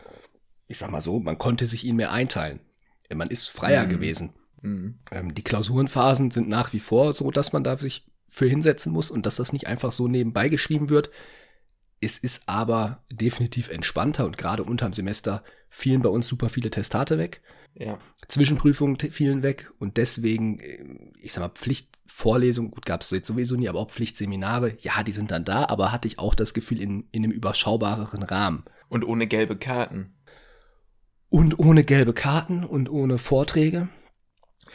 ich 0.66 0.78
sag 0.78 0.90
mal 0.90 1.00
so, 1.00 1.18
man 1.18 1.38
konnte 1.38 1.66
sich 1.66 1.84
ihn 1.84 1.96
mehr 1.96 2.12
einteilen. 2.12 2.60
Man 3.14 3.30
ist 3.30 3.48
freier 3.48 3.86
mhm. 3.86 3.90
gewesen. 3.90 4.34
Mhm. 4.60 4.98
Ähm, 5.10 5.34
die 5.34 5.44
Klausurenphasen 5.44 6.30
sind 6.30 6.48
nach 6.48 6.72
wie 6.72 6.80
vor 6.80 7.12
so, 7.12 7.30
dass 7.30 7.52
man 7.52 7.64
da 7.64 7.78
sich 7.78 8.06
für 8.34 8.46
hinsetzen 8.46 8.92
muss 8.92 9.12
und 9.12 9.26
dass 9.26 9.36
das 9.36 9.52
nicht 9.52 9.68
einfach 9.68 9.92
so 9.92 10.08
nebenbei 10.08 10.48
geschrieben 10.48 10.90
wird. 10.90 11.08
Es 12.00 12.18
ist 12.18 12.48
aber 12.48 13.04
definitiv 13.08 13.68
entspannter 13.68 14.26
und 14.26 14.36
gerade 14.36 14.64
unterm 14.64 14.92
Semester 14.92 15.44
fielen 15.70 16.02
bei 16.02 16.08
uns 16.08 16.26
super 16.26 16.48
viele 16.48 16.68
Testate 16.68 17.16
weg. 17.16 17.42
Ja. 17.74 17.96
Zwischenprüfungen 18.26 18.98
fielen 18.98 19.44
weg 19.44 19.70
und 19.78 19.98
deswegen, 19.98 20.58
äh, 20.58 20.84
ich 21.20 21.32
sag 21.32 21.42
mal, 21.42 21.50
Pflichtvorlesungen, 21.50 22.72
gut, 22.72 22.86
gab 22.86 23.02
es 23.02 23.10
jetzt 23.12 23.28
sowieso 23.28 23.54
nie, 23.54 23.68
aber 23.68 23.78
auch 23.78 23.90
Pflichtseminare, 23.90 24.78
ja, 24.80 25.04
die 25.04 25.12
sind 25.12 25.30
dann 25.30 25.44
da, 25.44 25.66
aber 25.66 25.92
hatte 25.92 26.08
ich 26.08 26.18
auch 26.18 26.34
das 26.34 26.54
Gefühl 26.54 26.80
in, 26.80 27.08
in 27.12 27.22
einem 27.22 27.32
überschaubareren 27.32 28.24
Rahmen. 28.24 28.64
Und 28.88 29.04
ohne 29.04 29.28
gelbe 29.28 29.56
Karten. 29.56 30.16
Und 31.28 31.60
ohne 31.60 31.84
gelbe 31.84 32.14
Karten 32.14 32.64
und 32.64 32.90
ohne 32.90 33.18
Vorträge. 33.18 33.88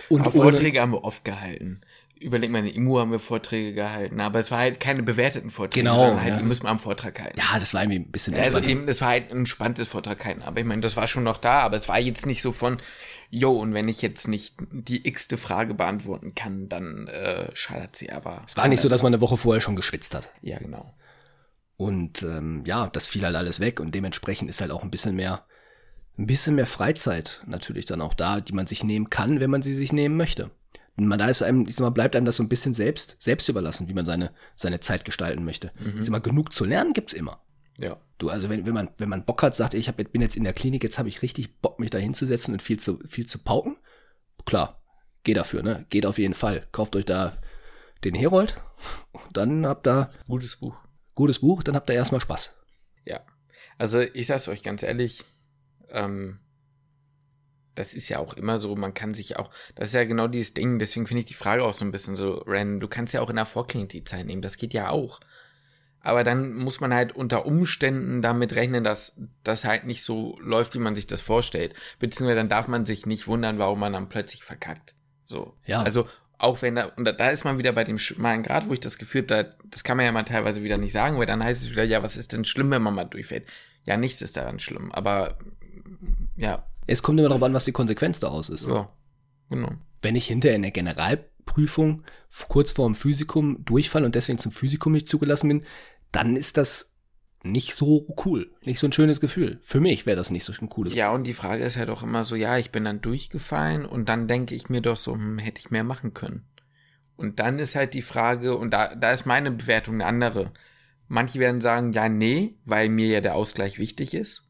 Und 0.07 0.21
aber 0.21 0.31
Vorträge 0.31 0.79
haben 0.79 0.93
wir 0.93 1.03
oft 1.03 1.25
gehalten 1.25 1.81
überleg 2.19 2.51
mal, 2.51 2.59
in 2.59 2.67
IMU 2.67 2.99
haben 2.99 3.11
wir 3.11 3.19
Vorträge 3.19 3.73
gehalten, 3.73 4.19
aber 4.19 4.39
es 4.39 4.51
war 4.51 4.59
halt 4.59 4.79
keine 4.79 5.03
bewerteten 5.03 5.49
Vorträge, 5.49 5.83
genau, 5.83 5.99
sondern 5.99 6.21
halt, 6.21 6.33
ja. 6.33 6.37
ihr 6.39 6.45
müsst 6.45 6.63
mal 6.63 6.69
am 6.69 6.79
Vortrag 6.79 7.19
halten. 7.21 7.39
Ja, 7.39 7.59
das 7.59 7.73
war 7.73 7.81
irgendwie 7.81 7.99
ein 7.99 8.11
bisschen 8.11 8.35
Also 8.35 8.59
eben, 8.59 8.87
es 8.87 9.01
war 9.01 9.09
halt 9.09 9.31
ein 9.31 9.39
entspanntes 9.39 9.87
Vortrag 9.87 10.23
halten, 10.25 10.41
aber 10.41 10.59
ich 10.59 10.65
meine, 10.65 10.81
das 10.81 10.97
war 10.97 11.07
schon 11.07 11.23
noch 11.23 11.37
da, 11.37 11.61
aber 11.61 11.77
es 11.77 11.87
war 11.87 11.99
jetzt 11.99 12.25
nicht 12.25 12.41
so 12.41 12.51
von, 12.51 12.77
yo, 13.29 13.51
und 13.51 13.73
wenn 13.73 13.87
ich 13.87 14.01
jetzt 14.01 14.27
nicht 14.27 14.55
die 14.71 15.07
x-te 15.07 15.37
Frage 15.37 15.73
beantworten 15.73 16.35
kann, 16.35 16.67
dann 16.67 17.07
äh, 17.07 17.49
schadet 17.53 17.95
sie 17.95 18.11
aber. 18.11 18.43
Es 18.47 18.57
war 18.57 18.67
nicht 18.67 18.81
so, 18.81 18.89
dass 18.89 19.03
man 19.03 19.13
eine 19.13 19.21
Woche 19.21 19.37
vorher 19.37 19.61
schon 19.61 19.75
geschwitzt 19.75 20.13
hat. 20.13 20.29
Ja, 20.41 20.59
genau. 20.59 20.93
Und 21.77 22.23
ähm, 22.23 22.63
ja, 22.65 22.87
das 22.87 23.07
fiel 23.07 23.23
halt 23.23 23.37
alles 23.37 23.61
weg 23.61 23.79
und 23.79 23.95
dementsprechend 23.95 24.49
ist 24.49 24.59
halt 24.59 24.71
auch 24.71 24.83
ein 24.83 24.91
bisschen 24.91 25.15
mehr, 25.15 25.45
ein 26.17 26.25
bisschen 26.25 26.55
mehr 26.55 26.67
Freizeit 26.67 27.41
natürlich 27.47 27.85
dann 27.85 28.01
auch 28.01 28.13
da, 28.13 28.41
die 28.41 28.51
man 28.51 28.67
sich 28.67 28.83
nehmen 28.83 29.09
kann, 29.09 29.39
wenn 29.39 29.49
man 29.49 29.61
sie 29.61 29.73
sich 29.73 29.93
nehmen 29.93 30.17
möchte 30.17 30.51
man 31.07 31.19
da 31.19 31.27
ist 31.27 31.41
einem, 31.41 31.67
ich 31.67 31.75
sag 31.75 31.85
mal, 31.85 31.89
bleibt 31.91 32.15
einem 32.15 32.25
das 32.25 32.37
so 32.37 32.43
ein 32.43 32.49
bisschen 32.49 32.73
selbst, 32.73 33.17
selbst 33.19 33.47
überlassen, 33.49 33.89
wie 33.89 33.93
man 33.93 34.05
seine, 34.05 34.31
seine 34.55 34.79
Zeit 34.79 35.05
gestalten 35.05 35.45
möchte. 35.45 35.71
Mhm. 35.79 35.99
Ich 35.99 36.05
sag 36.05 36.09
mal, 36.09 36.19
genug 36.19 36.53
zu 36.53 36.65
lernen 36.65 36.93
gibt's 36.93 37.13
immer. 37.13 37.41
Ja. 37.77 37.97
Du, 38.17 38.29
also 38.29 38.49
wenn, 38.49 38.65
wenn 38.65 38.73
man, 38.73 38.89
wenn 38.97 39.09
man 39.09 39.25
Bock 39.25 39.43
hat, 39.43 39.55
sagt, 39.55 39.73
ich 39.73 39.87
hab, 39.87 39.97
bin 39.97 40.21
jetzt 40.21 40.35
in 40.35 40.43
der 40.43 40.53
Klinik, 40.53 40.83
jetzt 40.83 40.99
habe 40.99 41.09
ich 41.09 41.21
richtig 41.21 41.61
Bock, 41.61 41.79
mich 41.79 41.89
da 41.89 41.97
hinzusetzen 41.97 42.53
und 42.53 42.61
viel 42.61 42.79
zu, 42.79 42.99
viel 43.07 43.25
zu 43.25 43.39
pauken. 43.39 43.77
Klar, 44.45 44.81
geh 45.23 45.33
dafür, 45.33 45.63
ne? 45.63 45.85
Geht 45.89 46.05
auf 46.05 46.17
jeden 46.17 46.33
Fall. 46.33 46.67
Kauft 46.71 46.95
euch 46.95 47.05
da 47.05 47.37
den 48.03 48.15
Herold 48.15 48.61
und 49.11 49.37
dann 49.37 49.65
habt 49.65 49.87
ihr. 49.87 50.09
Gutes 50.27 50.57
Buch. 50.57 50.75
Gutes 51.15 51.39
Buch, 51.39 51.63
dann 51.63 51.75
habt 51.75 51.89
ihr 51.89 51.95
erstmal 51.95 52.21
Spaß. 52.21 52.61
Ja. 53.05 53.21
Also 53.77 54.01
ich 54.01 54.27
sag's 54.27 54.47
euch 54.47 54.63
ganz 54.63 54.83
ehrlich, 54.83 55.23
ähm, 55.89 56.39
das 57.79 57.93
ist 57.93 58.09
ja 58.09 58.19
auch 58.19 58.33
immer 58.33 58.59
so, 58.59 58.75
man 58.75 58.93
kann 58.93 59.13
sich 59.13 59.37
auch, 59.37 59.49
das 59.73 59.89
ist 59.89 59.93
ja 59.95 60.03
genau 60.03 60.27
dieses 60.27 60.53
Ding, 60.53 60.79
deswegen 60.79 61.07
finde 61.07 61.19
ich 61.19 61.27
die 61.27 61.33
Frage 61.33 61.63
auch 61.63 61.73
so 61.73 61.85
ein 61.85 61.93
bisschen 61.93 62.17
so 62.17 62.43
random. 62.45 62.81
Du 62.81 62.89
kannst 62.89 63.13
ja 63.13 63.21
auch 63.21 63.29
in 63.29 63.37
der 63.37 63.45
Vorklinik 63.45 63.87
die 63.87 64.03
Zeit 64.03 64.25
nehmen, 64.25 64.41
das 64.41 64.57
geht 64.57 64.73
ja 64.73 64.89
auch. 64.89 65.21
Aber 66.01 66.25
dann 66.25 66.55
muss 66.55 66.81
man 66.81 66.93
halt 66.93 67.13
unter 67.13 67.45
Umständen 67.45 68.21
damit 68.21 68.53
rechnen, 68.53 68.83
dass 68.83 69.15
das 69.45 69.63
halt 69.63 69.85
nicht 69.85 70.03
so 70.03 70.37
läuft, 70.41 70.75
wie 70.75 70.79
man 70.79 70.93
sich 70.93 71.07
das 71.07 71.21
vorstellt. 71.21 71.73
Beziehungsweise 71.99 72.35
dann 72.37 72.49
darf 72.49 72.67
man 72.67 72.85
sich 72.85 73.05
nicht 73.05 73.27
wundern, 73.27 73.59
warum 73.59 73.79
man 73.79 73.93
dann 73.93 74.09
plötzlich 74.09 74.43
verkackt. 74.43 74.95
So. 75.23 75.53
Ja. 75.65 75.81
Also, 75.81 76.07
auch 76.37 76.61
wenn 76.61 76.75
da, 76.75 76.85
und 76.97 77.05
da, 77.05 77.13
da 77.13 77.29
ist 77.29 77.45
man 77.45 77.59
wieder 77.59 77.71
bei 77.71 77.85
dem 77.85 77.97
schmalen 77.97 78.43
Grad, 78.43 78.67
wo 78.67 78.73
ich 78.73 78.79
das 78.81 78.97
Gefühl 78.97 79.21
habe, 79.21 79.27
da, 79.27 79.43
das 79.65 79.85
kann 79.85 79.97
man 79.97 80.05
ja 80.05 80.11
mal 80.11 80.23
teilweise 80.23 80.63
wieder 80.63 80.77
nicht 80.77 80.93
sagen, 80.93 81.17
weil 81.17 81.25
dann 81.25 81.43
heißt 81.43 81.61
es 81.61 81.71
wieder, 81.71 81.83
ja, 81.83 82.03
was 82.03 82.17
ist 82.17 82.33
denn 82.33 82.45
schlimm, 82.45 82.71
wenn 82.71 82.81
man 82.81 82.95
mal 82.95 83.05
durchfällt? 83.05 83.45
Ja, 83.85 83.97
nichts 83.97 84.21
ist 84.21 84.37
daran 84.37 84.59
schlimm, 84.59 84.91
aber 84.91 85.37
ja, 86.37 86.65
es 86.89 87.03
kommt 87.03 87.19
immer 87.19 87.29
darauf 87.29 87.43
an, 87.43 87.53
was 87.53 87.65
die 87.65 87.71
Konsequenz 87.71 88.19
daraus 88.19 88.49
ist. 88.49 88.67
Ja, 88.67 88.91
genau. 89.49 89.71
Wenn 90.01 90.15
ich 90.15 90.27
hinterher 90.27 90.55
in 90.55 90.61
der 90.61 90.71
Generalprüfung 90.71 92.03
kurz 92.47 92.71
vor 92.71 92.87
dem 92.87 92.95
Physikum 92.95 93.63
durchfalle 93.65 94.05
und 94.05 94.15
deswegen 94.15 94.39
zum 94.39 94.51
Physikum 94.51 94.93
nicht 94.93 95.07
zugelassen 95.07 95.49
bin, 95.49 95.63
dann 96.11 96.35
ist 96.35 96.57
das 96.57 96.97
nicht 97.43 97.73
so 97.73 98.07
cool, 98.25 98.51
nicht 98.63 98.79
so 98.79 98.87
ein 98.87 98.93
schönes 98.93 99.21
Gefühl. 99.21 99.59
Für 99.61 99.79
mich 99.79 100.05
wäre 100.05 100.17
das 100.17 100.31
nicht 100.31 100.43
so 100.43 100.51
ein 100.53 100.69
cooles 100.69 100.91
Gefühl. 100.91 100.99
Ja, 100.99 101.11
und 101.11 101.25
die 101.25 101.33
Frage 101.33 101.63
ist 101.63 101.77
halt 101.77 101.89
auch 101.89 102.03
immer 102.03 102.23
so, 102.23 102.35
ja, 102.35 102.57
ich 102.57 102.71
bin 102.71 102.83
dann 102.83 103.01
durchgefallen 103.01 103.85
und 103.85 104.09
dann 104.09 104.27
denke 104.27 104.55
ich 104.55 104.69
mir 104.69 104.81
doch 104.81 104.97
so, 104.97 105.13
hm, 105.13 105.37
hätte 105.37 105.59
ich 105.59 105.71
mehr 105.71 105.83
machen 105.83 106.13
können. 106.13 106.45
Und 107.15 107.39
dann 107.39 107.59
ist 107.59 107.75
halt 107.75 107.93
die 107.93 108.01
Frage, 108.01 108.57
und 108.57 108.71
da, 108.71 108.95
da 108.95 109.11
ist 109.11 109.25
meine 109.25 109.51
Bewertung 109.51 109.95
eine 109.95 110.05
andere. 110.05 110.51
Manche 111.07 111.39
werden 111.39 111.61
sagen, 111.61 111.91
ja, 111.93 112.07
nee, 112.07 112.57
weil 112.65 112.89
mir 112.89 113.07
ja 113.07 113.21
der 113.21 113.35
Ausgleich 113.35 113.77
wichtig 113.77 114.13
ist. 114.13 114.49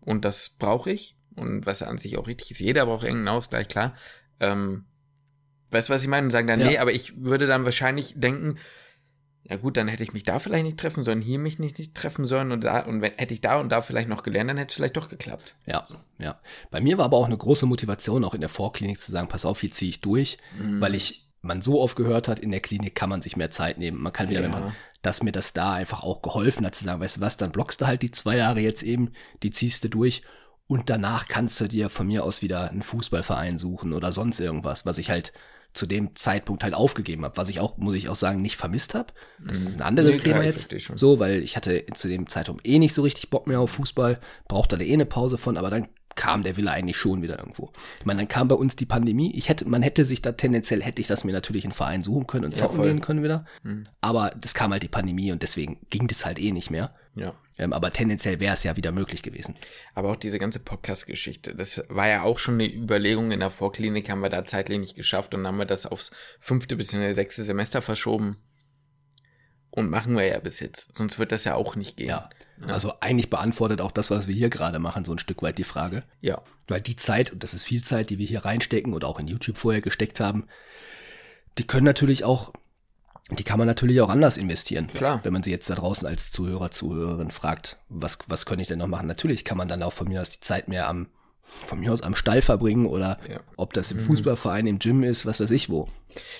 Und 0.00 0.24
das 0.24 0.50
brauche 0.50 0.90
ich 0.90 1.19
und 1.40 1.66
was 1.66 1.82
an 1.82 1.98
sich 1.98 2.18
auch 2.18 2.26
richtig 2.26 2.52
ist. 2.52 2.60
Jeder 2.60 2.86
braucht 2.86 3.04
irgendeinen 3.04 3.36
Ausgleich, 3.36 3.68
klar. 3.68 3.94
Ähm, 4.38 4.84
weißt 5.70 5.88
du, 5.88 5.92
was 5.92 6.02
ich 6.02 6.08
meine? 6.08 6.26
Und 6.26 6.30
sagen 6.30 6.46
dann, 6.46 6.60
ja. 6.60 6.66
nee, 6.66 6.78
aber 6.78 6.92
ich 6.92 7.24
würde 7.24 7.46
dann 7.46 7.64
wahrscheinlich 7.64 8.14
denken, 8.16 8.58
ja 9.44 9.56
gut, 9.56 9.76
dann 9.76 9.88
hätte 9.88 10.02
ich 10.02 10.12
mich 10.12 10.24
da 10.24 10.38
vielleicht 10.38 10.64
nicht 10.64 10.78
treffen 10.78 11.02
sollen, 11.02 11.20
hier 11.20 11.38
mich 11.38 11.58
nicht, 11.58 11.78
nicht 11.78 11.94
treffen 11.94 12.26
sollen 12.26 12.52
und 12.52 12.62
da, 12.64 12.80
und 12.80 13.00
wenn, 13.00 13.12
hätte 13.14 13.34
ich 13.34 13.40
da 13.40 13.58
und 13.58 13.70
da 13.70 13.82
vielleicht 13.82 14.08
noch 14.08 14.22
gelernt, 14.22 14.50
dann 14.50 14.58
hätte 14.58 14.68
es 14.68 14.74
vielleicht 14.74 14.96
doch 14.96 15.08
geklappt. 15.08 15.56
Ja, 15.66 15.84
ja. 16.18 16.40
Bei 16.70 16.80
mir 16.80 16.98
war 16.98 17.06
aber 17.06 17.16
auch 17.16 17.26
eine 17.26 17.36
große 17.36 17.66
Motivation, 17.66 18.24
auch 18.24 18.34
in 18.34 18.40
der 18.40 18.50
Vorklinik 18.50 19.00
zu 19.00 19.10
sagen, 19.10 19.28
pass 19.28 19.44
auf, 19.44 19.60
hier 19.60 19.72
ziehe 19.72 19.90
ich 19.90 20.00
durch, 20.00 20.38
mhm. 20.58 20.80
weil 20.80 20.94
ich 20.94 21.26
man 21.42 21.62
so 21.62 21.80
oft 21.80 21.96
gehört 21.96 22.28
hat, 22.28 22.38
in 22.38 22.50
der 22.50 22.60
Klinik 22.60 22.94
kann 22.94 23.08
man 23.08 23.22
sich 23.22 23.36
mehr 23.36 23.50
Zeit 23.50 23.78
nehmen. 23.78 24.02
Man 24.02 24.12
kann 24.12 24.28
wieder, 24.28 24.40
ja. 24.40 24.44
wenn 24.44 24.52
man, 24.52 24.76
dass 25.02 25.22
mir 25.22 25.32
das 25.32 25.52
da 25.54 25.72
einfach 25.72 26.02
auch 26.02 26.20
geholfen 26.20 26.66
hat, 26.66 26.74
zu 26.74 26.84
sagen, 26.84 27.00
weißt 27.00 27.16
du 27.16 27.20
was, 27.22 27.38
dann 27.38 27.50
blockst 27.50 27.80
du 27.80 27.86
halt 27.86 28.02
die 28.02 28.10
zwei 28.10 28.36
Jahre 28.36 28.60
jetzt 28.60 28.82
eben, 28.82 29.12
die 29.42 29.50
ziehst 29.50 29.82
du 29.84 29.88
durch 29.88 30.22
und 30.70 30.88
danach 30.88 31.26
kannst 31.26 31.60
du 31.60 31.66
dir 31.66 31.90
von 31.90 32.06
mir 32.06 32.22
aus 32.22 32.42
wieder 32.42 32.70
einen 32.70 32.82
Fußballverein 32.82 33.58
suchen 33.58 33.92
oder 33.92 34.12
sonst 34.12 34.38
irgendwas, 34.38 34.86
was 34.86 34.98
ich 34.98 35.10
halt 35.10 35.32
zu 35.72 35.84
dem 35.84 36.14
Zeitpunkt 36.14 36.62
halt 36.62 36.74
aufgegeben 36.74 37.24
habe, 37.24 37.36
was 37.36 37.48
ich 37.48 37.58
auch, 37.58 37.76
muss 37.76 37.96
ich 37.96 38.08
auch 38.08 38.14
sagen, 38.14 38.40
nicht 38.40 38.56
vermisst 38.56 38.94
habe. 38.94 39.12
Das 39.44 39.62
ist 39.62 39.80
ein 39.80 39.82
anderes 39.82 40.18
nee, 40.18 40.22
Thema 40.22 40.44
jetzt. 40.44 40.72
So, 40.94 41.18
weil 41.18 41.42
ich 41.42 41.56
hatte 41.56 41.84
zu 41.94 42.06
dem 42.06 42.28
Zeitpunkt 42.28 42.64
eh 42.68 42.78
nicht 42.78 42.94
so 42.94 43.02
richtig 43.02 43.30
Bock 43.30 43.48
mehr 43.48 43.58
auf 43.58 43.72
Fußball, 43.72 44.20
brauchte 44.46 44.78
da 44.78 44.84
eh 44.84 44.92
eine 44.92 45.06
Pause 45.06 45.38
von, 45.38 45.56
aber 45.56 45.70
dann 45.70 45.88
kam 46.14 46.44
der 46.44 46.56
Wille 46.56 46.70
eigentlich 46.70 46.96
schon 46.96 47.20
wieder 47.20 47.40
irgendwo. 47.40 47.72
Ich 47.98 48.06
meine, 48.06 48.18
dann 48.18 48.28
kam 48.28 48.46
bei 48.46 48.54
uns 48.54 48.76
die 48.76 48.86
Pandemie. 48.86 49.32
Ich 49.34 49.48
hätte, 49.48 49.68
man 49.68 49.82
hätte 49.82 50.04
sich 50.04 50.22
da 50.22 50.30
tendenziell, 50.30 50.84
hätte 50.84 51.00
ich 51.00 51.08
das 51.08 51.24
mir 51.24 51.32
natürlich 51.32 51.64
in 51.64 51.72
Verein 51.72 52.02
suchen 52.02 52.28
können 52.28 52.44
und 52.44 52.56
zocken 52.56 52.78
ja, 52.78 52.86
gehen 52.86 53.00
können 53.00 53.24
wieder. 53.24 53.44
Mhm. 53.64 53.88
Aber 54.00 54.30
das 54.40 54.54
kam 54.54 54.70
halt 54.70 54.84
die 54.84 54.88
Pandemie 54.88 55.32
und 55.32 55.42
deswegen 55.42 55.80
ging 55.90 56.06
das 56.06 56.24
halt 56.24 56.38
eh 56.38 56.52
nicht 56.52 56.70
mehr. 56.70 56.94
Ja. 57.14 57.34
Ähm, 57.58 57.72
aber 57.72 57.92
tendenziell 57.92 58.40
wäre 58.40 58.54
es 58.54 58.62
ja 58.62 58.76
wieder 58.76 58.92
möglich 58.92 59.22
gewesen. 59.22 59.56
Aber 59.94 60.10
auch 60.10 60.16
diese 60.16 60.38
ganze 60.38 60.60
Podcast-Geschichte, 60.60 61.54
das 61.54 61.82
war 61.88 62.08
ja 62.08 62.22
auch 62.22 62.38
schon 62.38 62.54
eine 62.54 62.72
Überlegung. 62.72 63.32
In 63.32 63.40
der 63.40 63.50
Vorklinik 63.50 64.08
haben 64.08 64.20
wir 64.20 64.30
da 64.30 64.44
zeitlich 64.44 64.78
nicht 64.78 64.94
geschafft 64.94 65.34
und 65.34 65.42
dann 65.42 65.52
haben 65.52 65.58
wir 65.58 65.66
das 65.66 65.86
aufs 65.86 66.12
fünfte 66.38 66.76
bzw. 66.76 67.12
sechste 67.12 67.44
Semester 67.44 67.82
verschoben. 67.82 68.38
Und 69.72 69.88
machen 69.88 70.16
wir 70.16 70.26
ja 70.26 70.40
bis 70.40 70.58
jetzt. 70.58 70.96
Sonst 70.96 71.20
wird 71.20 71.30
das 71.30 71.44
ja 71.44 71.54
auch 71.54 71.76
nicht 71.76 71.96
gehen. 71.96 72.08
Ja. 72.08 72.28
Also 72.66 72.94
eigentlich 73.00 73.30
beantwortet 73.30 73.80
auch 73.80 73.92
das, 73.92 74.10
was 74.10 74.26
wir 74.26 74.34
hier 74.34 74.50
gerade 74.50 74.80
machen, 74.80 75.04
so 75.04 75.12
ein 75.12 75.18
Stück 75.18 75.42
weit 75.42 75.58
die 75.58 75.64
Frage. 75.64 76.02
Ja. 76.20 76.42
Weil 76.66 76.80
die 76.80 76.96
Zeit, 76.96 77.32
und 77.32 77.44
das 77.44 77.54
ist 77.54 77.62
viel 77.62 77.84
Zeit, 77.84 78.10
die 78.10 78.18
wir 78.18 78.26
hier 78.26 78.44
reinstecken 78.44 78.92
oder 78.92 79.06
auch 79.06 79.20
in 79.20 79.28
YouTube 79.28 79.58
vorher 79.58 79.80
gesteckt 79.80 80.18
haben, 80.18 80.48
die 81.56 81.66
können 81.66 81.84
natürlich 81.84 82.24
auch 82.24 82.52
die 83.30 83.44
kann 83.44 83.58
man 83.58 83.68
natürlich 83.68 84.00
auch 84.00 84.08
anders 84.08 84.36
investieren. 84.36 84.88
Klar. 84.88 85.20
Wenn 85.22 85.32
man 85.32 85.42
sie 85.42 85.50
jetzt 85.50 85.70
da 85.70 85.74
draußen 85.74 86.06
als 86.06 86.32
Zuhörer, 86.32 86.70
Zuhörerin 86.70 87.30
fragt, 87.30 87.78
was, 87.88 88.18
was 88.26 88.44
könnte 88.44 88.62
ich 88.62 88.68
denn 88.68 88.78
noch 88.78 88.88
machen? 88.88 89.06
Natürlich 89.06 89.44
kann 89.44 89.58
man 89.58 89.68
dann 89.68 89.82
auch 89.82 89.92
von 89.92 90.08
mir 90.08 90.20
aus 90.20 90.30
die 90.30 90.40
Zeit 90.40 90.68
mehr 90.68 90.88
am, 90.88 91.08
von 91.42 91.78
mir 91.78 91.92
aus 91.92 92.02
am 92.02 92.16
Stall 92.16 92.42
verbringen 92.42 92.86
oder 92.86 93.18
ja. 93.28 93.40
ob 93.56 93.72
das 93.72 93.92
im 93.92 93.98
mhm. 93.98 94.06
Fußballverein, 94.06 94.66
im 94.66 94.78
Gym 94.78 95.02
ist, 95.04 95.26
was 95.26 95.40
weiß 95.40 95.50
ich 95.52 95.70
wo. 95.70 95.88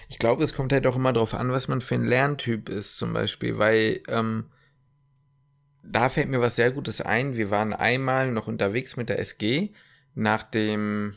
Ich 0.09 0.19
glaube, 0.19 0.43
es 0.43 0.53
kommt 0.53 0.73
halt 0.73 0.87
auch 0.87 0.97
immer 0.97 1.13
darauf 1.13 1.35
an, 1.35 1.53
was 1.53 1.69
man 1.69 1.81
für 1.81 1.95
ein 1.95 2.05
Lerntyp 2.05 2.69
ist, 2.69 2.97
zum 2.97 3.13
Beispiel, 3.13 3.59
weil 3.59 4.01
ähm, 4.09 4.47
da 5.85 6.09
fällt 6.09 6.29
mir 6.29 6.41
was 6.41 6.57
sehr 6.57 6.73
Gutes 6.73 7.01
ein. 7.01 7.37
Wir 7.37 7.51
waren 7.51 7.73
einmal 7.73 8.33
noch 8.33 8.49
unterwegs 8.49 8.97
mit 8.97 9.09
der 9.09 9.21
SG 9.21 9.71
nach 10.15 10.43
dem, 10.43 11.15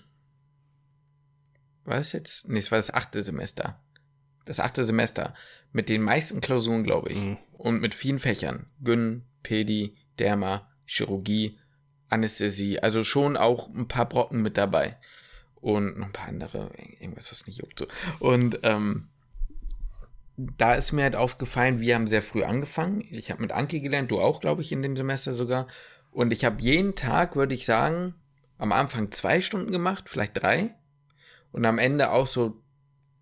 was 1.83 2.11
jetzt? 2.11 2.47
Nee, 2.47 2.59
es 2.59 2.71
war 2.71 2.77
das 2.77 2.93
achte 2.93 3.23
Semester 3.23 3.82
das 4.45 4.59
achte 4.59 4.83
Semester 4.83 5.33
mit 5.71 5.89
den 5.89 6.01
meisten 6.01 6.41
Klausuren, 6.41 6.83
glaube 6.83 7.09
ich, 7.09 7.19
mhm. 7.19 7.37
und 7.53 7.81
mit 7.81 7.95
vielen 7.95 8.19
Fächern. 8.19 8.67
Gyn, 8.81 9.23
Pedi, 9.41 9.95
Derma, 10.19 10.69
Chirurgie, 10.85 11.59
Anästhesie, 12.09 12.79
also 12.79 13.03
schon 13.03 13.37
auch 13.37 13.69
ein 13.69 13.87
paar 13.87 14.07
Brocken 14.07 14.41
mit 14.41 14.57
dabei. 14.57 14.97
Und 15.55 15.97
noch 15.97 16.07
ein 16.07 16.13
paar 16.13 16.27
andere, 16.27 16.71
irgendwas, 16.99 17.31
was 17.31 17.47
nicht 17.47 17.61
juckt. 17.61 17.79
So. 17.79 17.87
Und 18.19 18.59
ähm, 18.63 19.07
da 20.35 20.75
ist 20.75 20.91
mir 20.91 21.03
halt 21.03 21.15
aufgefallen, 21.15 21.79
wir 21.79 21.95
haben 21.95 22.07
sehr 22.07 22.21
früh 22.21 22.43
angefangen. 22.43 23.03
Ich 23.11 23.31
habe 23.31 23.41
mit 23.41 23.51
Anki 23.51 23.79
gelernt, 23.79 24.11
du 24.11 24.19
auch, 24.19 24.41
glaube 24.41 24.61
ich, 24.61 24.71
in 24.71 24.81
dem 24.81 24.97
Semester 24.97 25.33
sogar. 25.33 25.67
Und 26.11 26.33
ich 26.33 26.45
habe 26.45 26.61
jeden 26.61 26.95
Tag, 26.95 27.35
würde 27.35 27.55
ich 27.55 27.65
sagen, 27.65 28.13
am 28.57 28.71
Anfang 28.71 29.11
zwei 29.11 29.41
Stunden 29.41 29.71
gemacht, 29.71 30.09
vielleicht 30.09 30.41
drei. 30.41 30.75
Und 31.51 31.65
am 31.65 31.79
Ende 31.79 32.11
auch 32.11 32.27
so 32.27 32.62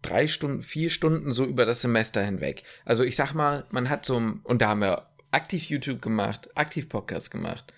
drei 0.02 0.28
Stunden, 0.28 0.64
vier 0.64 0.90
Stunden 0.90 1.32
so 1.32 1.46
über 1.46 1.66
das 1.66 1.82
Semester 1.82 2.24
hinweg. 2.24 2.64
Also 2.86 3.04
ich 3.04 3.16
sag 3.16 3.34
mal, 3.34 3.66
man 3.72 3.90
hat 3.90 4.06
so, 4.06 4.16
und 4.44 4.62
da 4.62 4.70
haben 4.70 4.82
wir 4.82 5.08
aktiv 5.32 5.70
YouTube 5.70 6.02
gemacht, 6.02 6.50
aktiv 6.56 6.90
Podcast 6.90 7.32
gemacht, 7.32 7.74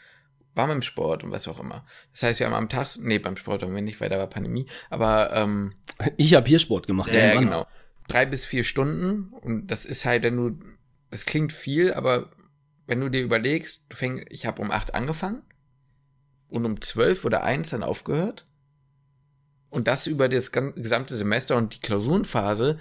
war 0.56 0.72
im 0.72 0.82
Sport 0.82 1.24
und 1.24 1.32
was 1.32 1.48
auch 1.48 1.60
immer. 1.60 1.86
Das 2.12 2.24
heißt, 2.24 2.40
wir 2.40 2.48
haben 2.48 2.54
am 2.54 2.70
Tag, 2.70 2.88
nee, 3.00 3.20
beim 3.20 3.38
Sport 3.38 3.64
haben 3.64 3.76
wir 3.76 3.82
nicht, 3.82 4.00
weil 4.02 4.10
da 4.10 4.18
war 4.18 4.28
Pandemie, 4.28 4.68
aber 4.90 5.32
ähm, 5.34 5.74
Ich 6.18 6.36
habe 6.36 6.48
hier 6.48 6.60
Sport 6.60 6.88
gemacht. 6.88 7.12
ja, 7.12 7.34
irgendwann. 7.34 7.46
genau. 7.46 7.68
Drei 8.08 8.26
bis 8.26 8.46
vier 8.46 8.64
Stunden 8.64 9.30
und 9.34 9.68
das 9.68 9.86
ist 9.86 10.06
halt, 10.06 10.24
wenn 10.24 10.36
du, 10.36 10.60
das 11.10 11.26
klingt 11.26 11.54
viel, 11.54 11.94
aber 11.94 12.32
wenn 12.86 13.00
du 13.00 13.10
dir 13.10 13.22
überlegst, 13.22 13.86
du 13.90 13.96
fängst, 13.96 14.26
ich 14.30 14.46
habe 14.46 14.62
um 14.62 14.72
acht 14.72 14.94
angefangen 14.94 15.42
und 16.50 16.66
um 16.66 16.82
zwölf 16.82 17.24
oder 17.26 17.44
eins 17.44 17.70
dann 17.70 17.82
aufgehört 17.84 18.46
und 19.74 19.88
das 19.88 20.08
über 20.08 20.30
das 20.30 20.52
gesamte 20.52 21.16
Semester 21.16 21.58
und 21.58 21.76
die 21.76 21.80
Klausurenphase, 21.80 22.78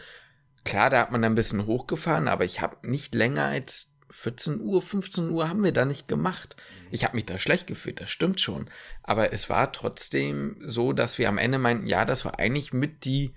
klar, 0.64 0.90
da 0.90 1.00
hat 1.00 1.12
man 1.12 1.22
dann 1.22 1.32
ein 1.32 1.36
bisschen 1.36 1.66
hochgefahren, 1.66 2.28
aber 2.28 2.44
ich 2.44 2.60
habe 2.60 2.76
nicht 2.88 3.14
länger 3.14 3.44
als 3.44 3.96
14 4.10 4.60
Uhr, 4.60 4.82
15 4.82 5.30
Uhr 5.30 5.48
haben 5.48 5.64
wir 5.64 5.72
da 5.72 5.86
nicht 5.86 6.06
gemacht. 6.06 6.54
Ich 6.90 7.04
habe 7.04 7.16
mich 7.16 7.24
da 7.24 7.38
schlecht 7.38 7.66
gefühlt, 7.66 8.00
das 8.00 8.10
stimmt 8.10 8.40
schon. 8.40 8.68
Aber 9.02 9.32
es 9.32 9.48
war 9.48 9.72
trotzdem 9.72 10.56
so, 10.60 10.92
dass 10.92 11.16
wir 11.16 11.30
am 11.30 11.38
Ende 11.38 11.58
meinten, 11.58 11.86
ja, 11.86 12.04
das 12.04 12.26
war 12.26 12.38
eigentlich 12.38 12.74
mit 12.74 13.06
die 13.06 13.32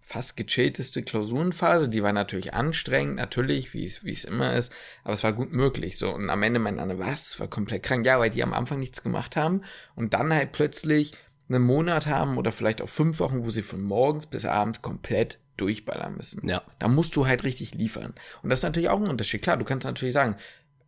fast 0.00 0.36
gechillteste 0.36 1.02
Klausurenphase. 1.02 1.88
Die 1.88 2.04
war 2.04 2.12
natürlich 2.12 2.54
anstrengend, 2.54 3.16
natürlich, 3.16 3.74
wie 3.74 3.84
es, 3.84 4.04
wie 4.04 4.12
es 4.12 4.24
immer 4.24 4.54
ist, 4.54 4.72
aber 5.02 5.14
es 5.14 5.24
war 5.24 5.32
gut 5.32 5.52
möglich. 5.52 5.98
So, 5.98 6.14
und 6.14 6.30
am 6.30 6.44
Ende 6.44 6.60
meinten 6.60 6.80
alle, 6.80 7.00
was? 7.00 7.32
Es 7.32 7.40
war 7.40 7.48
komplett 7.48 7.82
krank. 7.82 8.06
Ja, 8.06 8.20
weil 8.20 8.30
die 8.30 8.44
am 8.44 8.54
Anfang 8.54 8.78
nichts 8.78 9.02
gemacht 9.02 9.34
haben 9.34 9.62
und 9.96 10.14
dann 10.14 10.32
halt 10.32 10.52
plötzlich 10.52 11.12
einen 11.48 11.64
Monat 11.64 12.06
haben 12.06 12.36
oder 12.36 12.52
vielleicht 12.52 12.82
auch 12.82 12.88
fünf 12.88 13.20
Wochen, 13.20 13.44
wo 13.44 13.50
sie 13.50 13.62
von 13.62 13.82
morgens 13.82 14.26
bis 14.26 14.44
abends 14.44 14.82
komplett 14.82 15.38
durchballern 15.56 16.16
müssen. 16.16 16.46
Ja. 16.48 16.62
Da 16.78 16.88
musst 16.88 17.16
du 17.16 17.26
halt 17.26 17.44
richtig 17.44 17.74
liefern. 17.74 18.14
Und 18.42 18.50
das 18.50 18.60
ist 18.60 18.64
natürlich 18.64 18.88
auch 18.88 19.00
ein 19.00 19.08
Unterschied. 19.08 19.42
Klar, 19.42 19.56
du 19.56 19.64
kannst 19.64 19.86
natürlich 19.86 20.14
sagen, 20.14 20.36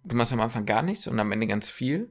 du 0.05 0.17
machst 0.17 0.33
am 0.33 0.41
Anfang 0.41 0.67
gar 0.67 0.83
nichts 0.83 1.07
und 1.07 1.19
am 1.19 1.33
Ende 1.33 1.47
ganz 1.47 1.71
viel. 1.71 2.11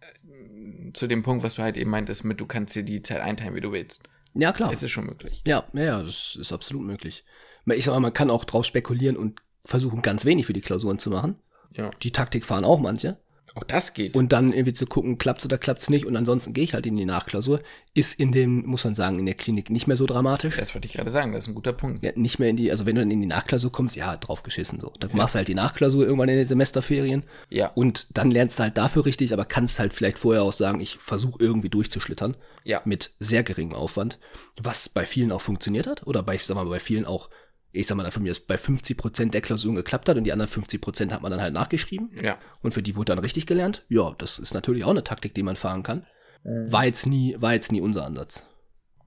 Äh, 0.00 0.92
Zu 0.92 1.06
dem 1.06 1.22
Punkt, 1.22 1.42
was 1.42 1.56
du 1.56 1.62
halt 1.62 1.76
eben 1.76 1.90
meintest, 1.90 2.24
mit 2.24 2.40
du 2.40 2.46
kannst 2.46 2.76
dir 2.76 2.82
die 2.82 3.02
Zeit 3.02 3.20
einteilen, 3.20 3.54
wie 3.54 3.60
du 3.60 3.72
willst. 3.72 4.02
Ja, 4.34 4.52
klar. 4.52 4.72
Es 4.72 4.82
ist 4.82 4.90
schon 4.90 5.06
möglich. 5.06 5.42
Ja, 5.46 5.64
ja, 5.72 5.82
ja, 5.82 6.02
das 6.02 6.36
ist 6.40 6.52
absolut 6.52 6.86
möglich. 6.86 7.24
Ich 7.66 7.84
sag 7.84 7.92
mal, 7.92 8.00
man 8.00 8.14
kann 8.14 8.30
auch 8.30 8.44
drauf 8.44 8.64
spekulieren 8.64 9.16
und 9.16 9.42
versuchen, 9.64 10.02
ganz 10.02 10.24
wenig 10.24 10.46
für 10.46 10.52
die 10.52 10.60
Klausuren 10.60 10.98
zu 10.98 11.10
machen. 11.10 11.36
Ja. 11.72 11.90
Die 12.02 12.12
Taktik 12.12 12.46
fahren 12.46 12.64
auch 12.64 12.78
manche. 12.80 13.18
Auch 13.54 13.64
das 13.64 13.94
geht. 13.94 14.14
Und 14.14 14.32
dann 14.32 14.52
irgendwie 14.52 14.72
zu 14.72 14.86
gucken, 14.86 15.18
klappt's 15.18 15.44
oder 15.44 15.58
klappt's 15.58 15.90
nicht. 15.90 16.06
Und 16.06 16.16
ansonsten 16.16 16.52
gehe 16.52 16.64
ich 16.64 16.74
halt 16.74 16.86
in 16.86 16.96
die 16.96 17.04
Nachklausur. 17.04 17.60
Ist 17.94 18.18
in 18.20 18.30
dem, 18.30 18.64
muss 18.66 18.84
man 18.84 18.94
sagen, 18.94 19.18
in 19.18 19.26
der 19.26 19.34
Klinik 19.34 19.70
nicht 19.70 19.86
mehr 19.86 19.96
so 19.96 20.06
dramatisch. 20.06 20.56
das 20.56 20.74
wollte 20.74 20.86
ich 20.86 20.92
gerade 20.92 21.10
sagen, 21.10 21.32
das 21.32 21.44
ist 21.44 21.48
ein 21.48 21.54
guter 21.54 21.72
Punkt. 21.72 22.04
Ja, 22.04 22.12
nicht 22.14 22.38
mehr 22.38 22.48
in 22.48 22.56
die, 22.56 22.70
also 22.70 22.86
wenn 22.86 22.94
du 22.94 23.00
dann 23.00 23.10
in 23.10 23.20
die 23.20 23.26
Nachklausur 23.26 23.72
kommst, 23.72 23.96
ja, 23.96 24.16
drauf 24.16 24.42
geschissen 24.42 24.80
so. 24.80 24.92
Dann 25.00 25.10
machst 25.14 25.34
du 25.34 25.38
halt 25.38 25.48
die 25.48 25.54
Nachklausur 25.54 26.04
irgendwann 26.04 26.28
in 26.28 26.36
den 26.36 26.46
Semesterferien. 26.46 27.24
Ja. 27.50 27.68
Und 27.74 28.06
dann 28.14 28.30
lernst 28.30 28.58
du 28.58 28.62
halt 28.64 28.78
dafür 28.78 29.06
richtig, 29.06 29.32
aber 29.32 29.44
kannst 29.44 29.78
halt 29.78 29.92
vielleicht 29.92 30.18
vorher 30.18 30.42
auch 30.42 30.52
sagen, 30.52 30.80
ich 30.80 30.98
versuche 30.98 31.42
irgendwie 31.42 31.68
durchzuschlittern. 31.68 32.36
Ja. 32.64 32.82
Mit 32.84 33.12
sehr 33.18 33.42
geringem 33.42 33.74
Aufwand. 33.74 34.18
Was 34.62 34.88
bei 34.88 35.06
vielen 35.06 35.32
auch 35.32 35.40
funktioniert 35.40 35.86
hat. 35.86 36.06
Oder 36.06 36.22
bei, 36.22 36.34
ich 36.34 36.44
sag 36.44 36.54
mal, 36.54 36.66
bei 36.66 36.80
vielen 36.80 37.06
auch, 37.06 37.30
ich 37.72 37.86
sag 37.86 37.96
mal, 37.96 38.10
von 38.10 38.22
mir 38.22 38.32
ist 38.32 38.46
bei 38.46 38.56
50 38.58 38.96
Prozent 38.96 39.34
der 39.34 39.40
Klausuren 39.40 39.76
geklappt 39.76 40.08
hat 40.08 40.16
und 40.16 40.24
die 40.24 40.32
anderen 40.32 40.50
50 40.50 40.80
Prozent 40.80 41.12
hat 41.12 41.22
man 41.22 41.30
dann 41.30 41.40
halt 41.42 41.52
nachgeschrieben. 41.54 42.10
Ja. 42.22 42.38
Und 42.62 42.72
für 42.74 42.82
die 42.82 42.96
wurde 42.96 43.12
dann 43.14 43.18
richtig 43.18 43.46
gelernt. 43.46 43.84
Ja, 43.88 44.14
das 44.18 44.38
ist 44.38 44.54
natürlich 44.54 44.84
auch 44.84 44.90
eine 44.90 45.04
Taktik, 45.04 45.34
die 45.34 45.42
man 45.42 45.56
fahren 45.56 45.82
kann. 45.82 46.06
War 46.44 46.86
jetzt 46.86 47.06
nie, 47.06 47.36
war 47.38 47.52
jetzt 47.54 47.72
nie 47.72 47.80
unser 47.80 48.06
Ansatz. 48.06 48.46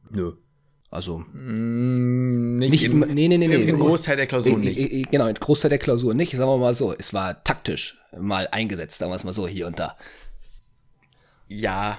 Nö. 0.09 0.33
Also, 0.89 1.19
Mm, 1.19 2.57
Nicht, 2.57 2.71
Nicht 2.71 2.83
im, 2.83 2.99
nee, 2.99 3.27
nee, 3.29 3.37
nee, 3.37 3.47
nee. 3.47 3.55
Im 3.63 3.79
Großteil 3.79 4.17
der 4.17 4.27
Klausur 4.27 4.53
Äh, 4.53 4.57
nicht. 4.57 4.77
äh, 4.77 4.99
äh, 4.99 5.01
Genau, 5.03 5.23
ein 5.25 5.35
Großteil 5.35 5.69
der 5.69 5.79
Klausur 5.79 6.13
nicht, 6.13 6.33
sagen 6.35 6.49
wir 6.51 6.57
mal 6.57 6.73
so. 6.73 6.93
Es 6.93 7.13
war 7.13 7.43
taktisch 7.45 7.97
mal 8.19 8.47
eingesetzt, 8.51 8.97
sagen 8.99 9.09
wir 9.11 9.15
es 9.15 9.23
mal 9.23 9.31
so, 9.33 9.47
hier 9.47 9.67
und 9.67 9.79
da. 9.79 9.95
Ja. 11.47 11.97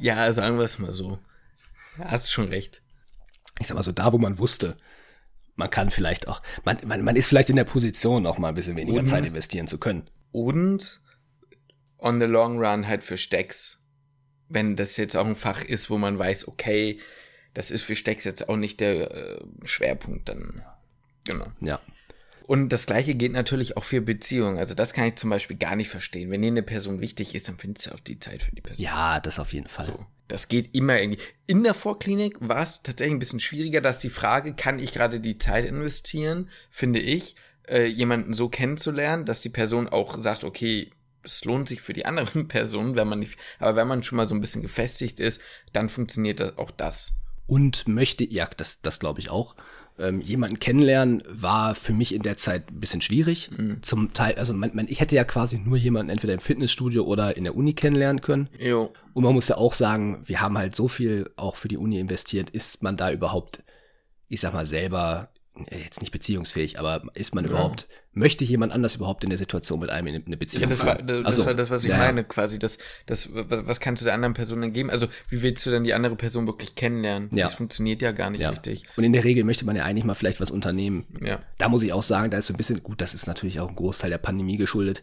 Ja, 0.00 0.32
sagen 0.32 0.56
wir 0.56 0.64
es 0.64 0.78
mal 0.78 0.92
so. 0.92 1.18
Hast 1.98 2.32
schon 2.32 2.48
recht. 2.48 2.80
Ich 3.60 3.66
sag 3.66 3.74
mal 3.74 3.82
so, 3.82 3.92
da 3.92 4.12
wo 4.12 4.18
man 4.18 4.38
wusste, 4.38 4.76
man 5.54 5.70
kann 5.70 5.90
vielleicht 5.90 6.28
auch, 6.28 6.42
man, 6.64 6.78
man, 6.84 7.02
man 7.02 7.16
ist 7.16 7.28
vielleicht 7.28 7.50
in 7.50 7.56
der 7.56 7.64
Position, 7.64 8.26
auch 8.26 8.38
mal 8.38 8.48
ein 8.48 8.54
bisschen 8.54 8.76
weniger 8.76 9.00
Und- 9.00 9.06
Zeit 9.08 9.24
investieren 9.26 9.66
zu 9.66 9.78
können. 9.78 10.08
Und 10.32 11.00
on 11.98 12.20
the 12.20 12.26
long 12.26 12.58
run 12.58 12.88
halt 12.88 13.02
für 13.02 13.16
Stecks. 13.16 13.84
Wenn 14.48 14.76
das 14.76 14.96
jetzt 14.96 15.16
auch 15.16 15.26
ein 15.26 15.36
Fach 15.36 15.62
ist, 15.62 15.88
wo 15.88 15.98
man 15.98 16.18
weiß, 16.18 16.48
okay, 16.48 16.98
das 17.54 17.70
ist 17.70 17.82
für 17.82 17.94
Stecks 17.96 18.24
jetzt 18.24 18.48
auch 18.48 18.56
nicht 18.56 18.80
der 18.80 19.10
äh, 19.10 19.40
Schwerpunkt, 19.64 20.28
dann. 20.28 20.62
Genau. 21.24 21.46
Ja. 21.60 21.80
Und 22.46 22.70
das 22.70 22.86
gleiche 22.86 23.14
geht 23.14 23.32
natürlich 23.32 23.76
auch 23.76 23.84
für 23.84 24.00
Beziehungen. 24.00 24.58
Also 24.58 24.74
das 24.74 24.92
kann 24.92 25.06
ich 25.06 25.14
zum 25.14 25.30
Beispiel 25.30 25.56
gar 25.56 25.76
nicht 25.76 25.88
verstehen. 25.88 26.30
Wenn 26.30 26.42
dir 26.42 26.48
eine 26.48 26.62
Person 26.62 27.00
wichtig 27.00 27.34
ist, 27.34 27.48
dann 27.48 27.56
findest 27.56 27.86
du 27.86 27.94
auch 27.94 28.00
die 28.00 28.18
Zeit 28.18 28.42
für 28.42 28.54
die 28.54 28.60
Person. 28.60 28.84
Ja, 28.84 29.20
das 29.20 29.38
auf 29.38 29.52
jeden 29.52 29.68
Fall. 29.68 29.84
So, 29.86 30.06
das 30.32 30.48
geht 30.48 30.74
immer 30.74 30.98
irgendwie. 30.98 31.20
In 31.46 31.62
der 31.62 31.74
Vorklinik 31.74 32.36
war 32.40 32.62
es 32.62 32.82
tatsächlich 32.82 33.16
ein 33.16 33.18
bisschen 33.18 33.38
schwieriger, 33.38 33.82
dass 33.82 33.98
die 33.98 34.08
Frage, 34.08 34.54
kann 34.54 34.78
ich 34.78 34.94
gerade 34.94 35.20
die 35.20 35.36
Zeit 35.36 35.66
investieren, 35.66 36.48
finde 36.70 37.00
ich, 37.00 37.36
äh, 37.68 37.84
jemanden 37.84 38.32
so 38.32 38.48
kennenzulernen, 38.48 39.26
dass 39.26 39.42
die 39.42 39.50
Person 39.50 39.90
auch 39.90 40.18
sagt, 40.18 40.44
okay, 40.44 40.88
es 41.22 41.44
lohnt 41.44 41.68
sich 41.68 41.82
für 41.82 41.92
die 41.92 42.06
anderen 42.06 42.48
Personen, 42.48 42.96
wenn 42.96 43.08
man 43.08 43.18
nicht, 43.18 43.36
aber 43.58 43.76
wenn 43.76 43.86
man 43.86 44.02
schon 44.02 44.16
mal 44.16 44.26
so 44.26 44.34
ein 44.34 44.40
bisschen 44.40 44.62
gefestigt 44.62 45.20
ist, 45.20 45.38
dann 45.74 45.90
funktioniert 45.90 46.56
auch 46.56 46.70
das. 46.70 47.12
Und 47.46 47.86
möchte, 47.86 48.24
ja, 48.24 48.48
das, 48.56 48.80
das 48.80 49.00
glaube 49.00 49.20
ich 49.20 49.28
auch. 49.28 49.54
Ähm, 49.98 50.20
jemanden 50.20 50.58
kennenlernen 50.58 51.22
war 51.28 51.74
für 51.74 51.92
mich 51.92 52.14
in 52.14 52.22
der 52.22 52.36
Zeit 52.36 52.70
ein 52.70 52.80
bisschen 52.80 53.02
schwierig. 53.02 53.50
Zum 53.82 54.12
Teil, 54.12 54.36
also 54.36 54.54
man, 54.54 54.70
man, 54.74 54.88
ich 54.88 55.00
hätte 55.00 55.14
ja 55.14 55.24
quasi 55.24 55.58
nur 55.58 55.76
jemanden 55.76 56.10
entweder 56.10 56.32
im 56.32 56.40
Fitnessstudio 56.40 57.04
oder 57.04 57.36
in 57.36 57.44
der 57.44 57.54
Uni 57.54 57.74
kennenlernen 57.74 58.22
können. 58.22 58.48
Jo. 58.58 58.92
Und 59.12 59.24
man 59.24 59.34
muss 59.34 59.48
ja 59.48 59.56
auch 59.58 59.74
sagen, 59.74 60.22
wir 60.24 60.40
haben 60.40 60.56
halt 60.56 60.74
so 60.74 60.88
viel 60.88 61.30
auch 61.36 61.56
für 61.56 61.68
die 61.68 61.76
Uni 61.76 61.98
investiert. 62.00 62.50
Ist 62.50 62.82
man 62.82 62.96
da 62.96 63.12
überhaupt, 63.12 63.62
ich 64.28 64.40
sag 64.40 64.54
mal, 64.54 64.66
selber 64.66 65.28
jetzt 65.70 66.00
nicht 66.00 66.12
beziehungsfähig, 66.12 66.78
aber 66.78 67.02
ist 67.14 67.34
man 67.34 67.44
überhaupt, 67.44 67.86
möchte 68.14 68.42
jemand 68.42 68.72
anders 68.72 68.96
überhaupt 68.96 69.22
in 69.22 69.28
der 69.28 69.38
Situation 69.38 69.80
mit 69.80 69.90
einem 69.90 70.06
in 70.08 70.26
eine 70.26 70.36
Beziehung 70.38 70.62
Ja, 70.62 70.68
das 70.70 70.86
war, 70.86 70.96
das, 71.02 71.26
Also, 71.26 71.44
war 71.44 71.52
das, 71.54 71.68
was 71.68 71.84
ich 71.84 71.90
ja, 71.90 71.98
ja. 71.98 72.04
meine, 72.04 72.24
quasi. 72.24 72.58
Das, 72.58 72.78
das, 73.04 73.28
was, 73.32 73.66
was 73.66 73.78
kannst 73.80 74.00
du 74.00 74.04
der 74.04 74.14
anderen 74.14 74.32
Person 74.32 74.62
denn 74.62 74.72
geben? 74.72 74.88
Also, 74.88 75.08
wie 75.28 75.42
willst 75.42 75.66
du 75.66 75.70
denn 75.70 75.84
die 75.84 75.92
andere 75.92 76.16
Person 76.16 76.46
wirklich 76.46 76.74
kennenlernen? 76.74 77.28
Ja. 77.34 77.44
Das 77.44 77.54
funktioniert 77.54 78.00
ja 78.00 78.12
gar 78.12 78.30
nicht 78.30 78.40
Ja. 78.40 78.48
richtig. 78.50 78.84
Und 78.96 79.04
in 79.04 79.12
der 79.12 79.24
Regel 79.24 79.44
möchte 79.44 79.66
man 79.66 79.76
ja 79.76 79.84
eigentlich 79.84 80.04
mal 80.04 80.14
vielleicht 80.14 80.40
was 80.40 80.50
unternehmen. 80.50 81.04
Ja. 81.22 81.40
Da 81.58 81.68
muss 81.68 81.82
ich 81.82 81.92
auch 81.92 82.02
sagen, 82.02 82.30
da 82.30 82.38
ist 82.38 82.46
so 82.46 82.54
ein 82.54 82.56
bisschen, 82.56 82.82
gut, 82.82 83.02
das 83.02 83.12
ist 83.12 83.26
natürlich 83.26 83.60
auch 83.60 83.68
ein 83.68 83.76
Großteil 83.76 84.10
der 84.10 84.18
Pandemie 84.18 84.56
geschuldet. 84.56 85.02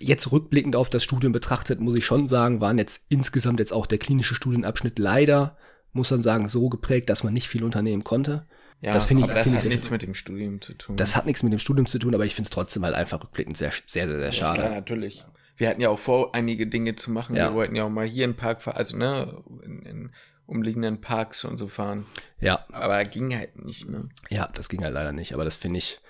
Jetzt 0.00 0.32
rückblickend 0.32 0.76
auf 0.76 0.90
das 0.90 1.02
Studium 1.02 1.32
betrachtet, 1.32 1.80
muss 1.80 1.94
ich 1.94 2.04
schon 2.04 2.26
sagen, 2.26 2.60
waren 2.60 2.76
jetzt 2.78 3.04
insgesamt 3.08 3.58
jetzt 3.60 3.72
auch 3.72 3.86
der 3.86 3.98
klinische 3.98 4.34
Studienabschnitt 4.34 4.98
leider, 4.98 5.56
muss 5.92 6.10
man 6.10 6.20
sagen, 6.20 6.48
so 6.48 6.68
geprägt, 6.68 7.08
dass 7.08 7.24
man 7.24 7.32
nicht 7.32 7.48
viel 7.48 7.64
unternehmen 7.64 8.04
konnte. 8.04 8.46
Ja, 8.80 8.92
Das 8.92 9.06
finde 9.06 9.24
ich- 9.24 9.30
das 9.32 9.42
finde 9.42 9.56
hat 9.58 9.64
ich- 9.64 9.70
nichts 9.70 9.90
mit 9.90 10.02
dem 10.02 10.14
Studium 10.14 10.60
zu 10.60 10.72
tun. 10.74 10.96
Das 10.96 11.16
hat 11.16 11.26
nichts 11.26 11.42
mit 11.42 11.52
dem 11.52 11.58
Studium 11.58 11.86
zu 11.86 11.98
tun, 11.98 12.14
aber 12.14 12.24
ich 12.24 12.34
finde 12.34 12.46
es 12.46 12.50
trotzdem 12.50 12.84
halt 12.84 12.94
einfach 12.94 13.20
rückblickend 13.22 13.56
sehr, 13.56 13.72
sehr, 13.86 14.06
sehr, 14.08 14.18
sehr 14.18 14.32
schade. 14.32 14.62
Ja, 14.62 14.70
natürlich. 14.70 15.24
Wir 15.56 15.68
hatten 15.68 15.80
ja 15.80 15.88
auch 15.88 15.98
vor, 15.98 16.34
einige 16.36 16.68
Dinge 16.68 16.94
zu 16.94 17.10
machen. 17.10 17.34
Ja. 17.34 17.48
Wir 17.48 17.54
wollten 17.54 17.74
ja 17.74 17.84
auch 17.84 17.90
mal 17.90 18.06
hier 18.06 18.24
in 18.24 18.34
Park 18.36 18.62
fahren, 18.62 18.76
also 18.76 18.96
ne, 18.96 19.42
in, 19.64 19.82
in 19.82 20.10
umliegenden 20.46 21.00
Parks 21.00 21.44
und 21.44 21.58
so 21.58 21.66
fahren. 21.66 22.06
Ja, 22.40 22.64
Aber 22.72 23.04
ging 23.04 23.36
halt 23.36 23.62
nicht, 23.64 23.88
ne? 23.88 24.08
ja, 24.30 24.48
das 24.54 24.68
ging 24.68 24.82
halt 24.84 24.94
leider 24.94 25.12
nicht, 25.12 25.34
aber 25.34 25.44
das 25.44 25.56
finde 25.56 25.78
ich, 25.78 26.00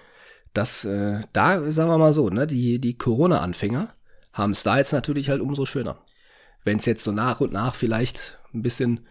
das, 0.52 0.84
äh, 0.84 1.22
da, 1.32 1.72
sagen 1.72 1.90
wir 1.90 1.98
mal 1.98 2.12
so, 2.12 2.28
ne, 2.28 2.46
die, 2.46 2.78
die 2.80 2.96
Corona-Anfänger 2.96 3.94
haben 4.32 4.52
es 4.52 4.62
da 4.62 4.76
jetzt 4.78 4.92
natürlich 4.92 5.28
halt 5.30 5.40
umso 5.40 5.66
schöner. 5.66 6.04
Wenn 6.64 6.78
es 6.78 6.86
jetzt 6.86 7.02
so 7.02 7.10
nach 7.12 7.40
und 7.40 7.52
nach 7.52 7.74
vielleicht 7.74 8.38
ein 8.54 8.62
bisschen, 8.62 9.06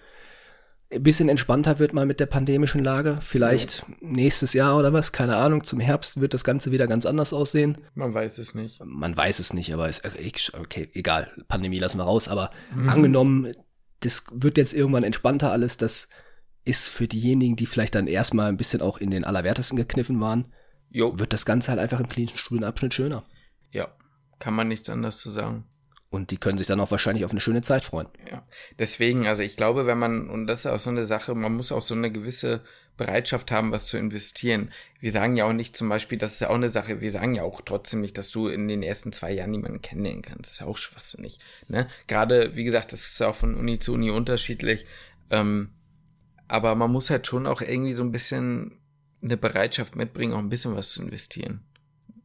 ein 0.90 1.04
bisschen 1.04 1.28
entspannter 1.28 1.80
wird 1.80 1.94
mal 1.94 2.06
mit 2.06 2.20
der 2.20 2.28
pandemischen 2.28 2.84
Lage, 2.84 3.20
vielleicht 3.22 3.86
nächstes 4.00 4.54
Jahr 4.54 4.78
oder 4.78 4.94
was, 4.94 5.12
keine 5.12 5.36
Ahnung, 5.36 5.64
zum 5.64 5.80
Herbst 5.80 6.22
wird 6.22 6.34
das 6.34 6.44
Ganze 6.44 6.72
wieder 6.72 6.88
ganz 6.88 7.06
anders 7.06 7.34
aussehen. 7.34 7.78
Man 7.94 8.14
weiß 8.14 8.38
es 8.38 8.56
nicht. 8.56 8.80
Man 8.84 9.16
weiß 9.16 9.40
es 9.40 9.54
nicht, 9.54 9.74
aber 9.74 9.90
ist, 9.90 10.04
okay, 10.54 10.90
egal, 10.94 11.32
Pandemie 11.48 11.80
lassen 11.80 11.98
wir 11.98 12.06
raus, 12.06 12.30
aber 12.30 12.52
angenommen, 12.88 13.52
das 14.00 14.26
wird 14.32 14.58
jetzt 14.58 14.74
irgendwann 14.74 15.04
entspannter 15.04 15.52
alles, 15.52 15.76
das 15.78 16.10
ist 16.64 16.88
für 16.88 17.08
diejenigen, 17.08 17.56
die 17.56 17.66
vielleicht 17.66 17.96
dann 17.96 18.08
erstmal 18.08 18.50
ein 18.50 18.58
bisschen 18.58 18.82
auch 18.82 18.98
in 18.98 19.10
den 19.10 19.24
Allerwertesten 19.26 19.78
gekniffen 19.78 20.22
waren, 20.22 20.54
Jo, 20.90 21.20
wird 21.20 21.34
das 21.34 21.46
Ganze 21.46 21.72
halt 21.72 21.82
einfach 21.82 22.00
im 22.00 22.08
klinischen 22.08 22.38
Studienabschnitt 22.38 22.94
schöner. 22.94 23.26
ja. 23.72 23.90
Kann 24.40 24.54
man 24.54 24.68
nichts 24.68 24.88
anderes 24.88 25.18
zu 25.18 25.32
sagen. 25.32 25.66
Und 26.18 26.32
die 26.32 26.38
können 26.38 26.58
sich 26.58 26.66
dann 26.66 26.80
auch 26.80 26.90
wahrscheinlich 26.90 27.26
auf 27.26 27.32
eine 27.32 27.40
schöne 27.40 27.62
Zeit 27.62 27.86
freuen. 27.86 28.08
Ja. 28.30 28.44
Deswegen, 28.80 29.28
also 29.28 29.44
ich 29.44 29.56
glaube, 29.56 29.86
wenn 29.86 30.00
man, 30.00 30.32
und 30.32 30.48
das 30.48 30.62
ist 30.62 30.66
auch 30.66 30.80
so 30.80 30.90
eine 30.90 31.06
Sache, 31.06 31.36
man 31.36 31.56
muss 31.56 31.72
auch 31.72 31.84
so 31.84 31.94
eine 31.94 32.12
gewisse 32.12 32.62
Bereitschaft 32.98 33.52
haben, 33.52 33.72
was 33.72 33.86
zu 33.86 33.98
investieren. 34.00 34.72
Wir 35.00 35.12
sagen 35.12 35.38
ja 35.38 35.46
auch 35.46 35.54
nicht 35.54 35.78
zum 35.78 35.88
Beispiel, 35.88 36.18
das 36.18 36.34
ist 36.34 36.42
ja 36.42 36.50
auch 36.50 36.56
eine 36.56 36.72
Sache, 36.72 37.02
wir 37.02 37.12
sagen 37.12 37.36
ja 37.36 37.44
auch 37.44 37.62
trotzdem 37.62 38.02
nicht, 38.02 38.18
dass 38.18 38.32
du 38.32 38.48
in 38.48 38.68
den 38.68 38.82
ersten 38.82 39.14
zwei 39.14 39.32
Jahren 39.32 39.52
niemanden 39.52 39.84
kennenlernen 39.84 40.24
kannst. 40.24 40.46
Das 40.46 40.52
ist 40.54 40.60
ja 40.62 40.66
auch 40.66 40.78
schwachsinnig. 40.78 41.38
Ne? 41.68 41.88
Gerade, 42.08 42.56
wie 42.56 42.64
gesagt, 42.64 42.94
das 42.94 43.06
ist 43.06 43.20
ja 43.20 43.30
auch 43.30 43.36
von 43.36 43.54
Uni 43.54 43.78
zu 43.78 43.94
Uni 43.94 44.10
unterschiedlich. 44.10 44.88
Ähm, 45.30 45.70
aber 46.48 46.74
man 46.74 46.92
muss 46.92 47.12
halt 47.12 47.28
schon 47.28 47.46
auch 47.46 47.62
irgendwie 47.62 47.94
so 47.94 48.02
ein 48.02 48.12
bisschen 48.12 48.80
eine 49.22 49.38
Bereitschaft 49.38 49.96
mitbringen, 49.96 50.34
auch 50.34 50.40
ein 50.40 50.50
bisschen 50.50 50.76
was 50.76 50.94
zu 50.94 51.04
investieren. 51.04 51.62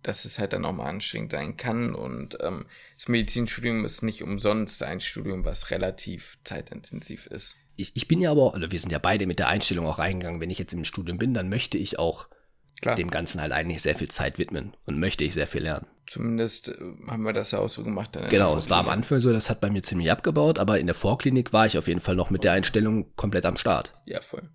Dass 0.03 0.25
es 0.25 0.39
halt 0.39 0.53
dann 0.53 0.65
auch 0.65 0.73
mal 0.73 0.89
anstrengend 0.89 1.33
sein 1.33 1.57
kann. 1.57 1.95
Und 1.95 2.39
ähm, 2.41 2.67
das 2.97 3.09
Medizinstudium 3.09 3.85
ist 3.85 4.03
nicht 4.03 4.23
umsonst 4.23 4.83
ein 4.83 5.01
Studium, 5.01 5.45
was 5.45 5.71
relativ 5.71 6.39
zeitintensiv 6.45 7.27
ist. 7.27 7.57
Ich, 7.77 7.93
ich 7.95 8.09
bin 8.09 8.21
ja 8.21 8.31
aber, 8.31 8.55
oder 8.55 8.71
wir 8.71 8.81
sind 8.81 8.91
ja 8.91 8.99
beide 8.99 9.27
mit 9.27 9.39
der 9.39 9.49
Einstellung 9.49 9.87
auch 9.87 9.99
reingegangen, 9.99 10.41
wenn 10.41 10.51
ich 10.51 10.59
jetzt 10.59 10.73
im 10.73 10.85
Studium 10.85 11.19
bin, 11.19 11.35
dann 11.35 11.49
möchte 11.49 11.79
ich 11.79 11.99
auch 11.99 12.29
Klar. 12.83 12.97
dem 12.97 13.11
Ganzen 13.11 13.41
halt 13.41 13.53
eigentlich 13.53 13.81
sehr 13.81 13.95
viel 13.95 14.09
Zeit 14.09 14.39
widmen 14.39 14.77
und 14.87 14.99
möchte 14.99 15.23
ich 15.23 15.35
sehr 15.35 15.47
viel 15.47 15.63
lernen. 15.63 15.87
Zumindest 16.07 16.69
äh, 16.69 16.75
haben 17.07 17.23
wir 17.23 17.33
das 17.33 17.53
ja 17.53 17.61
auch 17.61 17.71
so 17.71 17.85
gemacht. 17.85 18.19
genau, 18.29 18.57
es 18.57 18.69
war 18.71 18.79
am 18.79 18.89
Anfang 18.89 19.21
so, 19.21 19.33
das 19.33 19.49
hat 19.49 19.61
bei 19.61 19.71
mir 19.71 19.83
ziemlich 19.83 20.11
abgebaut, 20.11 20.59
aber 20.59 20.81
in 20.81 20.87
der 20.87 20.97
Vorklinik 20.97 21.53
war 21.53 21.67
ich 21.67 21.79
auf 21.79 21.87
jeden 21.87 22.01
Fall 22.01 22.17
noch 22.17 22.31
mit 22.31 22.43
der 22.43 22.53
Einstellung 22.53 23.15
komplett 23.15 23.47
am 23.47 23.57
Start. 23.57 23.93
Ja, 24.05 24.21
voll. 24.21 24.49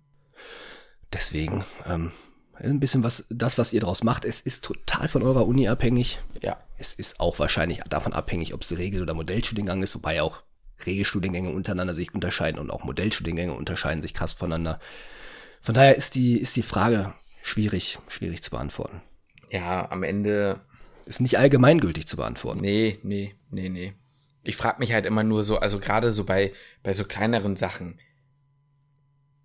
Deswegen, 1.12 1.64
ähm, 1.86 2.12
ein 2.60 2.80
bisschen 2.80 3.02
was, 3.02 3.26
das, 3.30 3.58
was 3.58 3.72
ihr 3.72 3.80
draus 3.80 4.02
macht, 4.02 4.24
es 4.24 4.40
ist 4.40 4.64
total 4.64 5.08
von 5.08 5.22
eurer 5.22 5.46
Uni 5.46 5.68
abhängig. 5.68 6.20
Ja. 6.42 6.58
Es 6.76 6.94
ist 6.94 7.20
auch 7.20 7.38
wahrscheinlich 7.38 7.80
davon 7.88 8.12
abhängig, 8.12 8.54
ob 8.54 8.62
es 8.62 8.76
Regel- 8.76 9.02
oder 9.02 9.14
Modellstudiengang 9.14 9.82
ist, 9.82 9.94
wobei 9.94 10.22
auch 10.22 10.42
Regelstudiengänge 10.86 11.50
untereinander 11.50 11.94
sich 11.94 12.14
unterscheiden 12.14 12.60
und 12.60 12.70
auch 12.70 12.84
Modellstudiengänge 12.84 13.52
unterscheiden 13.52 14.02
sich 14.02 14.14
krass 14.14 14.32
voneinander. 14.32 14.80
Von 15.60 15.74
daher 15.74 15.96
ist 15.96 16.14
die, 16.14 16.38
ist 16.38 16.56
die 16.56 16.62
Frage 16.62 17.14
schwierig, 17.42 17.98
schwierig 18.08 18.42
zu 18.42 18.50
beantworten. 18.50 19.02
Ja, 19.50 19.90
am 19.90 20.02
Ende. 20.02 20.60
Ist 21.06 21.20
nicht 21.20 21.38
allgemeingültig 21.38 22.06
zu 22.06 22.16
beantworten. 22.16 22.60
Nee, 22.60 22.98
nee, 23.02 23.34
nee, 23.50 23.70
nee. 23.70 23.94
Ich 24.44 24.56
frage 24.56 24.78
mich 24.78 24.92
halt 24.92 25.06
immer 25.06 25.22
nur 25.22 25.42
so, 25.42 25.58
also 25.58 25.78
gerade 25.78 26.12
so 26.12 26.24
bei, 26.24 26.52
bei 26.82 26.92
so 26.92 27.04
kleineren 27.04 27.56
Sachen. 27.56 27.98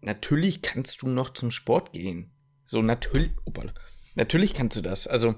Natürlich 0.02 0.62
kannst 0.62 1.02
du 1.02 1.08
noch 1.08 1.30
zum 1.30 1.52
Sport 1.52 1.94
gehen. 1.94 2.32
So, 2.66 2.82
natürlich, 2.82 3.32
opala, 3.46 3.74
natürlich 4.16 4.54
kannst 4.54 4.78
du 4.78 4.82
das. 4.82 5.08
Also, 5.08 5.36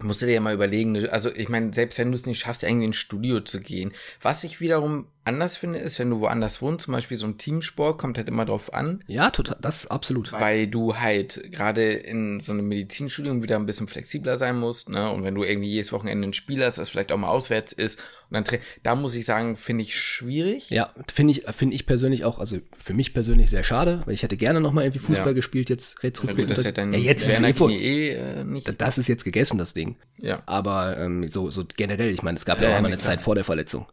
musst 0.00 0.22
du 0.22 0.26
dir 0.26 0.34
ja 0.34 0.40
mal 0.40 0.54
überlegen, 0.54 0.92
ne, 0.92 1.10
also 1.10 1.32
ich 1.32 1.48
meine, 1.48 1.72
selbst 1.72 1.98
wenn 1.98 2.10
du 2.10 2.16
es 2.16 2.26
nicht 2.26 2.38
schaffst, 2.38 2.62
irgendwie 2.62 2.86
ins 2.86 2.96
Studio 2.96 3.40
zu 3.40 3.60
gehen, 3.60 3.92
was 4.20 4.44
ich 4.44 4.60
wiederum 4.60 5.08
anders 5.26 5.56
finde, 5.56 5.78
ist, 5.78 5.98
wenn 5.98 6.10
du 6.10 6.20
woanders 6.20 6.62
wohnst, 6.62 6.84
zum 6.84 6.94
Beispiel 6.94 7.16
so 7.16 7.26
ein 7.26 7.38
Teamsport, 7.38 7.98
kommt 7.98 8.16
halt 8.16 8.28
immer 8.28 8.44
drauf 8.44 8.72
an. 8.72 9.02
Ja, 9.06 9.30
total, 9.30 9.58
das 9.60 9.86
absolut. 9.88 10.32
Weil 10.32 10.66
du 10.68 10.96
halt 10.96 11.50
gerade 11.52 11.92
in 11.92 12.40
so 12.40 12.52
einem 12.52 12.68
Medizinstudium 12.68 13.42
wieder 13.42 13.56
ein 13.56 13.66
bisschen 13.66 13.88
flexibler 13.88 14.36
sein 14.36 14.58
musst, 14.58 14.88
ne? 14.88 15.10
Und 15.10 15.24
wenn 15.24 15.34
du 15.34 15.44
irgendwie 15.44 15.68
jedes 15.68 15.92
Wochenende 15.92 16.28
ein 16.28 16.32
Spiel 16.32 16.64
hast, 16.64 16.78
das 16.78 16.88
vielleicht 16.88 17.12
auch 17.12 17.16
mal 17.16 17.28
auswärts 17.28 17.72
ist, 17.72 17.98
und 18.30 18.34
dann, 18.34 18.58
da 18.82 18.94
muss 18.94 19.14
ich 19.14 19.24
sagen, 19.24 19.56
finde 19.56 19.82
ich 19.82 19.94
schwierig. 19.94 20.70
Ja, 20.70 20.90
finde 21.12 21.32
ich, 21.32 21.44
finde 21.54 21.76
ich 21.76 21.86
persönlich 21.86 22.24
auch, 22.24 22.38
also 22.38 22.58
für 22.78 22.94
mich 22.94 23.14
persönlich 23.14 23.50
sehr 23.50 23.62
schade, 23.62 24.02
weil 24.04 24.14
ich 24.14 24.22
hätte 24.22 24.36
gerne 24.36 24.60
nochmal 24.60 24.84
irgendwie 24.84 25.00
Fußball 25.00 25.28
ja. 25.28 25.32
gespielt, 25.32 25.70
jetzt 25.70 26.02
retrogradiert. 26.02 26.50
Ja, 26.50 26.54
das 26.56 26.64
ja, 26.64 26.84
ja, 26.84 26.98
jetzt 26.98 27.28
ist 27.28 27.40
eh, 27.40 27.78
eh 27.78 28.10
äh, 28.14 28.44
nicht. 28.44 28.80
Das 28.80 28.98
ist 28.98 29.08
jetzt 29.08 29.24
gegessen, 29.24 29.58
das 29.58 29.74
Ding. 29.74 29.96
Ja. 30.18 30.42
Aber 30.46 30.98
ähm, 30.98 31.28
so, 31.28 31.50
so 31.50 31.64
generell, 31.76 32.12
ich 32.12 32.22
meine, 32.22 32.36
es 32.36 32.44
gab 32.44 32.60
ja, 32.60 32.76
auch 32.76 32.80
mal 32.80 32.86
eine 32.86 32.98
Zeit 32.98 33.20
vor 33.20 33.34
der 33.34 33.44
Verletzung. 33.44 33.86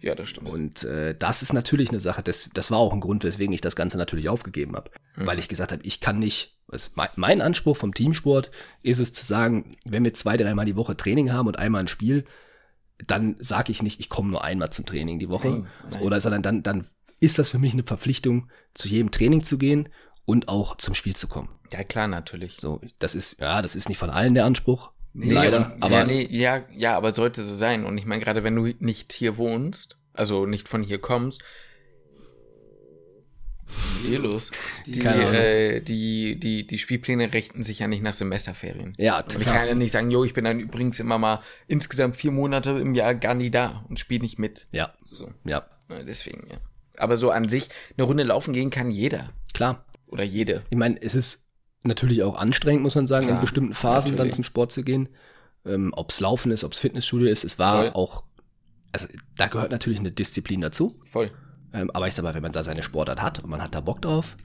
Ja, 0.00 0.14
das 0.14 0.28
stimmt. 0.28 0.48
Und 0.48 0.84
äh, 0.84 1.14
das 1.18 1.42
ist 1.42 1.52
natürlich 1.52 1.90
eine 1.90 2.00
Sache, 2.00 2.22
das, 2.22 2.50
das 2.54 2.70
war 2.70 2.78
auch 2.78 2.92
ein 2.92 3.00
Grund, 3.00 3.24
weswegen 3.24 3.52
ich 3.52 3.60
das 3.60 3.76
Ganze 3.76 3.98
natürlich 3.98 4.28
aufgegeben 4.28 4.76
habe. 4.76 4.90
Mhm. 5.16 5.26
Weil 5.26 5.38
ich 5.38 5.48
gesagt 5.48 5.72
habe, 5.72 5.82
ich 5.84 6.00
kann 6.00 6.18
nicht, 6.18 6.58
also 6.68 6.90
mein, 6.94 7.08
mein 7.16 7.40
Anspruch 7.40 7.76
vom 7.76 7.94
Teamsport 7.94 8.50
ist 8.82 8.98
es 8.98 9.12
zu 9.12 9.24
sagen, 9.24 9.76
wenn 9.84 10.04
wir 10.04 10.14
zwei, 10.14 10.36
dreimal 10.36 10.66
die 10.66 10.76
Woche 10.76 10.96
Training 10.96 11.32
haben 11.32 11.48
und 11.48 11.58
einmal 11.58 11.82
ein 11.82 11.88
Spiel, 11.88 12.24
dann 13.06 13.36
sage 13.38 13.72
ich 13.72 13.82
nicht, 13.82 14.00
ich 14.00 14.08
komme 14.08 14.30
nur 14.30 14.44
einmal 14.44 14.70
zum 14.70 14.86
Training 14.86 15.18
die 15.18 15.28
Woche. 15.28 15.48
Nein, 15.48 15.66
nein. 15.90 16.02
Oder 16.02 16.20
sondern 16.20 16.42
dann, 16.42 16.62
dann 16.62 16.86
ist 17.20 17.38
das 17.38 17.50
für 17.50 17.58
mich 17.58 17.72
eine 17.72 17.84
Verpflichtung, 17.84 18.50
zu 18.74 18.88
jedem 18.88 19.10
Training 19.10 19.44
zu 19.44 19.58
gehen 19.58 19.88
und 20.24 20.48
auch 20.48 20.76
zum 20.76 20.94
Spiel 20.94 21.16
zu 21.16 21.28
kommen. 21.28 21.48
Ja, 21.72 21.84
klar, 21.84 22.08
natürlich. 22.08 22.56
So, 22.60 22.80
das 22.98 23.14
ist, 23.14 23.40
ja, 23.40 23.62
das 23.62 23.76
ist 23.76 23.88
nicht 23.88 23.98
von 23.98 24.10
allen 24.10 24.34
der 24.34 24.44
Anspruch. 24.44 24.90
Nee, 25.12 25.32
Leider, 25.32 25.76
aber, 25.80 25.98
ja, 25.98 26.04
nee, 26.04 26.28
ja, 26.30 26.64
ja, 26.72 26.96
aber 26.96 27.12
sollte 27.12 27.44
so 27.44 27.54
sein. 27.54 27.84
Und 27.84 27.98
ich 27.98 28.06
meine, 28.06 28.22
gerade 28.22 28.44
wenn 28.44 28.54
du 28.54 28.72
nicht 28.78 29.12
hier 29.12 29.36
wohnst, 29.36 29.98
also 30.12 30.46
nicht 30.46 30.68
von 30.68 30.82
hier 30.82 31.00
kommst, 31.00 31.42
hier 34.02 34.18
los? 34.18 34.50
Die, 34.86 35.04
äh, 35.04 35.80
die, 35.80 36.38
die, 36.38 36.66
die 36.66 36.78
Spielpläne 36.78 37.32
richten 37.32 37.62
sich 37.62 37.80
ja 37.80 37.86
nicht 37.86 38.02
nach 38.02 38.14
Semesterferien. 38.14 38.94
Ja, 38.98 39.22
total. 39.22 39.36
Und 39.36 39.40
ich 39.42 39.46
kann 39.46 39.68
ja 39.68 39.74
nicht 39.74 39.92
sagen, 39.92 40.10
jo, 40.10 40.24
ich 40.24 40.34
bin 40.34 40.44
dann 40.44 40.58
übrigens 40.58 41.00
immer 41.00 41.18
mal 41.18 41.40
insgesamt 41.68 42.16
vier 42.16 42.32
Monate 42.32 42.70
im 42.70 42.94
Jahr 42.94 43.14
gar 43.14 43.34
nie 43.34 43.50
da 43.50 43.84
und 43.88 43.98
spiele 43.98 44.22
nicht 44.22 44.38
mit. 44.38 44.66
Ja. 44.72 44.92
So. 45.02 45.30
Ja. 45.44 45.66
Deswegen, 46.06 46.48
ja. 46.50 46.56
Aber 46.98 47.16
so 47.16 47.30
an 47.30 47.48
sich, 47.48 47.68
eine 47.96 48.06
Runde 48.06 48.22
laufen 48.24 48.52
gehen 48.52 48.70
kann 48.70 48.90
jeder. 48.90 49.30
Klar. 49.52 49.84
Oder 50.06 50.24
jede. 50.24 50.62
Ich 50.70 50.76
meine, 50.76 51.00
es 51.00 51.14
ist 51.14 51.49
natürlich 51.82 52.22
auch 52.22 52.36
anstrengend, 52.36 52.82
muss 52.82 52.94
man 52.94 53.06
sagen, 53.06 53.26
Klar, 53.26 53.38
in 53.38 53.40
bestimmten 53.40 53.74
Phasen 53.74 54.12
natürlich. 54.12 54.32
dann 54.32 54.36
zum 54.36 54.44
Sport 54.44 54.72
zu 54.72 54.82
gehen. 54.82 55.08
Ähm, 55.64 55.92
ob 55.94 56.10
es 56.10 56.20
Laufen 56.20 56.52
ist, 56.52 56.64
ob 56.64 56.72
es 56.72 56.80
Fitnessstudio 56.80 57.28
ist, 57.28 57.44
es 57.44 57.58
war 57.58 57.82
Voll. 57.82 57.92
auch, 57.94 58.22
also 58.92 59.06
da 59.36 59.46
gehört 59.46 59.70
natürlich 59.70 59.98
eine 59.98 60.10
Disziplin 60.10 60.60
dazu. 60.60 60.94
Voll. 61.04 61.30
Ähm, 61.72 61.90
aber 61.92 62.08
ich 62.08 62.14
sag 62.14 62.22
mal, 62.22 62.34
wenn 62.34 62.42
man 62.42 62.52
da 62.52 62.62
seine 62.62 62.82
Sportart 62.82 63.22
hat 63.22 63.40
und 63.40 63.50
man 63.50 63.62
hat 63.62 63.74
da 63.74 63.80
Bock 63.80 64.02
drauf 64.02 64.36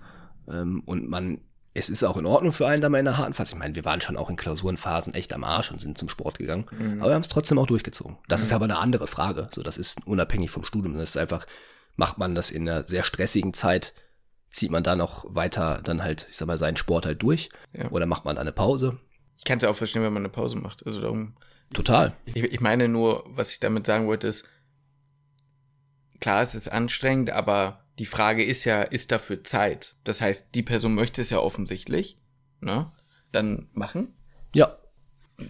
ähm, 0.47 0.81
und 0.85 1.09
man, 1.09 1.39
es 1.73 1.89
ist 1.89 2.03
auch 2.03 2.17
in 2.17 2.25
Ordnung 2.25 2.51
für 2.51 2.67
einen 2.67 2.81
da 2.81 2.89
mal 2.89 2.99
in 2.99 3.05
der 3.05 3.17
harten 3.17 3.33
Phase. 3.33 3.53
Ich 3.53 3.59
meine, 3.59 3.75
wir 3.75 3.85
waren 3.85 4.01
schon 4.01 4.17
auch 4.17 4.29
in 4.29 4.35
Klausurenphasen 4.35 5.13
echt 5.13 5.33
am 5.33 5.43
Arsch 5.43 5.71
und 5.71 5.81
sind 5.81 5.97
zum 5.97 6.09
Sport 6.09 6.37
gegangen, 6.37 6.65
mhm. 6.77 6.99
aber 6.99 7.11
wir 7.11 7.15
haben 7.15 7.21
es 7.21 7.29
trotzdem 7.29 7.57
auch 7.57 7.67
durchgezogen. 7.67 8.17
Das 8.27 8.41
mhm. 8.41 8.45
ist 8.45 8.53
aber 8.53 8.65
eine 8.65 8.77
andere 8.77 9.07
Frage. 9.07 9.47
So, 9.53 9.63
das 9.63 9.77
ist 9.77 10.05
unabhängig 10.05 10.51
vom 10.51 10.63
Studium. 10.63 10.97
Das 10.97 11.11
ist 11.11 11.17
einfach, 11.17 11.45
macht 11.95 12.17
man 12.17 12.35
das 12.35 12.51
in 12.51 12.67
einer 12.69 12.85
sehr 12.85 13.03
stressigen 13.03 13.53
Zeit, 13.53 13.93
zieht 14.55 14.71
man 14.71 14.83
da 14.83 14.95
noch 14.95 15.25
weiter 15.27 15.81
dann 15.83 16.01
halt, 16.01 16.27
ich 16.29 16.37
sag 16.37 16.47
mal, 16.47 16.57
seinen 16.57 16.77
Sport 16.77 17.05
halt 17.05 17.21
durch? 17.21 17.49
Ja. 17.73 17.91
Oder 17.91 18.05
macht 18.05 18.23
man 18.23 18.37
da 18.37 18.41
eine 18.41 18.53
Pause? 18.53 18.97
Ich 19.37 19.43
kann 19.43 19.57
es 19.57 19.63
ja 19.63 19.69
auch 19.69 19.75
verstehen, 19.75 20.01
wenn 20.01 20.13
man 20.13 20.21
eine 20.21 20.29
Pause 20.29 20.55
macht. 20.55 20.85
Also 20.85 21.01
darum. 21.01 21.35
Total. 21.73 22.15
Ich, 22.25 22.41
ich 22.41 22.61
meine 22.61 22.87
nur, 22.87 23.25
was 23.27 23.51
ich 23.51 23.59
damit 23.59 23.85
sagen 23.85 24.07
wollte, 24.07 24.27
ist, 24.27 24.47
klar, 26.21 26.41
es 26.41 26.55
ist 26.55 26.69
anstrengend, 26.69 27.31
aber 27.31 27.83
die 27.99 28.05
Frage 28.05 28.45
ist 28.45 28.63
ja, 28.63 28.81
ist 28.83 29.11
dafür 29.11 29.43
Zeit? 29.43 29.95
Das 30.05 30.21
heißt, 30.21 30.55
die 30.55 30.63
Person 30.63 30.95
möchte 30.95 31.19
es 31.19 31.31
ja 31.31 31.39
offensichtlich, 31.39 32.17
ne? 32.61 32.89
Dann 33.33 33.67
machen. 33.73 34.13
Ja. 34.53 34.77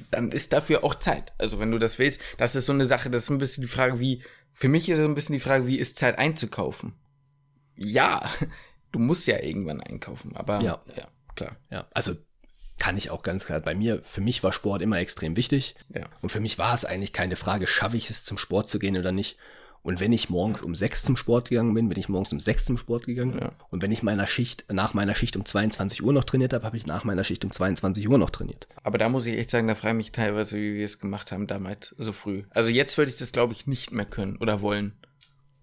Dann 0.09 0.31
ist 0.31 0.51
dafür 0.51 0.83
auch 0.83 0.95
Zeit. 0.95 1.31
Also 1.37 1.59
wenn 1.59 1.69
du 1.69 1.77
das 1.77 1.99
willst, 1.99 2.21
das 2.39 2.55
ist 2.55 2.65
so 2.65 2.73
eine 2.73 2.85
Sache, 2.85 3.11
das 3.11 3.25
ist 3.25 3.29
ein 3.29 3.37
bisschen 3.37 3.61
die 3.61 3.67
Frage, 3.67 3.99
wie, 3.99 4.23
für 4.51 4.67
mich 4.67 4.89
ist 4.89 4.97
es 4.97 5.05
ein 5.05 5.13
bisschen 5.13 5.33
die 5.33 5.39
Frage, 5.39 5.67
wie 5.67 5.77
ist 5.77 5.99
Zeit 5.99 6.17
einzukaufen? 6.17 6.93
Ja, 7.75 8.27
du 8.95 8.99
musst 8.99 9.27
ja 9.27 9.41
irgendwann 9.41 9.81
einkaufen, 9.81 10.35
aber 10.35 10.61
ja, 10.61 10.81
ja 10.95 11.07
klar. 11.35 11.57
Ja, 11.69 11.85
also 11.93 12.15
kann 12.77 12.97
ich 12.97 13.09
auch 13.09 13.23
ganz 13.23 13.45
klar. 13.45 13.59
Bei 13.59 13.75
mir, 13.75 14.01
für 14.03 14.21
mich 14.21 14.41
war 14.41 14.53
Sport 14.53 14.81
immer 14.81 14.99
extrem 14.99 15.35
wichtig. 15.35 15.75
Ja. 15.93 16.05
Und 16.21 16.29
für 16.29 16.39
mich 16.39 16.57
war 16.57 16.73
es 16.73 16.85
eigentlich 16.85 17.13
keine 17.13 17.35
Frage, 17.35 17.67
schaffe 17.67 17.97
ich 17.97 18.09
es 18.09 18.23
zum 18.23 18.37
Sport 18.37 18.69
zu 18.69 18.79
gehen 18.79 18.97
oder 18.97 19.11
nicht. 19.11 19.37
Und 19.81 19.99
wenn 19.99 20.13
ich 20.13 20.29
morgens 20.29 20.63
um 20.63 20.73
sechs 20.73 21.03
zum 21.03 21.15
Sport 21.15 21.49
gegangen 21.49 21.73
bin, 21.73 21.89
bin 21.89 21.99
ich 21.99 22.09
morgens 22.09 22.33
um 22.33 22.39
sechs 22.39 22.65
zum 22.65 22.77
Sport 22.77 23.05
gegangen. 23.05 23.37
Ja. 23.39 23.51
Und 23.69 23.83
wenn 23.83 23.91
ich 23.91 24.01
meiner 24.01 24.25
Schicht, 24.25 24.65
nach 24.71 24.95
meiner 24.95 25.13
Schicht 25.13 25.35
um 25.35 25.45
22 25.45 26.01
Uhr 26.01 26.11
noch 26.11 26.23
trainiert 26.23 26.53
habe, 26.53 26.65
habe 26.65 26.75
ich 26.75 26.87
nach 26.87 27.03
meiner 27.03 27.23
Schicht 27.23 27.45
um 27.45 27.51
22 27.51 28.09
Uhr 28.09 28.17
noch 28.17 28.31
trainiert. 28.31 28.67
Aber 28.81 28.97
da 28.97 29.09
muss 29.09 29.27
ich 29.27 29.37
echt 29.37 29.51
sagen, 29.51 29.67
da 29.67 29.75
freue 29.75 29.91
ich 29.91 29.97
mich 29.97 30.11
teilweise, 30.11 30.57
wie 30.57 30.75
wir 30.75 30.85
es 30.85 30.99
gemacht 30.99 31.31
haben 31.31 31.45
damals 31.45 31.93
so 31.99 32.13
früh. 32.13 32.43
Also 32.49 32.71
jetzt 32.71 32.97
würde 32.97 33.11
ich 33.11 33.17
das, 33.17 33.31
glaube 33.31 33.53
ich, 33.53 33.67
nicht 33.67 33.91
mehr 33.91 34.05
können 34.05 34.37
oder 34.37 34.61
wollen. 34.61 34.93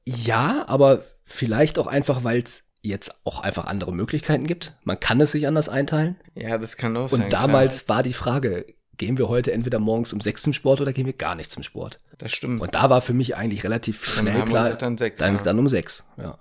Ja, 0.04 0.66
aber 0.68 1.04
vielleicht 1.24 1.78
auch 1.78 1.86
einfach, 1.88 2.24
weil 2.24 2.42
es 2.42 2.71
jetzt 2.82 3.24
auch 3.24 3.40
einfach 3.40 3.66
andere 3.66 3.92
Möglichkeiten 3.92 4.46
gibt. 4.46 4.74
Man 4.84 4.98
kann 4.98 5.20
es 5.20 5.32
sich 5.32 5.46
anders 5.46 5.68
einteilen. 5.68 6.16
Ja, 6.34 6.58
das 6.58 6.76
kann 6.76 6.96
auch 6.96 7.04
Und 7.04 7.10
sein. 7.10 7.22
Und 7.22 7.32
damals 7.32 7.86
klar. 7.86 7.96
war 7.96 8.02
die 8.02 8.12
Frage, 8.12 8.66
gehen 8.98 9.18
wir 9.18 9.28
heute 9.28 9.52
entweder 9.52 9.78
morgens 9.78 10.12
um 10.12 10.20
sechs 10.20 10.42
zum 10.42 10.52
Sport 10.52 10.80
oder 10.80 10.92
gehen 10.92 11.06
wir 11.06 11.12
gar 11.12 11.34
nicht 11.34 11.50
zum 11.50 11.62
Sport? 11.62 11.98
Das 12.18 12.32
stimmt. 12.32 12.60
Und 12.60 12.74
da 12.74 12.90
war 12.90 13.00
für 13.00 13.14
mich 13.14 13.36
eigentlich 13.36 13.64
relativ 13.64 14.04
schnell 14.04 14.34
dann 14.34 14.48
klar. 14.48 14.70
Dann, 14.74 14.98
sechs, 14.98 15.18
dann, 15.18 15.36
ja. 15.36 15.42
dann 15.42 15.58
um 15.58 15.68
sechs, 15.68 16.04
ja. 16.16 16.38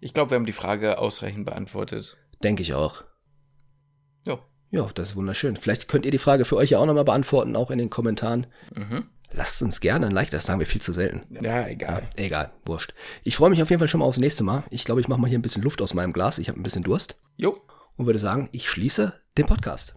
Ich 0.00 0.14
glaube, 0.14 0.32
wir 0.32 0.36
haben 0.36 0.46
die 0.46 0.52
Frage 0.52 0.98
ausreichend 0.98 1.46
beantwortet. 1.46 2.16
Denke 2.42 2.62
ich 2.62 2.74
auch. 2.74 3.04
Ja. 4.26 4.38
Ja, 4.70 4.86
das 4.94 5.10
ist 5.10 5.16
wunderschön. 5.16 5.56
Vielleicht 5.56 5.86
könnt 5.86 6.04
ihr 6.04 6.10
die 6.10 6.18
Frage 6.18 6.44
für 6.44 6.56
euch 6.56 6.70
ja 6.70 6.78
auch 6.78 6.86
nochmal 6.86 7.04
beantworten, 7.04 7.54
auch 7.54 7.70
in 7.70 7.78
den 7.78 7.90
Kommentaren. 7.90 8.48
Mhm. 8.74 9.04
Lasst 9.34 9.62
uns 9.62 9.80
gerne 9.80 10.06
ein 10.06 10.12
Like, 10.12 10.30
das 10.30 10.44
sagen 10.44 10.60
wir 10.60 10.66
viel 10.66 10.82
zu 10.82 10.92
selten. 10.92 11.22
Ja, 11.42 11.66
egal. 11.66 12.02
Ja, 12.16 12.24
egal, 12.24 12.52
wurscht. 12.64 12.94
Ich 13.24 13.36
freue 13.36 13.50
mich 13.50 13.62
auf 13.62 13.70
jeden 13.70 13.80
Fall 13.80 13.88
schon 13.88 14.00
mal 14.00 14.06
aufs 14.06 14.18
nächste 14.18 14.44
Mal. 14.44 14.64
Ich 14.70 14.84
glaube, 14.84 15.00
ich 15.00 15.08
mache 15.08 15.20
mal 15.20 15.28
hier 15.28 15.38
ein 15.38 15.42
bisschen 15.42 15.62
Luft 15.62 15.80
aus 15.80 15.94
meinem 15.94 16.12
Glas. 16.12 16.38
Ich 16.38 16.48
habe 16.48 16.60
ein 16.60 16.62
bisschen 16.62 16.82
Durst. 16.82 17.18
Jo. 17.36 17.60
Und 17.96 18.06
würde 18.06 18.18
sagen, 18.18 18.48
ich 18.52 18.68
schließe 18.68 19.12
den 19.36 19.46
Podcast. 19.46 19.96